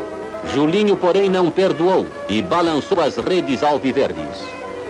Julinho, 0.53 0.95
porém, 0.95 1.29
não 1.29 1.51
perdoou 1.51 2.07
e 2.29 2.41
balançou 2.41 3.01
as 3.01 3.17
redes 3.17 3.61
alviverdes. 3.61 4.39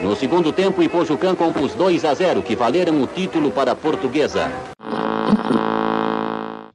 No 0.02 0.16
segundo 0.16 0.52
tempo, 0.52 0.82
Ipojucan 0.82 1.36
compôs 1.36 1.74
2 1.74 2.06
a 2.06 2.14
0, 2.14 2.42
que 2.42 2.56
valeram 2.56 3.02
o 3.02 3.08
título 3.08 3.52
para 3.52 3.74
a 3.74 3.76
Portuguesa. 3.76 4.52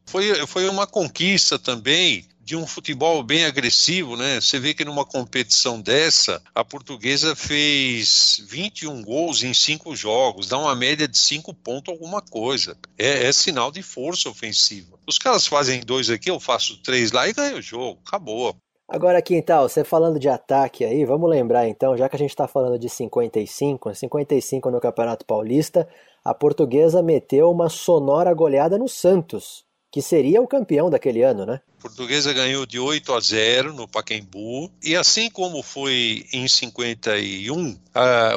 Foi, 0.05 0.35
foi 0.47 0.68
uma 0.68 0.87
conquista 0.87 1.59
também 1.59 2.24
de 2.47 2.55
um 2.55 2.64
futebol 2.64 3.24
bem 3.24 3.44
agressivo, 3.44 4.16
né? 4.16 4.40
Você 4.40 4.61
vê 4.61 4.72
que 4.72 4.84
numa 4.84 5.05
competição 5.05 5.80
dessa, 5.80 6.40
a 6.55 6.64
portuguesa 6.64 7.34
fez 7.34 8.40
21 8.49 9.03
gols 9.03 9.42
em 9.42 9.53
5 9.53 9.97
jogos, 9.97 10.47
dá 10.47 10.57
uma 10.57 10.76
média 10.76 11.09
de 11.09 11.18
5 11.18 11.53
pontos 11.53 11.92
alguma 11.92 12.22
coisa. 12.22 12.78
É, 12.97 13.26
é, 13.26 13.32
sinal 13.32 13.72
de 13.72 13.82
força 13.82 14.28
ofensiva. 14.28 14.97
Os 15.09 15.18
caras 15.18 15.44
fazem 15.44 15.80
dois 15.80 16.09
aqui, 16.09 16.30
eu 16.30 16.38
faço 16.38 16.80
três 16.84 17.11
lá 17.11 17.28
e 17.28 17.32
ganho 17.32 17.57
o 17.57 17.62
jogo. 17.62 17.99
Acabou. 18.07 18.55
Agora, 18.88 19.20
Quintal, 19.20 19.68
você 19.68 19.82
falando 19.82 20.20
de 20.20 20.28
ataque 20.28 20.84
aí, 20.84 21.05
vamos 21.05 21.28
lembrar 21.28 21.66
então, 21.66 21.97
já 21.97 22.09
que 22.09 22.14
a 22.14 22.18
gente 22.18 22.30
está 22.30 22.47
falando 22.47 22.78
de 22.78 22.88
55, 22.88 23.92
55 23.92 24.70
no 24.70 24.80
Campeonato 24.80 25.26
Paulista, 25.26 25.88
a 26.24 26.32
portuguesa 26.32 27.03
meteu 27.03 27.51
uma 27.51 27.68
sonora 27.68 28.32
goleada 28.32 28.78
no 28.78 28.88
Santos 28.88 29.66
que 29.97 30.03
seria 30.03 30.42
o 30.42 30.47
campeão 30.47 30.90
daquele 30.90 31.22
ano, 31.22 31.47
né? 31.47 31.59
Portuguesa 31.87 32.32
ganhou 32.32 32.66
de 32.66 32.80
8 32.80 33.14
a 33.14 33.20
0 33.20 33.72
no 33.72 33.87
Pacaembu 33.87 34.72
e 34.82 34.97
assim 34.97 35.30
como 35.30 35.62
foi 35.62 36.26
em 36.32 36.49
51, 36.49 37.70
uh, 37.70 37.78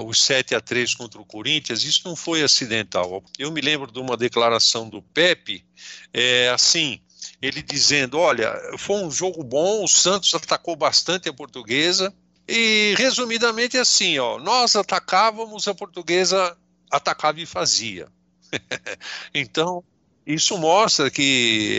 os 0.05 0.21
7 0.21 0.53
a 0.53 0.61
3 0.61 0.93
contra 0.93 1.19
o 1.19 1.25
Corinthians, 1.25 1.83
isso 1.83 2.01
não 2.05 2.15
foi 2.15 2.43
acidental. 2.43 3.23
Eu 3.39 3.51
me 3.51 3.59
lembro 3.59 3.91
de 3.91 3.97
uma 3.97 4.15
declaração 4.15 4.87
do 4.87 5.01
Pepe, 5.01 5.65
é, 6.13 6.49
assim, 6.49 7.01
ele 7.41 7.63
dizendo, 7.63 8.19
olha, 8.19 8.53
foi 8.77 8.97
um 8.97 9.09
jogo 9.09 9.43
bom, 9.43 9.83
o 9.83 9.87
Santos 9.87 10.31
atacou 10.35 10.75
bastante 10.75 11.27
a 11.27 11.33
Portuguesa 11.33 12.13
e 12.47 12.93
resumidamente 12.99 13.79
assim, 13.79 14.19
ó, 14.19 14.37
nós 14.37 14.75
atacávamos, 14.75 15.67
a 15.67 15.73
Portuguesa 15.73 16.55
atacava 16.91 17.41
e 17.41 17.47
fazia. 17.47 18.09
então, 19.33 19.83
isso 20.25 20.57
mostra 20.57 21.09
que 21.09 21.77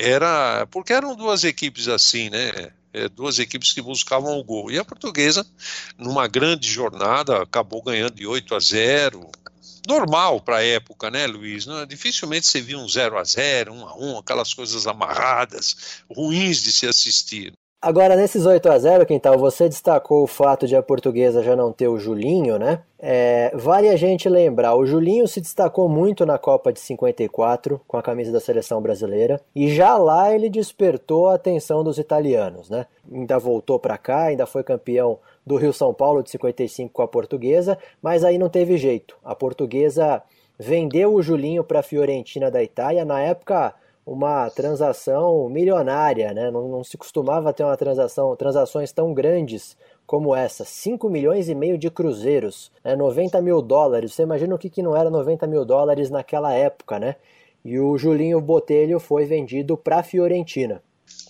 eh, 0.00 0.10
era. 0.10 0.66
Porque 0.70 0.92
eram 0.92 1.16
duas 1.16 1.44
equipes 1.44 1.88
assim, 1.88 2.30
né? 2.30 2.72
É, 2.92 3.08
duas 3.08 3.38
equipes 3.38 3.72
que 3.72 3.80
buscavam 3.80 4.38
o 4.38 4.44
gol. 4.44 4.70
E 4.70 4.78
a 4.78 4.84
portuguesa, 4.84 5.46
numa 5.96 6.26
grande 6.26 6.68
jornada, 6.68 7.42
acabou 7.42 7.82
ganhando 7.82 8.14
de 8.14 8.26
8 8.26 8.54
a 8.54 8.60
0. 8.60 9.30
Normal 9.88 10.40
para 10.40 10.58
a 10.58 10.64
época, 10.64 11.10
né, 11.10 11.26
Luiz? 11.26 11.66
Não, 11.66 11.86
dificilmente 11.86 12.46
você 12.46 12.60
via 12.60 12.78
um 12.78 12.88
0 12.88 13.18
a 13.18 13.24
0 13.24 13.72
1 13.72 13.86
a 13.86 13.96
1 13.96 14.18
aquelas 14.18 14.52
coisas 14.52 14.86
amarradas, 14.86 16.02
ruins 16.10 16.62
de 16.62 16.72
se 16.72 16.86
assistir. 16.86 17.52
Agora, 17.82 18.14
nesses 18.14 18.44
8 18.44 18.70
a 18.70 18.78
0 18.78 19.06
Quintal, 19.06 19.38
você 19.38 19.66
destacou 19.66 20.22
o 20.22 20.26
fato 20.26 20.66
de 20.66 20.76
a 20.76 20.82
portuguesa 20.82 21.42
já 21.42 21.56
não 21.56 21.72
ter 21.72 21.88
o 21.88 21.96
Julinho, 21.96 22.58
né? 22.58 22.82
É, 22.98 23.50
vale 23.54 23.88
a 23.88 23.96
gente 23.96 24.28
lembrar, 24.28 24.74
o 24.74 24.84
Julinho 24.84 25.26
se 25.26 25.40
destacou 25.40 25.88
muito 25.88 26.26
na 26.26 26.36
Copa 26.36 26.74
de 26.74 26.78
54 26.78 27.80
com 27.88 27.96
a 27.96 28.02
camisa 28.02 28.30
da 28.30 28.38
seleção 28.38 28.82
brasileira 28.82 29.40
e 29.56 29.74
já 29.74 29.96
lá 29.96 30.30
ele 30.30 30.50
despertou 30.50 31.28
a 31.28 31.36
atenção 31.36 31.82
dos 31.82 31.96
italianos, 31.96 32.68
né? 32.68 32.84
Ainda 33.10 33.38
voltou 33.38 33.78
para 33.78 33.96
cá, 33.96 34.24
ainda 34.24 34.44
foi 34.44 34.62
campeão 34.62 35.18
do 35.46 35.56
Rio 35.56 35.72
São 35.72 35.94
Paulo 35.94 36.22
de 36.22 36.28
55 36.28 36.92
com 36.92 37.00
a 37.00 37.08
portuguesa, 37.08 37.78
mas 38.02 38.24
aí 38.24 38.36
não 38.36 38.50
teve 38.50 38.76
jeito. 38.76 39.16
A 39.24 39.34
portuguesa 39.34 40.22
vendeu 40.58 41.14
o 41.14 41.22
Julinho 41.22 41.64
para 41.64 41.80
a 41.80 41.82
Fiorentina 41.82 42.50
da 42.50 42.62
Itália, 42.62 43.06
na 43.06 43.20
época 43.20 43.74
uma 44.10 44.50
transação 44.50 45.48
milionária, 45.48 46.34
né? 46.34 46.50
Não, 46.50 46.66
não, 46.66 46.82
se 46.82 46.98
costumava 46.98 47.52
ter 47.52 47.62
uma 47.62 47.76
transação, 47.76 48.34
transações 48.34 48.90
tão 48.90 49.14
grandes 49.14 49.76
como 50.04 50.34
essa, 50.34 50.64
5 50.64 51.08
milhões 51.08 51.48
e 51.48 51.54
meio 51.54 51.78
de 51.78 51.88
cruzeiros, 51.88 52.72
né? 52.82 52.96
90 52.96 53.40
mil 53.40 53.62
dólares. 53.62 54.12
Você 54.12 54.24
imagina 54.24 54.52
o 54.52 54.58
que, 54.58 54.68
que 54.68 54.82
não 54.82 54.96
era 54.96 55.08
90 55.08 55.46
mil 55.46 55.64
dólares 55.64 56.10
naquela 56.10 56.52
época, 56.52 56.98
né? 56.98 57.14
E 57.64 57.78
o 57.78 57.96
Julinho 57.96 58.40
Botelho 58.40 58.98
foi 58.98 59.26
vendido 59.26 59.76
para 59.76 60.00
a 60.00 60.02
Fiorentina. 60.02 60.82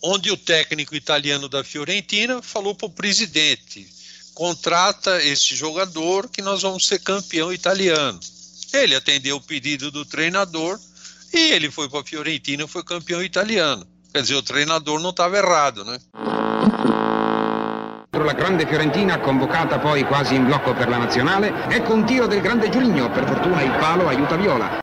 Onde 0.02 0.32
o 0.32 0.36
técnico 0.38 0.94
italiano 0.94 1.50
da 1.50 1.62
Fiorentina 1.62 2.40
falou 2.40 2.74
para 2.74 2.86
o 2.86 2.90
presidente: 2.90 3.86
contrata 4.32 5.22
esse 5.22 5.54
jogador 5.54 6.30
que 6.30 6.40
nós 6.40 6.62
vamos 6.62 6.86
ser 6.86 7.00
campeão 7.00 7.52
italiano. 7.52 8.18
Ele 8.72 8.94
atendeu 8.94 9.36
o 9.36 9.42
pedido 9.42 9.90
do 9.90 10.06
treinador 10.06 10.80
e 11.32 11.52
ele 11.52 11.70
foi 11.70 11.88
para 11.88 12.00
a 12.00 12.04
Fiorentina 12.04 12.64
e 12.64 12.68
foi 12.68 12.82
campeão 12.82 13.22
italiano. 13.22 13.86
Quer 14.12 14.22
dizer, 14.22 14.34
o 14.34 14.42
treinador 14.42 15.00
não 15.00 15.10
estava 15.10 15.36
errado, 15.36 15.84
né? 15.84 15.98
La 18.12 18.34
grande 18.34 18.66
Fiorentina, 18.66 19.18
convocata 19.18 19.78
poi 19.78 20.04
quasi 20.04 20.34
in 20.34 20.44
blocco 20.44 20.74
per 20.74 20.88
la 20.88 20.98
nazionale, 20.98 21.52
ecco 21.70 21.94
un 21.94 22.04
tiro 22.04 22.26
del 22.26 22.40
grande 22.42 22.68
Giuligno, 22.68 23.10
per 23.10 23.24
fortuna 23.24 23.62
il 23.62 23.70
palo 23.78 24.08
aiuta 24.08 24.36
Viola. 24.36 24.80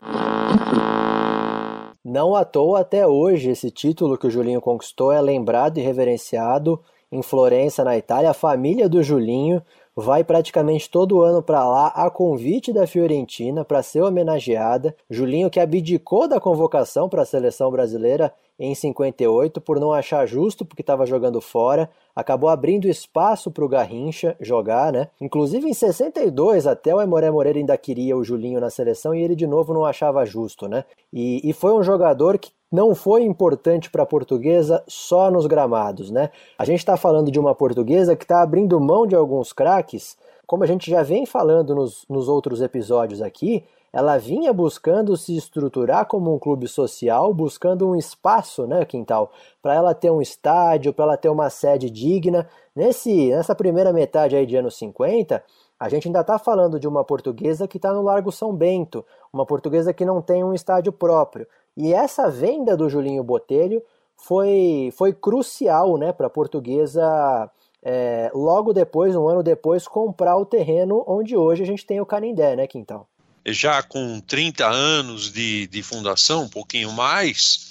Não 2.04 2.34
à 2.34 2.44
toa, 2.44 2.80
até 2.80 3.06
hoje, 3.06 3.50
esse 3.50 3.70
título 3.70 4.16
que 4.16 4.26
o 4.26 4.30
Julinho 4.30 4.60
conquistou 4.60 5.12
é 5.12 5.20
lembrado 5.20 5.78
e 5.78 5.82
reverenciado 5.82 6.82
em 7.12 7.22
Florença, 7.22 7.84
na 7.84 7.96
Itália. 7.96 8.30
A 8.30 8.34
família 8.34 8.88
do 8.88 9.02
Julinho 9.02 9.62
vai 10.00 10.22
praticamente 10.22 10.88
todo 10.88 11.22
ano 11.22 11.42
para 11.42 11.68
lá 11.68 11.88
a 11.88 12.08
convite 12.08 12.72
da 12.72 12.86
Fiorentina 12.86 13.64
para 13.64 13.82
ser 13.82 14.00
homenageada. 14.00 14.94
Julinho 15.10 15.50
que 15.50 15.58
abdicou 15.58 16.28
da 16.28 16.38
convocação 16.38 17.08
para 17.08 17.22
a 17.22 17.26
seleção 17.26 17.68
brasileira 17.68 18.32
em 18.58 18.74
58 18.74 19.60
por 19.60 19.78
não 19.78 19.92
achar 19.92 20.26
justo 20.26 20.64
porque 20.64 20.82
estava 20.82 21.06
jogando 21.06 21.40
fora, 21.40 21.88
acabou 22.14 22.48
abrindo 22.48 22.88
espaço 22.88 23.50
para 23.50 23.64
o 23.64 23.68
Garrincha 23.68 24.36
jogar, 24.40 24.92
né? 24.92 25.08
Inclusive 25.20 25.68
em 25.68 25.74
62 25.74 26.66
até 26.66 26.94
o 26.94 27.00
Emoré 27.00 27.30
Moreira 27.30 27.58
ainda 27.58 27.78
queria 27.78 28.16
o 28.16 28.24
Julinho 28.24 28.60
na 28.60 28.70
seleção 28.70 29.14
e 29.14 29.22
ele 29.22 29.36
de 29.36 29.46
novo 29.46 29.72
não 29.72 29.84
achava 29.84 30.26
justo, 30.26 30.66
né? 30.66 30.84
E, 31.12 31.48
e 31.48 31.52
foi 31.52 31.72
um 31.72 31.82
jogador 31.82 32.38
que 32.38 32.50
não 32.70 32.94
foi 32.94 33.22
importante 33.22 33.90
para 33.90 34.02
a 34.02 34.06
portuguesa 34.06 34.82
só 34.86 35.30
nos 35.30 35.46
gramados, 35.46 36.10
né? 36.10 36.30
A 36.58 36.64
gente 36.64 36.80
está 36.80 36.96
falando 36.96 37.30
de 37.30 37.38
uma 37.38 37.54
portuguesa 37.54 38.14
que 38.14 38.24
está 38.24 38.42
abrindo 38.42 38.80
mão 38.80 39.06
de 39.06 39.14
alguns 39.14 39.52
craques, 39.52 40.16
como 40.46 40.64
a 40.64 40.66
gente 40.66 40.90
já 40.90 41.02
vem 41.02 41.24
falando 41.24 41.74
nos, 41.74 42.04
nos 42.08 42.28
outros 42.28 42.60
episódios 42.60 43.22
aqui, 43.22 43.64
ela 43.92 44.18
vinha 44.18 44.52
buscando 44.52 45.16
se 45.16 45.36
estruturar 45.36 46.06
como 46.06 46.34
um 46.34 46.38
clube 46.38 46.68
social, 46.68 47.32
buscando 47.32 47.88
um 47.88 47.96
espaço, 47.96 48.66
né, 48.66 48.84
Quintal, 48.84 49.30
para 49.62 49.74
ela 49.74 49.94
ter 49.94 50.10
um 50.10 50.20
estádio, 50.20 50.92
para 50.92 51.04
ela 51.04 51.16
ter 51.16 51.28
uma 51.28 51.50
sede 51.50 51.90
digna. 51.90 52.48
Nesse, 52.74 53.30
nessa 53.30 53.54
primeira 53.54 53.92
metade 53.92 54.36
aí 54.36 54.46
de 54.46 54.56
anos 54.56 54.76
50, 54.76 55.42
a 55.80 55.88
gente 55.88 56.08
ainda 56.08 56.20
está 56.20 56.38
falando 56.38 56.78
de 56.78 56.88
uma 56.88 57.04
portuguesa 57.04 57.68
que 57.68 57.76
está 57.76 57.92
no 57.92 58.02
Largo 58.02 58.32
São 58.32 58.52
Bento, 58.52 59.04
uma 59.32 59.46
portuguesa 59.46 59.92
que 59.92 60.04
não 60.04 60.20
tem 60.20 60.42
um 60.42 60.52
estádio 60.52 60.92
próprio. 60.92 61.46
E 61.76 61.94
essa 61.94 62.28
venda 62.28 62.76
do 62.76 62.88
Julinho 62.88 63.22
Botelho 63.22 63.82
foi, 64.16 64.92
foi 64.96 65.12
crucial 65.12 65.96
né, 65.96 66.12
para 66.12 66.26
a 66.26 66.30
portuguesa, 66.30 67.48
é, 67.82 68.30
logo 68.34 68.72
depois, 68.72 69.14
um 69.14 69.28
ano 69.28 69.42
depois, 69.42 69.86
comprar 69.86 70.36
o 70.36 70.44
terreno 70.44 71.04
onde 71.06 71.36
hoje 71.36 71.62
a 71.62 71.66
gente 71.66 71.86
tem 71.86 72.00
o 72.00 72.06
Canindé, 72.06 72.56
né, 72.56 72.66
Quintal? 72.66 73.06
Já 73.52 73.82
com 73.82 74.20
30 74.20 74.66
anos 74.66 75.32
de, 75.32 75.66
de 75.66 75.82
fundação, 75.82 76.44
um 76.44 76.48
pouquinho 76.48 76.92
mais, 76.92 77.68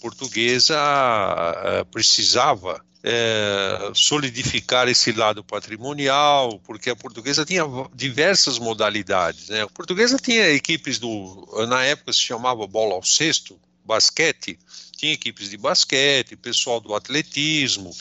portuguesa 0.00 0.76
é, 1.64 1.84
precisava 1.84 2.82
é, 3.02 3.90
solidificar 3.94 4.88
esse 4.88 5.12
lado 5.12 5.44
patrimonial, 5.44 6.60
porque 6.60 6.90
a 6.90 6.96
portuguesa 6.96 7.44
tinha 7.44 7.64
diversas 7.94 8.58
modalidades. 8.58 9.48
Né? 9.48 9.62
A 9.62 9.68
portuguesa 9.68 10.18
tinha 10.18 10.50
equipes 10.50 10.98
do, 10.98 11.48
na 11.68 11.84
época 11.84 12.12
se 12.12 12.20
chamava 12.20 12.66
bola 12.66 12.94
ao 12.94 13.02
cesto, 13.02 13.58
basquete, 13.84 14.58
tinha 14.98 15.12
equipes 15.12 15.48
de 15.48 15.56
basquete, 15.56 16.34
pessoal 16.34 16.80
do 16.80 16.92
atletismo, 16.92 17.92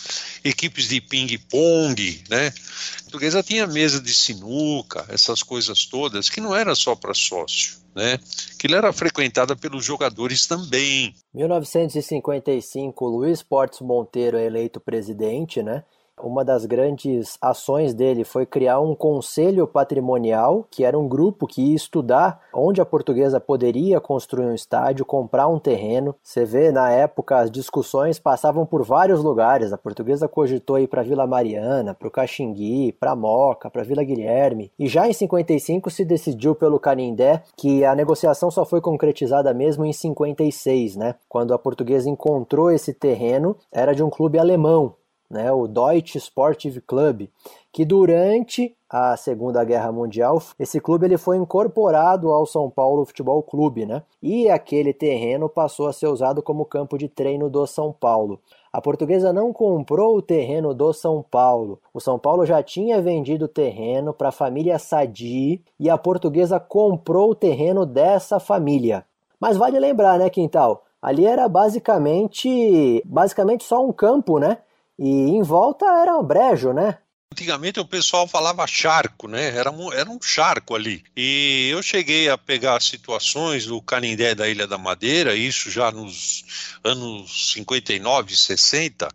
equipes 0.43 0.89
de 0.89 0.99
ping-pong, 0.99 2.23
né? 2.27 2.47
A 2.47 3.03
portuguesa 3.03 3.43
tinha 3.43 3.67
mesa 3.67 4.01
de 4.01 4.11
sinuca, 4.11 5.05
essas 5.07 5.43
coisas 5.43 5.85
todas, 5.85 6.27
que 6.27 6.41
não 6.41 6.55
era 6.55 6.73
só 6.73 6.95
para 6.95 7.13
sócio, 7.13 7.77
né? 7.95 8.19
Que 8.57 8.73
era 8.73 8.91
frequentada 8.91 9.55
pelos 9.55 9.85
jogadores 9.85 10.47
também. 10.47 11.13
1955, 11.35 13.05
Luiz 13.05 13.43
Portes 13.43 13.79
Monteiro 13.81 14.35
é 14.35 14.45
eleito 14.45 14.79
presidente, 14.79 15.61
né? 15.61 15.83
Uma 16.21 16.43
das 16.43 16.65
grandes 16.65 17.37
ações 17.39 17.93
dele 17.93 18.23
foi 18.23 18.45
criar 18.45 18.79
um 18.79 18.95
conselho 18.95 19.67
patrimonial, 19.67 20.65
que 20.71 20.83
era 20.83 20.97
um 20.97 21.07
grupo 21.07 21.45
que 21.45 21.61
ia 21.61 21.75
estudar 21.75 22.41
onde 22.51 22.81
a 22.81 22.85
portuguesa 22.85 23.39
poderia 23.39 24.01
construir 24.01 24.47
um 24.47 24.55
estádio, 24.55 25.05
comprar 25.05 25.47
um 25.47 25.59
terreno. 25.59 26.15
Você 26.23 26.43
vê, 26.43 26.71
na 26.71 26.89
época, 26.89 27.37
as 27.37 27.51
discussões 27.51 28.17
passavam 28.17 28.65
por 28.65 28.83
vários 28.83 29.23
lugares. 29.23 29.71
A 29.71 29.77
portuguesa 29.77 30.27
cogitou 30.27 30.79
ir 30.79 30.87
para 30.87 31.03
Vila 31.03 31.27
Mariana, 31.27 31.93
para 31.93 32.07
o 32.07 32.11
Caxingui, 32.11 32.93
para 32.93 33.15
Moca, 33.15 33.69
para 33.69 33.83
Vila 33.83 34.03
Guilherme. 34.03 34.71
E 34.79 34.87
já 34.87 35.07
em 35.07 35.13
55 35.13 35.91
se 35.91 36.03
decidiu 36.03 36.55
pelo 36.55 36.79
Canindé 36.79 37.43
que 37.55 37.85
a 37.85 37.93
negociação 37.93 38.49
só 38.49 38.65
foi 38.65 38.81
concretizada 38.81 39.53
mesmo 39.53 39.85
em 39.85 39.93
56, 39.93 40.95
né? 40.95 41.15
Quando 41.29 41.53
a 41.53 41.59
portuguesa 41.59 42.09
encontrou 42.09 42.71
esse 42.71 42.91
terreno, 42.91 43.55
era 43.71 43.93
de 43.93 44.01
um 44.03 44.09
clube 44.09 44.39
alemão, 44.39 44.95
né, 45.29 45.51
o 45.51 45.67
Deutsche 45.67 46.17
Sportive 46.17 46.81
Club, 46.81 47.27
que 47.71 47.85
durante 47.85 48.75
a 48.89 49.17
Segunda 49.17 49.63
Guerra 49.63 49.91
Mundial, 49.91 50.41
esse 50.57 50.79
clube 50.79 51.05
ele 51.05 51.17
foi 51.17 51.37
incorporado 51.37 52.31
ao 52.31 52.45
São 52.45 52.69
Paulo 52.69 53.05
Futebol 53.05 53.43
Clube, 53.43 53.85
né? 53.85 54.01
E 54.21 54.49
aquele 54.49 54.93
terreno 54.93 55.49
passou 55.49 55.87
a 55.87 55.93
ser 55.93 56.07
usado 56.07 56.41
como 56.41 56.65
campo 56.65 56.97
de 56.97 57.09
treino 57.09 57.49
do 57.49 57.67
São 57.67 57.91
Paulo. 57.91 58.39
A 58.71 58.81
portuguesa 58.81 59.33
não 59.33 59.51
comprou 59.51 60.15
o 60.15 60.21
terreno 60.21 60.73
do 60.73 60.93
São 60.93 61.21
Paulo. 61.21 61.79
O 61.93 61.99
São 61.99 62.17
Paulo 62.17 62.45
já 62.45 62.63
tinha 62.63 63.01
vendido 63.01 63.45
o 63.45 63.49
terreno 63.49 64.13
para 64.13 64.29
a 64.29 64.31
família 64.31 64.79
Sadi 64.79 65.61
e 65.79 65.89
a 65.89 65.97
portuguesa 65.97 66.59
comprou 66.59 67.31
o 67.31 67.35
terreno 67.35 67.85
dessa 67.85 68.39
família. 68.39 69.05
Mas 69.39 69.57
vale 69.57 69.77
lembrar, 69.79 70.17
né, 70.17 70.29
Quintal? 70.29 70.83
Ali 71.01 71.25
era 71.25 71.47
basicamente, 71.47 73.03
basicamente 73.05 73.63
só 73.63 73.85
um 73.85 73.91
campo, 73.91 74.39
né? 74.39 74.57
E 74.97 75.09
em 75.09 75.43
volta 75.43 75.85
era 75.85 76.17
um 76.17 76.23
brejo, 76.23 76.73
né? 76.73 76.97
Antigamente 77.31 77.79
o 77.79 77.85
pessoal 77.85 78.27
falava 78.27 78.65
charco, 78.65 79.27
né? 79.27 79.55
Era 79.55 79.69
um, 79.69 79.93
era 79.93 80.09
um 80.09 80.19
charco 80.19 80.73
ali. 80.73 81.03
E 81.15 81.69
eu 81.71 81.83
cheguei 81.83 82.29
a 82.29 82.37
pegar 82.37 82.81
situações 82.81 83.65
do 83.65 83.81
Canindé 83.81 84.33
da 84.33 84.47
Ilha 84.47 84.65
da 84.65 84.77
Madeira, 84.77 85.35
isso 85.35 85.69
já 85.69 85.91
nos 85.91 86.43
anos 86.83 87.53
59, 87.53 88.35
60, 88.35 89.09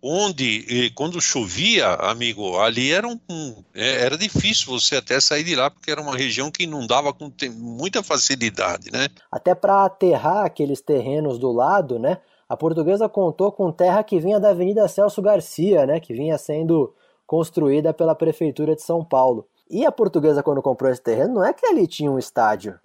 onde 0.00 0.92
quando 0.94 1.20
chovia, 1.20 1.94
amigo, 1.94 2.58
ali 2.60 2.92
era 2.92 3.08
um, 3.08 3.64
é, 3.74 4.04
era 4.04 4.16
difícil 4.16 4.66
você 4.66 4.96
até 4.96 5.18
sair 5.18 5.42
de 5.42 5.56
lá 5.56 5.70
porque 5.70 5.90
era 5.90 6.00
uma 6.00 6.16
região 6.16 6.50
que 6.50 6.64
inundava 6.64 7.12
com 7.12 7.32
muita 7.56 8.02
facilidade, 8.02 8.92
né? 8.92 9.08
Até 9.32 9.54
para 9.54 9.84
aterrar 9.84 10.44
aqueles 10.44 10.80
terrenos 10.80 11.38
do 11.38 11.50
lado, 11.50 11.98
né? 11.98 12.18
A 12.48 12.56
portuguesa 12.56 13.08
contou 13.08 13.52
com 13.52 13.70
terra 13.70 14.02
que 14.02 14.18
vinha 14.18 14.40
da 14.40 14.50
Avenida 14.50 14.88
Celso 14.88 15.20
Garcia, 15.20 15.84
né, 15.86 16.00
que 16.00 16.14
vinha 16.14 16.38
sendo 16.38 16.94
construída 17.26 17.92
pela 17.92 18.14
Prefeitura 18.14 18.74
de 18.74 18.82
São 18.82 19.04
Paulo. 19.04 19.46
E 19.70 19.84
a 19.84 19.92
portuguesa, 19.92 20.42
quando 20.42 20.62
comprou 20.62 20.90
esse 20.90 21.02
terreno, 21.02 21.34
não 21.34 21.44
é 21.44 21.52
que 21.52 21.66
ali 21.66 21.86
tinha 21.86 22.10
um 22.10 22.18
estádio. 22.18 22.80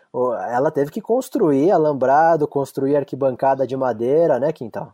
Ela 0.49 0.69
teve 0.69 0.91
que 0.91 0.99
construir 0.99 1.71
alambrado, 1.71 2.45
construir 2.45 2.97
arquibancada 2.97 3.65
de 3.65 3.77
madeira, 3.77 4.37
né, 4.37 4.51
Quintal? 4.51 4.93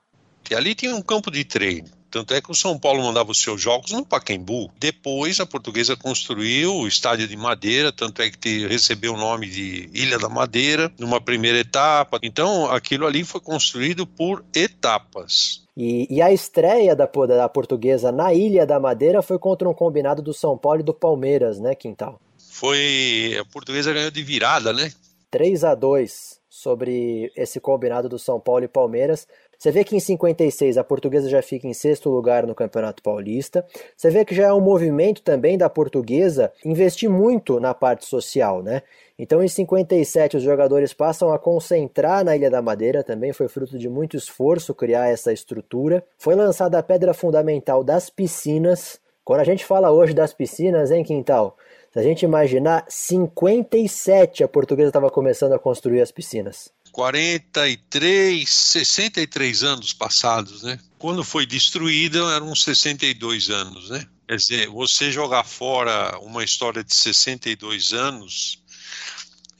E 0.51 0.53
ali 0.53 0.75
tinha 0.75 0.95
um 0.95 1.01
campo 1.01 1.31
de 1.31 1.43
treino. 1.43 1.98
Tanto 2.09 2.33
é 2.33 2.41
que 2.41 2.51
o 2.51 2.55
São 2.55 2.77
Paulo 2.77 3.03
mandava 3.03 3.31
os 3.31 3.41
seus 3.41 3.61
jogos 3.61 3.91
no 3.91 4.05
Pacaembu. 4.05 4.71
Depois 4.79 5.39
a 5.39 5.45
portuguesa 5.45 5.95
construiu 5.95 6.75
o 6.75 6.87
estádio 6.87 7.27
de 7.27 7.37
Madeira, 7.37 7.91
tanto 7.91 8.21
é 8.21 8.29
que 8.29 8.67
recebeu 8.67 9.13
o 9.13 9.17
nome 9.17 9.47
de 9.47 9.89
Ilha 9.93 10.17
da 10.17 10.29
Madeira 10.29 10.91
numa 10.97 11.21
primeira 11.21 11.59
etapa. 11.59 12.19
Então 12.23 12.71
aquilo 12.71 13.05
ali 13.05 13.23
foi 13.23 13.39
construído 13.41 14.07
por 14.07 14.43
etapas. 14.55 15.63
E, 15.77 16.07
e, 16.13 16.21
a 16.21 16.29
estreia 16.29 16.93
da, 16.93 17.05
da 17.05 17.47
portuguesa 17.47 18.11
na 18.11 18.33
Ilha 18.33 18.65
da 18.65 18.79
Madeira 18.79 19.21
foi 19.21 19.39
contra 19.39 19.69
um 19.69 19.73
combinado 19.73 20.21
do 20.21 20.33
São 20.33 20.57
Paulo 20.57 20.81
e 20.81 20.83
do 20.83 20.93
Palmeiras, 20.93 21.57
né, 21.57 21.73
Quintal? 21.73 22.19
Foi. 22.49 23.37
A 23.39 23.45
portuguesa 23.45 23.93
ganhou 23.93 24.11
de 24.11 24.21
virada, 24.21 24.73
né? 24.73 24.91
3 25.31 25.63
a 25.63 25.75
2 25.75 26.39
sobre 26.49 27.31
esse 27.33 27.61
combinado 27.61 28.09
do 28.09 28.19
São 28.19 28.39
Paulo 28.39 28.65
e 28.65 28.67
Palmeiras. 28.67 29.25
Você 29.59 29.71
vê 29.71 29.83
que 29.83 29.93
em 29.93 29.99
56 29.99 30.77
a 30.77 30.85
portuguesa 30.85 31.27
já 31.27 31.41
fica 31.41 31.67
em 31.67 31.73
sexto 31.73 32.09
lugar 32.09 32.47
no 32.47 32.55
Campeonato 32.55 33.03
Paulista. 33.03 33.65
Você 33.95 34.09
vê 34.09 34.23
que 34.23 34.33
já 34.33 34.47
é 34.47 34.53
um 34.53 34.61
movimento 34.61 35.21
também 35.21 35.57
da 35.57 35.69
portuguesa 35.69 36.53
investir 36.63 37.09
muito 37.09 37.59
na 37.59 37.73
parte 37.73 38.05
social, 38.05 38.63
né? 38.63 38.81
Então 39.17 39.43
em 39.43 39.49
57 39.49 40.37
os 40.37 40.43
jogadores 40.43 40.93
passam 40.93 41.33
a 41.33 41.37
concentrar 41.37 42.23
na 42.23 42.37
Ilha 42.37 42.49
da 42.49 42.61
Madeira, 42.61 43.03
também 43.03 43.33
foi 43.33 43.49
fruto 43.49 43.77
de 43.77 43.89
muito 43.89 44.15
esforço 44.15 44.73
criar 44.73 45.09
essa 45.09 45.33
estrutura. 45.33 46.01
Foi 46.17 46.35
lançada 46.35 46.79
a 46.79 46.83
pedra 46.83 47.13
fundamental 47.13 47.83
das 47.83 48.09
piscinas. 48.09 48.97
Quando 49.25 49.41
a 49.41 49.43
gente 49.43 49.65
fala 49.65 49.91
hoje 49.91 50.13
das 50.13 50.33
piscinas, 50.33 50.89
hein, 50.89 51.03
Quintal? 51.03 51.57
Se 51.91 51.99
a 51.99 52.03
gente 52.03 52.23
imaginar, 52.23 52.85
57 52.87 54.41
a 54.41 54.47
portuguesa 54.47 54.89
estava 54.89 55.09
começando 55.09 55.51
a 55.51 55.59
construir 55.59 55.99
as 55.99 56.13
piscinas. 56.13 56.71
43, 56.99 58.49
63 58.49 59.63
anos 59.63 59.93
passados, 59.93 60.63
né? 60.63 60.77
Quando 60.97 61.23
foi 61.23 61.45
destruída, 61.45 62.19
eram 62.35 62.53
62 62.53 63.49
anos, 63.49 63.89
né? 63.89 64.05
Quer 64.27 64.35
dizer, 64.35 64.67
você 64.67 65.09
jogar 65.09 65.45
fora 65.45 66.19
uma 66.19 66.43
história 66.43 66.83
de 66.83 66.93
62 66.93 67.93
anos 67.93 68.61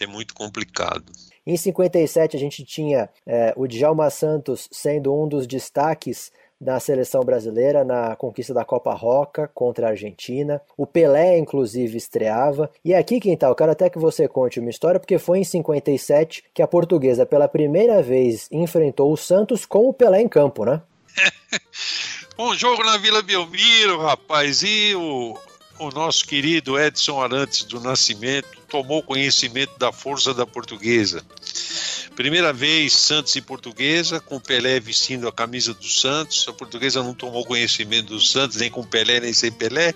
é 0.02 0.06
muito 0.06 0.34
complicado. 0.34 1.14
Em 1.48 1.56
57 1.56 2.36
a 2.36 2.40
gente 2.40 2.66
tinha 2.66 3.10
é, 3.26 3.54
o 3.56 3.68
Djalma 3.68 4.10
Santos 4.10 4.68
sendo 4.70 5.16
um 5.16 5.26
dos 5.26 5.48
destaques 5.48 6.34
na 6.60 6.80
seleção 6.80 7.22
brasileira 7.22 7.84
na 7.84 8.16
conquista 8.16 8.54
da 8.54 8.66
Copa 8.66 8.94
Roca 8.94 9.50
contra 9.54 9.88
a 9.88 9.90
Argentina. 9.92 10.62
O 10.78 10.86
Pelé, 10.86 11.38
inclusive, 11.38 11.98
estreava. 11.98 12.70
E 12.84 12.94
aqui, 12.94 13.20
Quintal, 13.20 13.56
quero 13.56 13.72
até 13.72 13.90
que 13.90 13.98
você 13.98 14.28
conte 14.28 14.60
uma 14.60 14.70
história, 14.70 15.00
porque 15.00 15.18
foi 15.18 15.40
em 15.40 15.44
57 15.44 16.44
que 16.54 16.62
a 16.62 16.68
portuguesa, 16.68 17.26
pela 17.26 17.48
primeira 17.48 18.02
vez, 18.02 18.48
enfrentou 18.52 19.12
o 19.12 19.18
Santos 19.18 19.66
com 19.66 19.88
o 19.88 19.94
Pelé 19.94 20.22
em 20.22 20.28
campo, 20.28 20.66
né? 20.66 20.82
um 22.38 22.54
jogo 22.54 22.84
na 22.84 22.98
Vila 22.98 23.22
Belmiro, 23.22 24.02
rapaz, 24.02 24.62
e 24.64 24.94
o, 24.96 25.38
o 25.80 25.90
nosso 25.90 26.26
querido 26.26 26.78
Edson 26.78 27.22
Arantes 27.22 27.64
do 27.64 27.80
Nascimento 27.80 28.60
tomou 28.68 29.02
conhecimento 29.02 29.78
da 29.80 29.92
força 29.92 30.34
da 30.34 30.46
portuguesa. 30.46 31.24
Primeira 32.16 32.52
vez 32.52 32.94
Santos 32.94 33.34
e 33.38 33.42
Portuguesa, 33.42 34.20
com 34.20 34.42
Pelé 34.42 34.78
vestindo 34.80 35.26
a 35.26 35.32
camisa 35.32 35.74
do 35.74 35.88
Santos. 35.88 36.46
A 36.50 36.54
Portuguesa 36.54 37.02
não 37.02 37.14
tomou 37.14 37.46
conhecimento 37.46 38.08
do 38.08 38.20
Santos, 38.20 38.58
nem 38.58 38.70
com 38.70 38.84
Pelé, 38.84 39.22
nem 39.22 39.32
sem 39.32 39.52
Pelé. 39.52 39.94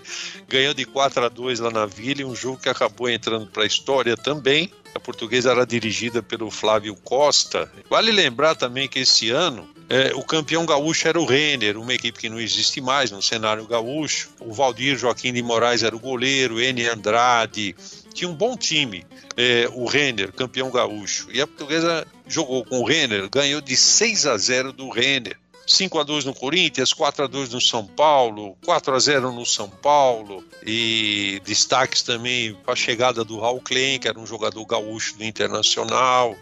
Ganhou 0.47 0.73
de 0.73 0.85
4 0.85 1.25
a 1.25 1.29
2 1.29 1.59
lá 1.59 1.69
na 1.69 1.85
Vila, 1.85 2.25
um 2.25 2.33
jogo 2.33 2.61
que 2.61 2.69
acabou 2.69 3.09
entrando 3.09 3.47
para 3.47 3.63
a 3.63 3.67
história 3.67 4.15
também. 4.15 4.71
A 4.95 4.99
portuguesa 4.99 5.51
era 5.51 5.65
dirigida 5.65 6.21
pelo 6.21 6.51
Flávio 6.51 6.95
Costa. 6.95 7.71
Vale 7.89 8.11
lembrar 8.11 8.55
também 8.55 8.87
que 8.87 8.99
esse 8.99 9.29
ano 9.29 9.67
é, 9.89 10.13
o 10.15 10.23
campeão 10.23 10.65
gaúcho 10.65 11.07
era 11.07 11.19
o 11.19 11.25
Renner, 11.25 11.77
uma 11.77 11.93
equipe 11.93 12.19
que 12.19 12.29
não 12.29 12.39
existe 12.39 12.79
mais 12.79 13.11
no 13.11 13.21
cenário 13.21 13.67
gaúcho. 13.67 14.29
O 14.39 14.53
Valdir 14.53 14.97
Joaquim 14.97 15.33
de 15.33 15.41
Moraes 15.41 15.83
era 15.83 15.95
o 15.95 15.99
goleiro, 15.99 16.59
N. 16.59 16.87
Andrade, 16.87 17.75
tinha 18.13 18.29
um 18.29 18.33
bom 18.33 18.55
time, 18.55 19.05
é, 19.35 19.67
o 19.73 19.85
Renner, 19.85 20.31
campeão 20.31 20.71
gaúcho. 20.71 21.27
E 21.31 21.41
a 21.41 21.47
portuguesa 21.47 22.07
jogou 22.27 22.63
com 22.63 22.79
o 22.79 22.85
Renner, 22.85 23.29
ganhou 23.29 23.59
de 23.59 23.75
6 23.75 24.25
a 24.27 24.37
0 24.37 24.71
do 24.71 24.89
Renner. 24.89 25.37
5 25.73 25.99
a 25.99 26.03
2 26.03 26.25
no 26.25 26.33
Corinthians, 26.33 26.93
4 26.93 27.25
a 27.25 27.27
2 27.27 27.49
no 27.49 27.59
São 27.59 27.85
Paulo, 27.85 28.55
4 28.63 28.93
a 28.93 28.99
0 28.99 29.31
no 29.31 29.45
São 29.45 29.67
Paulo 29.67 30.43
e 30.65 31.41
destaques 31.43 32.03
também 32.03 32.53
para 32.53 32.73
a 32.73 32.75
chegada 32.75 33.23
do 33.23 33.39
Raul 33.39 33.59
Klein, 33.59 33.99
que 33.99 34.07
era 34.07 34.19
um 34.19 34.25
jogador 34.25 34.63
gaúcho 34.65 35.17
do 35.17 35.23
Internacional, 35.23 36.35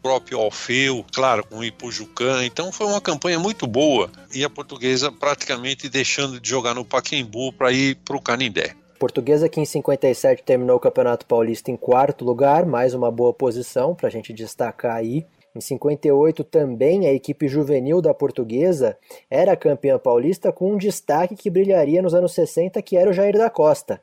próprio 0.00 0.38
Alfeu, 0.38 1.04
claro, 1.12 1.44
com 1.44 1.58
o 1.58 1.64
Ipujucan. 1.64 2.44
Então 2.44 2.70
foi 2.70 2.86
uma 2.86 3.00
campanha 3.00 3.38
muito 3.38 3.66
boa 3.66 4.10
e 4.32 4.44
a 4.44 4.50
portuguesa 4.50 5.10
praticamente 5.10 5.88
deixando 5.88 6.38
de 6.38 6.48
jogar 6.48 6.74
no 6.74 6.84
Paquembu 6.84 7.52
para 7.52 7.72
ir 7.72 7.96
para 7.96 8.16
o 8.16 8.20
Canindé. 8.20 8.76
Portuguesa 9.00 9.48
que 9.48 9.58
em 9.58 9.64
57 9.64 10.42
terminou 10.42 10.76
o 10.76 10.80
Campeonato 10.80 11.26
Paulista 11.26 11.70
em 11.70 11.76
quarto 11.76 12.24
lugar, 12.24 12.66
mais 12.66 12.94
uma 12.94 13.10
boa 13.10 13.32
posição 13.32 13.94
para 13.94 14.08
a 14.08 14.10
gente 14.10 14.32
destacar 14.32 14.94
aí. 14.94 15.26
Em 15.54 15.60
58 15.60 16.44
também 16.44 17.06
a 17.06 17.12
equipe 17.12 17.48
juvenil 17.48 18.00
da 18.00 18.14
Portuguesa 18.14 18.96
era 19.28 19.56
campeã 19.56 19.98
paulista 19.98 20.52
com 20.52 20.72
um 20.72 20.76
destaque 20.76 21.34
que 21.34 21.50
brilharia 21.50 22.00
nos 22.00 22.14
anos 22.14 22.32
60, 22.32 22.80
que 22.82 22.96
era 22.96 23.10
o 23.10 23.12
Jair 23.12 23.36
da 23.36 23.50
Costa. 23.50 24.00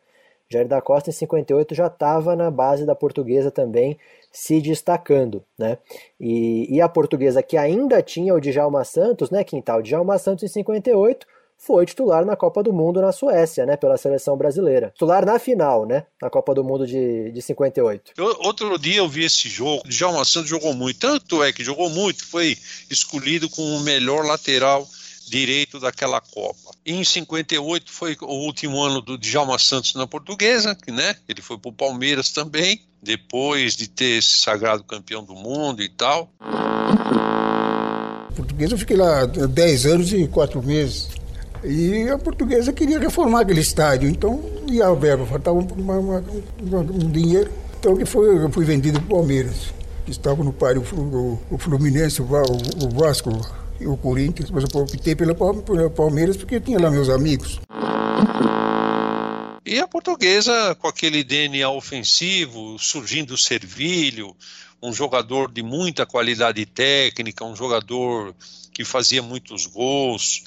Jair 0.50 0.68
da 0.68 0.82
Costa 0.82 1.10
em 1.10 1.14
58 1.14 1.76
já 1.76 1.88
estava 1.88 2.36
na 2.36 2.50
base 2.50 2.86
da 2.86 2.96
Portuguesa 2.96 3.52
também 3.52 3.98
se 4.32 4.62
destacando, 4.62 5.44
né? 5.58 5.78
E, 6.20 6.74
e, 6.76 6.82
a 6.82 6.88
Portuguesa 6.88 7.44
que 7.44 7.58
ainda 7.58 8.02
tinha 8.02 8.34
o 8.34 8.40
Djalma 8.40 8.84
Santos, 8.84 9.30
né, 9.30 9.44
Quintal? 9.44 9.82
Djalma 9.82 10.18
Santos 10.18 10.44
em 10.44 10.48
58 10.48 11.28
foi 11.58 11.86
titular 11.86 12.24
na 12.26 12.36
Copa 12.36 12.62
do 12.62 12.72
Mundo 12.72 13.02
na 13.02 13.12
Suécia, 13.12 13.66
né, 13.66 13.76
pela 13.76 13.98
seleção 13.98 14.38
brasileira. 14.38 14.92
Titular 14.92 15.26
na 15.26 15.40
final, 15.40 15.86
né, 15.86 16.06
na 16.22 16.30
Copa 16.30 16.54
do 16.54 16.64
Mundo 16.64 16.86
de, 16.86 17.32
de 17.32 17.42
58. 17.42 18.14
Outro 18.40 18.78
dia 18.78 18.98
eu 18.98 19.10
vi 19.10 19.26
esse 19.26 19.50
jogo, 19.50 19.82
o 19.86 19.90
Djalma 19.90 20.24
Santos 20.24 20.50
jogou 20.50 20.74
muito, 20.74 21.00
tanto 21.00 21.44
é 21.44 21.52
que 21.52 21.64
jogou 21.64 21.90
muito, 21.90 22.26
foi 22.26 22.58
escolhido 22.90 23.50
como 23.50 23.68
o 23.76 23.82
melhor 23.82 24.26
lateral 24.26 24.88
direito 25.28 25.80
daquela 25.80 26.22
Copa. 26.22 26.72
Em 26.86 27.04
58 27.04 27.92
foi 27.92 28.16
o 28.22 28.46
último 28.46 28.82
ano 28.82 29.02
do 29.02 29.18
Djalma 29.18 29.60
Santos 29.60 29.94
na 29.94 30.08
Portuguesa, 30.08 30.78
né? 30.88 31.16
Ele 31.28 31.42
foi 31.42 31.58
para 31.58 31.70
o 31.70 31.74
Palmeiras 31.74 32.32
também, 32.32 32.82
depois 33.02 33.76
de 33.76 33.90
ter 33.90 34.24
se 34.24 34.38
sagrado 34.40 34.84
campeão 34.84 35.24
do 35.24 35.36
mundo 35.36 35.84
e 35.84 35.90
tal. 35.90 36.32
Portuguesa 38.36 38.76
eu 38.76 38.78
fiquei 38.78 38.96
lá 38.96 39.26
10 39.26 39.86
anos 39.86 40.14
e 40.14 40.28
4 40.28 40.64
meses. 40.64 41.10
E 41.64 42.10
a 42.10 42.18
portuguesa 42.18 42.72
queria 42.72 43.00
reformar 43.00 43.42
aquele 43.42 43.62
estádio, 43.62 44.10
então, 44.10 44.44
e 44.70 44.82
a 44.82 44.94
verba, 44.94 45.26
faltava 45.26 45.58
uma, 45.58 45.98
uma, 45.98 46.24
um 46.80 47.12
dinheiro. 47.12 47.52
Então 47.80 47.96
que 47.96 48.06
foi, 48.06 48.44
eu 48.44 48.50
fui 48.52 48.66
vendido 48.66 49.00
para 49.00 49.08
o 49.08 49.18
Palmeiras. 49.18 49.74
Estava 50.08 50.44
no 50.44 50.54
páreo 50.54 50.84
o, 50.94 51.40
o 51.52 51.58
Fluminense, 51.58 52.22
o, 52.22 52.26
o 52.26 52.90
Vasco 52.90 53.30
e 53.80 53.88
o 53.88 53.98
Corinthians, 53.98 54.50
mas 54.50 54.64
eu 54.64 54.82
optei 54.82 55.16
pela 55.16 55.36
Palmeiras 55.90 56.38
porque 56.38 56.60
tinha 56.60 56.80
lá 56.80 56.90
meus 56.90 57.10
amigos. 57.10 57.60
E 59.66 59.80
a 59.80 59.88
portuguesa, 59.88 60.76
com 60.76 60.88
aquele 60.88 61.24
DNA 61.24 61.70
ofensivo, 61.70 62.80
surgindo 62.80 63.34
o 63.34 63.38
Servilho, 63.38 64.34
um 64.82 64.94
jogador 64.94 65.52
de 65.52 65.62
muita 65.62 66.06
qualidade 66.06 66.66
técnica, 66.66 67.44
um 67.44 67.56
jogador 67.56 68.34
que 68.78 68.86
fazia 68.86 69.24
muitos 69.24 69.66
gols. 69.66 70.44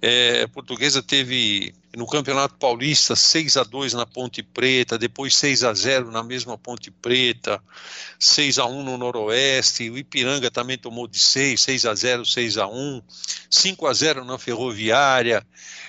É, 0.00 0.44
a 0.44 0.48
portuguesa 0.48 1.02
teve 1.02 1.74
no 1.96 2.06
Campeonato 2.06 2.56
Paulista 2.56 3.14
6 3.14 3.56
a 3.56 3.62
2 3.62 3.94
na 3.94 4.04
Ponte 4.04 4.42
Preta, 4.42 4.98
depois 4.98 5.34
6 5.36 5.64
a 5.64 5.72
0 5.72 6.10
na 6.10 6.22
mesma 6.22 6.58
Ponte 6.58 6.90
Preta, 6.90 7.62
6 8.18 8.58
a 8.58 8.66
1 8.66 8.82
no 8.82 8.98
Noroeste, 8.98 9.90
o 9.90 9.98
Ipiranga 9.98 10.50
também 10.50 10.76
tomou 10.76 11.06
de 11.06 11.18
6, 11.18 11.60
6 11.60 11.86
a 11.86 11.94
0, 11.94 12.24
6 12.24 12.58
a 12.58 12.66
1, 12.66 13.02
5 13.50 13.86
a 13.86 13.92
0 13.92 14.24
na 14.24 14.38
Ferroviária. 14.38 15.46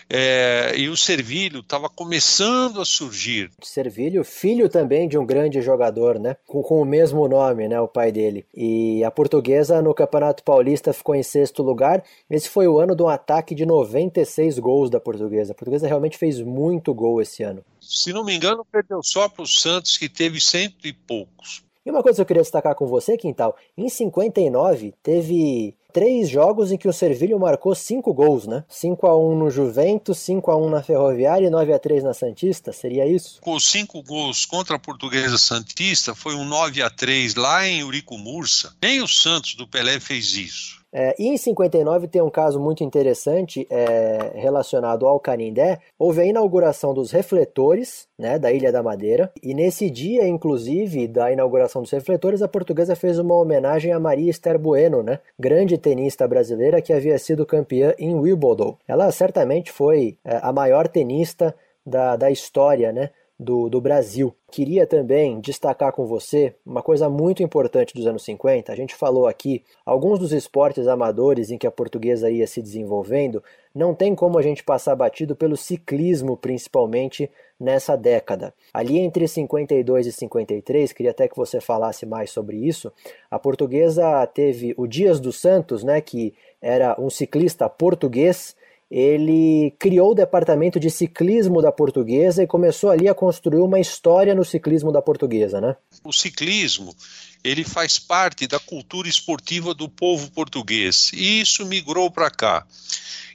É, 0.07 0.73
e 0.77 0.87
o 0.87 0.95
Servilho 0.95 1.61
estava 1.61 1.89
começando 1.89 2.79
a 2.79 2.85
surgir. 2.85 3.49
Servilho, 3.63 4.23
filho 4.23 4.69
também 4.69 5.07
de 5.07 5.17
um 5.17 5.25
grande 5.25 5.61
jogador, 5.61 6.19
né? 6.19 6.35
Com, 6.45 6.61
com, 6.61 6.79
o 6.79 6.85
mesmo 6.85 7.27
nome, 7.27 7.67
né? 7.67 7.79
O 7.79 7.87
pai 7.87 8.11
dele. 8.11 8.45
E 8.53 9.03
a 9.03 9.09
portuguesa 9.09 9.81
no 9.81 9.95
Campeonato 9.95 10.43
Paulista 10.43 10.93
ficou 10.93 11.15
em 11.15 11.23
sexto 11.23 11.63
lugar. 11.63 12.03
Esse 12.29 12.47
foi 12.47 12.67
o 12.67 12.77
ano 12.77 12.95
de 12.95 13.01
um 13.01 13.09
ataque 13.09 13.55
de 13.55 13.65
96 13.65 14.59
gols 14.59 14.91
da 14.91 14.99
portuguesa. 14.99 15.53
A 15.53 15.55
portuguesa 15.55 15.87
realmente 15.95 16.17
fez 16.17 16.39
muito 16.41 16.93
gol 16.93 17.21
esse 17.21 17.43
ano. 17.43 17.63
Se 17.81 18.13
não 18.13 18.23
me 18.23 18.35
engano, 18.35 18.65
perdeu 18.71 19.01
só 19.03 19.27
para 19.27 19.43
o 19.43 19.47
Santos, 19.47 19.97
que 19.97 20.07
teve 20.07 20.39
cento 20.39 20.87
e 20.87 20.93
poucos. 20.93 21.63
E 21.85 21.91
uma 21.91 22.01
coisa 22.01 22.17
que 22.17 22.21
eu 22.21 22.25
queria 22.25 22.41
destacar 22.41 22.73
com 22.73 22.87
você, 22.87 23.15
Quintal, 23.15 23.55
em 23.77 23.87
59 23.87 24.93
teve 25.03 25.75
três 25.93 26.27
jogos 26.27 26.71
em 26.73 26.77
que 26.77 26.89
o 26.89 26.93
Servilho 26.93 27.39
marcou 27.39 27.73
cinco 27.73 28.13
gols, 28.13 28.45
né? 28.45 28.65
5 28.67 29.07
a 29.07 29.17
1 29.17 29.37
no 29.37 29.49
Juventus, 29.49 30.17
5 30.17 30.51
a 30.51 30.57
1 30.57 30.69
na 30.69 30.83
Ferroviária 30.83 31.47
e 31.47 31.49
9 31.49 31.71
a 31.71 31.79
3 31.79 32.03
na 32.03 32.13
Santista, 32.13 32.73
seria 32.73 33.07
isso? 33.07 33.39
Com 33.39 33.57
cinco 33.59 34.03
gols 34.03 34.45
contra 34.45 34.75
a 34.75 34.79
Portuguesa 34.79 35.37
Santista, 35.37 36.13
foi 36.13 36.35
um 36.35 36.43
9 36.43 36.81
a 36.81 36.89
3 36.89 37.35
lá 37.35 37.65
em 37.65 37.81
Urico 37.81 38.17
Mursa. 38.17 38.75
Nem 38.81 39.01
o 39.01 39.07
Santos 39.07 39.55
do 39.55 39.65
Pelé 39.65 39.99
fez 39.99 40.35
isso. 40.35 40.83
É, 40.97 41.13
e 41.19 41.27
em 41.27 41.35
59 41.35 42.07
tem 42.07 42.21
um 42.21 42.29
caso 42.29 42.57
muito 42.57 42.81
interessante 42.81 43.67
é, 43.69 44.31
relacionado 44.33 45.05
ao 45.05 45.19
Canindé. 45.19 45.79
Houve 45.99 46.21
a 46.21 46.25
inauguração 46.25 46.93
dos 46.93 47.11
refletores 47.11 48.07
né, 48.17 48.39
da 48.39 48.49
Ilha 48.49 48.71
da 48.71 48.81
Madeira. 48.81 49.29
E 49.43 49.53
nesse 49.53 49.89
dia, 49.89 50.25
inclusive, 50.25 51.05
da 51.05 51.29
inauguração 51.29 51.81
dos 51.81 51.91
refletores, 51.91 52.41
a 52.41 52.47
portuguesa 52.47 52.95
fez 52.95 53.19
uma 53.19 53.35
homenagem 53.35 53.91
a 53.91 53.99
Maria 53.99 54.31
Esther 54.31 54.57
Bueno, 54.57 55.03
né, 55.03 55.19
grande 55.37 55.77
tenista 55.77 56.25
brasileira 56.25 56.81
que 56.81 56.93
havia 56.93 57.19
sido 57.19 57.45
campeã 57.45 57.93
em 57.99 58.15
Wimbledon. 58.15 58.77
Ela 58.87 59.11
certamente 59.11 59.73
foi 59.73 60.17
é, 60.23 60.39
a 60.41 60.53
maior 60.53 60.87
tenista 60.87 61.53
da, 61.85 62.15
da 62.15 62.31
história, 62.31 62.93
né? 62.93 63.09
Do, 63.39 63.69
do 63.69 63.81
Brasil. 63.81 64.33
Queria 64.49 64.88
também 64.88 65.41
destacar 65.41 65.91
com 65.91 66.05
você 66.05 66.55
uma 66.65 66.81
coisa 66.81 67.09
muito 67.09 67.43
importante 67.43 67.93
dos 67.93 68.07
anos 68.07 68.23
50. 68.23 68.71
A 68.71 68.75
gente 68.75 68.95
falou 68.95 69.27
aqui 69.27 69.63
alguns 69.86 70.19
dos 70.19 70.31
esportes 70.31 70.88
amadores 70.88 71.51
em 71.51 71.57
que 71.57 71.67
a 71.67 71.71
portuguesa 71.71 72.29
ia 72.29 72.47
se 72.47 72.61
desenvolvendo. 72.61 73.43
Não 73.73 73.93
tem 73.93 74.15
como 74.15 74.39
a 74.39 74.41
gente 74.41 74.63
passar 74.63 74.95
batido 74.95 75.36
pelo 75.36 75.57
ciclismo, 75.57 76.38
principalmente 76.38 77.29
nessa 77.59 77.97
década. 77.97 78.53
Ali 78.73 78.99
entre 78.99 79.27
52 79.27 80.07
e 80.07 80.11
53, 80.13 80.93
queria 80.93 81.11
até 81.11 81.27
que 81.27 81.36
você 81.36 81.59
falasse 81.59 82.05
mais 82.05 82.29
sobre 82.29 82.57
isso. 82.57 82.91
A 83.29 83.38
portuguesa 83.38 84.25
teve 84.27 84.73
o 84.77 84.88
Dias 84.88 85.19
dos 85.19 85.39
Santos, 85.39 85.83
né, 85.83 85.99
que 85.99 86.33
era 86.61 86.95
um 86.97 87.09
ciclista 87.09 87.67
português 87.67 88.55
ele 88.89 89.71
criou 89.79 90.11
o 90.11 90.15
departamento 90.15 90.79
de 90.79 90.89
ciclismo 90.89 91.61
da 91.61 91.71
portuguesa 91.71 92.43
e 92.43 92.47
começou 92.47 92.91
ali 92.91 93.09
a 93.09 93.15
construir 93.15 93.59
uma 93.59 93.79
história 93.79 94.36
no 94.36 94.45
ciclismo 94.45 94.91
da 94.91 95.01
portuguesa, 95.01 95.59
né? 95.59 95.75
O 96.03 96.13
ciclismo, 96.13 96.95
ele 97.43 97.63
faz 97.63 97.97
parte 97.97 98.47
da 98.47 98.59
cultura 98.59 99.07
esportiva 99.07 99.73
do 99.73 99.89
povo 99.89 100.29
português 100.31 101.11
e 101.13 101.41
isso 101.41 101.65
migrou 101.65 102.11
para 102.11 102.29
cá. 102.29 102.65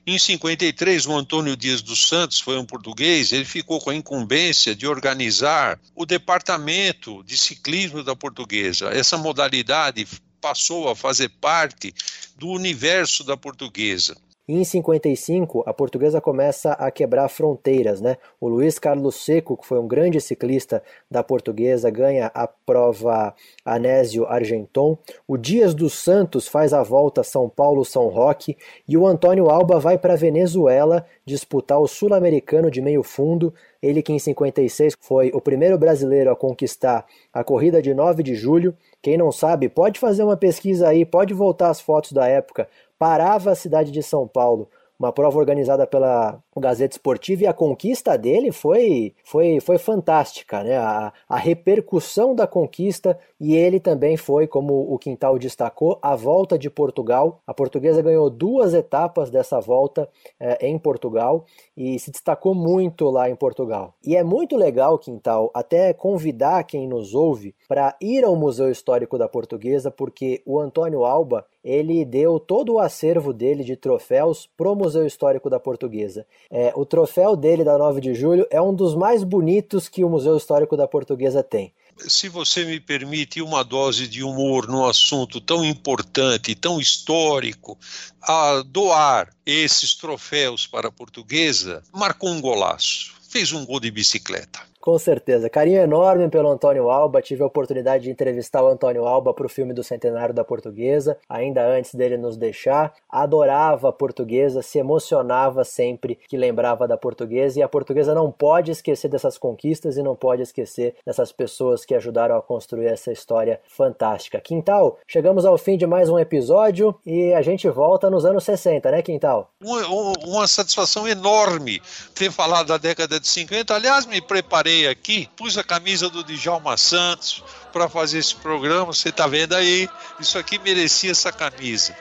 Em 0.07 0.18
53, 0.18 1.07
o 1.07 1.12
Antônio 1.12 1.57
Dias 1.57 1.82
dos 1.82 2.07
Santos 2.07 2.40
foi 2.40 2.57
um 2.57 2.64
português, 2.64 3.32
ele 3.32 3.44
ficou 3.44 3.80
com 3.80 3.90
a 3.90 3.94
incumbência 3.94 4.74
de 4.74 4.86
organizar 4.86 5.78
o 5.94 6.07
departamento 6.07 7.22
de 7.24 7.36
ciclismo 7.36 8.03
da 8.03 8.16
portuguesa. 8.16 8.88
Essa 8.88 9.18
modalidade 9.18 10.07
passou 10.40 10.88
a 10.88 10.96
fazer 10.96 11.28
parte 11.40 11.94
do 12.36 12.48
universo 12.48 13.22
da 13.22 13.36
portuguesa. 13.36 14.16
E 14.51 14.55
em 14.55 14.64
55, 14.64 15.62
a 15.64 15.72
portuguesa 15.72 16.20
começa 16.20 16.72
a 16.72 16.90
quebrar 16.90 17.28
fronteiras, 17.28 18.01
né? 18.01 18.16
O 18.40 18.48
Luiz 18.48 18.80
Carlos 18.80 19.24
Seco, 19.24 19.57
que 19.57 19.64
foi 19.64 19.78
um 19.78 19.86
grande 19.86 20.20
ciclista 20.20 20.82
da 21.09 21.22
portuguesa, 21.22 21.88
ganha 21.88 22.32
a 22.34 22.48
prova 22.48 23.32
Anésio 23.64 24.26
Argenton. 24.26 24.98
O 25.28 25.36
Dias 25.36 25.72
dos 25.72 25.92
Santos 25.92 26.48
faz 26.48 26.72
a 26.72 26.82
volta 26.82 27.22
São 27.22 27.48
Paulo-São 27.48 28.09
Roque 28.09 28.59
e 28.88 28.96
o 28.96 29.07
Antônio 29.07 29.48
Alba 29.48 29.78
vai 29.78 29.96
para 29.96 30.16
Venezuela 30.16 31.07
disputar 31.24 31.78
o 31.78 31.86
Sul-Americano 31.86 32.72
de 32.72 32.82
meio 32.82 33.05
fundo. 33.05 33.55
Ele 33.80 34.03
que 34.03 34.12
em 34.12 34.18
56 34.18 34.94
foi 35.01 35.30
o 35.32 35.40
primeiro 35.40 35.78
brasileiro 35.78 36.28
a 36.28 36.34
conquistar 36.34 37.07
a 37.32 37.44
corrida 37.44 37.80
de 37.80 37.94
9 37.94 38.24
de 38.24 38.34
julho. 38.34 38.76
Quem 39.01 39.16
não 39.16 39.30
sabe, 39.30 39.68
pode 39.68 40.01
fazer 40.01 40.24
uma 40.24 40.36
pesquisa 40.36 40.88
aí, 40.88 41.05
pode 41.05 41.32
voltar 41.32 41.70
as 41.70 41.80
fotos 41.80 42.11
da 42.11 42.26
época 42.26 42.68
parava 43.01 43.53
a 43.53 43.55
cidade 43.57 43.90
de 43.90 44.03
São 44.03 44.28
Paulo 44.28 44.68
uma 44.98 45.11
prova 45.11 45.38
organizada 45.38 45.86
pela 45.86 46.38
Gazeta 46.61 46.94
Esportiva 46.94 47.44
e 47.44 47.46
a 47.46 47.52
conquista 47.52 48.16
dele 48.16 48.52
foi, 48.52 49.14
foi, 49.24 49.61
foi 49.61 49.78
fantástica, 49.78 50.62
né? 50.62 50.76
A, 50.76 51.12
a 51.28 51.36
repercussão 51.36 52.34
da 52.34 52.46
conquista 52.46 53.18
e 53.40 53.56
ele 53.56 53.80
também 53.80 54.16
foi, 54.16 54.46
como 54.46 54.92
o 54.92 54.98
Quintal 54.98 55.38
destacou, 55.38 55.98
a 56.02 56.14
volta 56.14 56.58
de 56.58 56.68
Portugal. 56.68 57.40
A 57.46 57.54
portuguesa 57.54 58.02
ganhou 58.02 58.28
duas 58.28 58.74
etapas 58.74 59.30
dessa 59.30 59.58
volta 59.58 60.08
é, 60.38 60.66
em 60.68 60.78
Portugal 60.78 61.46
e 61.76 61.98
se 61.98 62.11
destacou 62.11 62.54
muito 62.54 63.08
lá 63.08 63.30
em 63.30 63.34
Portugal. 63.34 63.94
E 64.04 64.14
é 64.14 64.22
muito 64.22 64.56
legal, 64.56 64.98
Quintal, 64.98 65.50
até 65.54 65.94
convidar 65.94 66.64
quem 66.64 66.86
nos 66.86 67.14
ouve 67.14 67.54
para 67.66 67.96
ir 68.00 68.24
ao 68.24 68.36
Museu 68.36 68.70
Histórico 68.70 69.16
da 69.16 69.28
Portuguesa, 69.28 69.90
porque 69.90 70.42
o 70.44 70.61
Antônio 70.61 71.04
Alba 71.04 71.46
ele 71.62 72.04
deu 72.04 72.40
todo 72.40 72.74
o 72.74 72.78
acervo 72.78 73.32
dele 73.32 73.62
de 73.62 73.76
troféus 73.76 74.48
pro 74.56 74.74
Museu 74.74 75.06
Histórico 75.06 75.50
da 75.50 75.61
Portuguesa. 75.61 76.26
É, 76.51 76.72
o 76.74 76.84
troféu 76.84 77.36
dele 77.36 77.62
da 77.62 77.78
9 77.78 78.01
de 78.01 78.14
julho 78.14 78.46
é 78.51 78.61
um 78.61 78.74
dos 78.74 78.94
mais 78.94 79.22
bonitos 79.22 79.88
que 79.88 80.05
o 80.05 80.09
Museu 80.09 80.36
Histórico 80.36 80.76
da 80.76 80.88
Portuguesa 80.88 81.42
tem 81.42 81.72
se 82.09 82.28
você 82.28 82.64
me 82.64 82.80
permite 82.80 83.42
uma 83.42 83.62
dose 83.62 84.07
de 84.07 84.22
humor 84.22 84.66
num 84.68 84.84
assunto 84.86 85.40
tão 85.40 85.64
importante, 85.64 86.55
tão 86.55 86.80
histórico, 86.80 87.78
a 88.22 88.62
doar 88.66 89.30
esses 89.44 89.94
troféus 89.94 90.66
para 90.66 90.88
a 90.88 90.92
portuguesa, 90.92 91.82
marcou 91.92 92.30
um 92.30 92.40
golaço, 92.40 93.12
fez 93.28 93.53
um 93.53 93.64
gol 93.64 93.80
de 93.80 93.90
bicicleta. 93.90 94.69
Com 94.81 94.99
certeza. 94.99 95.51
Carinho 95.51 95.83
enorme 95.83 96.28
pelo 96.31 96.49
Antônio 96.49 96.89
Alba. 96.89 97.20
Tive 97.20 97.43
a 97.43 97.47
oportunidade 97.47 98.05
de 98.05 98.11
entrevistar 98.11 98.62
o 98.62 98.68
Antônio 98.68 99.07
Alba 99.07 99.35
para 99.35 99.45
o 99.45 99.49
filme 99.49 99.74
do 99.74 99.85
Centenário 99.85 100.35
da 100.35 100.43
Portuguesa, 100.43 101.18
ainda 101.28 101.66
antes 101.66 101.95
dele 101.95 102.16
nos 102.16 102.39
deixar. 102.39 102.95
Adorava 103.07 103.91
a 103.91 103.93
portuguesa, 103.93 104.62
se 104.62 104.78
emocionava 104.78 105.64
sempre 105.64 106.18
que 106.26 106.37
lembrava 106.37 106.89
da 106.89 106.97
portuguesa. 106.97 107.59
E 107.59 107.62
a 107.62 107.68
portuguesa 107.68 108.14
não 108.14 108.33
pode 108.33 108.70
esquecer 108.70 109.09
dessas 109.09 109.37
conquistas 109.37 109.99
e 109.99 110.03
não 110.03 110.16
pode 110.16 110.41
esquecer 110.41 110.95
dessas 111.05 111.31
pessoas 111.31 111.85
que 111.85 111.95
ajudaram 111.95 112.37
a 112.37 112.43
construir 112.43 112.87
essa 112.87 113.12
história 113.12 113.61
fantástica. 113.68 114.41
Quintal, 114.41 114.99
chegamos 115.07 115.45
ao 115.45 115.59
fim 115.59 115.76
de 115.76 115.87
mais 115.87 116.09
um 116.09 116.18
episódio 116.18 116.99
e 117.05 117.35
a 117.35 117.43
gente 117.43 117.68
volta 117.68 118.09
nos 118.09 118.24
anos 118.24 118.45
60, 118.45 118.91
né, 118.91 119.03
Quintal? 119.03 119.51
Uma, 119.62 120.14
uma 120.26 120.47
satisfação 120.47 121.07
enorme 121.07 121.83
ter 122.14 122.33
falado 122.33 122.68
da 122.68 122.78
década 122.78 123.20
de 123.20 123.28
50. 123.28 123.74
Aliás, 123.74 124.07
me 124.07 124.22
preparei 124.22 124.69
aqui, 124.88 125.28
pus 125.36 125.56
a 125.58 125.64
camisa 125.64 126.08
do 126.08 126.22
Djalma 126.24 126.76
Santos 126.76 127.42
para 127.72 127.88
fazer 127.88 128.18
esse 128.18 128.34
programa. 128.36 128.86
Você 128.86 129.10
está 129.10 129.26
vendo 129.26 129.54
aí? 129.54 129.88
Isso 130.18 130.38
aqui 130.38 130.58
merecia 130.58 131.10
essa 131.10 131.32
camisa. 131.32 131.94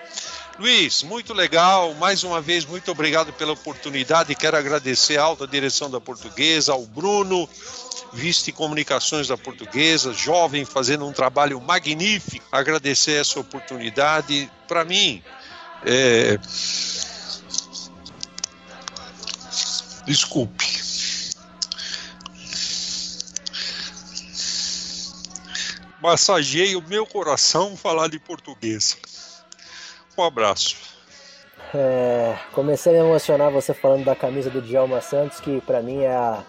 Luiz, 0.60 1.04
muito 1.04 1.34
legal. 1.34 1.94
Mais 1.94 2.24
uma 2.24 2.42
vez, 2.42 2.66
muito 2.66 2.92
obrigado 2.92 3.32
pela 3.32 3.54
oportunidade. 3.54 4.36
Quero 4.36 4.58
agradecer 4.58 5.18
a 5.18 5.24
alta 5.24 5.48
direção 5.48 5.90
da 5.90 6.02
Portuguesa, 6.02 6.74
ao 6.74 6.86
Bruno, 6.86 7.48
vice 8.12 8.52
comunicações 8.52 9.30
da 9.30 9.38
Portuguesa, 9.38 10.12
jovem, 10.12 10.66
fazendo 10.66 11.08
um 11.08 11.14
trabalho 11.14 11.62
magnífico. 11.62 12.46
Agradecer 12.52 13.22
essa 13.22 13.40
oportunidade. 13.40 14.52
Para 14.68 14.84
mim, 14.84 15.24
é... 15.86 16.38
desculpe. 20.06 20.89
Massageie 26.02 26.76
o 26.76 26.84
meu 26.88 27.06
coração 27.06 27.76
falar 27.78 28.08
de 28.08 28.20
português. 28.20 28.98
Um 30.18 30.24
abraço. 30.24 30.76
É, 31.74 32.36
comecei 32.52 32.98
a 32.98 33.04
me 33.04 33.08
emocionar 33.10 33.52
você 33.52 33.74
falando 33.74 34.04
da 34.04 34.16
camisa 34.16 34.50
do 34.50 34.62
Djalma 34.62 35.02
Santos, 35.02 35.40
que 35.40 35.62
para 35.62 35.82
mim 35.82 36.02
é 36.02 36.12
a, 36.12 36.44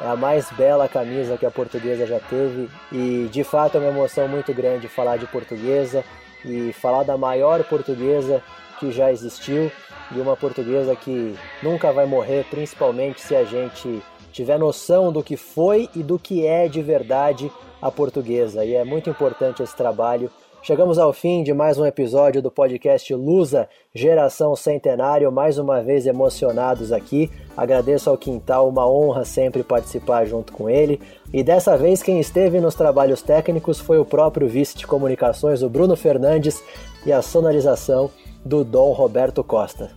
é 0.00 0.06
a 0.06 0.16
mais 0.16 0.50
bela 0.52 0.88
camisa 0.88 1.36
que 1.36 1.44
a 1.44 1.50
portuguesa 1.50 2.06
já 2.06 2.18
teve. 2.18 2.70
E 2.90 3.28
de 3.30 3.44
fato 3.44 3.76
é 3.76 3.80
uma 3.80 3.90
emoção 3.90 4.26
muito 4.26 4.54
grande 4.54 4.88
falar 4.88 5.18
de 5.18 5.26
portuguesa 5.26 6.02
e 6.44 6.72
falar 6.72 7.02
da 7.02 7.16
maior 7.16 7.62
portuguesa 7.64 8.42
que 8.78 8.90
já 8.90 9.12
existiu 9.12 9.70
e 10.10 10.20
uma 10.20 10.36
portuguesa 10.36 10.96
que 10.96 11.34
nunca 11.62 11.92
vai 11.92 12.06
morrer, 12.06 12.44
principalmente 12.50 13.20
se 13.20 13.34
a 13.34 13.44
gente 13.44 14.02
tiver 14.32 14.58
noção 14.58 15.12
do 15.12 15.22
que 15.22 15.36
foi 15.36 15.88
e 15.94 16.02
do 16.02 16.18
que 16.18 16.46
é 16.46 16.68
de 16.68 16.82
verdade 16.82 17.50
a 17.84 17.90
portuguesa. 17.90 18.64
E 18.64 18.74
é 18.74 18.82
muito 18.82 19.10
importante 19.10 19.62
esse 19.62 19.76
trabalho. 19.76 20.30
Chegamos 20.62 20.98
ao 20.98 21.12
fim 21.12 21.42
de 21.42 21.52
mais 21.52 21.76
um 21.76 21.84
episódio 21.84 22.40
do 22.40 22.50
podcast 22.50 23.14
Lusa 23.14 23.68
Geração 23.94 24.56
Centenário, 24.56 25.30
mais 25.30 25.58
uma 25.58 25.82
vez 25.82 26.06
emocionados 26.06 26.90
aqui. 26.90 27.30
Agradeço 27.54 28.08
ao 28.08 28.16
Quintal, 28.16 28.66
uma 28.70 28.88
honra 28.88 29.26
sempre 29.26 29.62
participar 29.62 30.24
junto 30.24 30.54
com 30.54 30.70
ele. 30.70 30.98
E 31.30 31.42
dessa 31.42 31.76
vez 31.76 32.02
quem 32.02 32.18
esteve 32.18 32.60
nos 32.60 32.74
trabalhos 32.74 33.20
técnicos 33.20 33.78
foi 33.78 33.98
o 33.98 34.06
próprio 34.06 34.48
vice 34.48 34.78
de 34.78 34.86
comunicações, 34.86 35.62
o 35.62 35.68
Bruno 35.68 35.94
Fernandes, 35.94 36.64
e 37.04 37.12
a 37.12 37.20
sonorização 37.20 38.10
do 38.42 38.64
Dom 38.64 38.92
Roberto 38.92 39.44
Costa. 39.44 39.90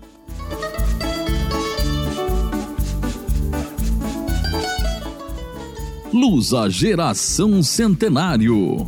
Lusa 6.17 6.67
Geração 6.67 7.61
Centenário. 7.61 8.87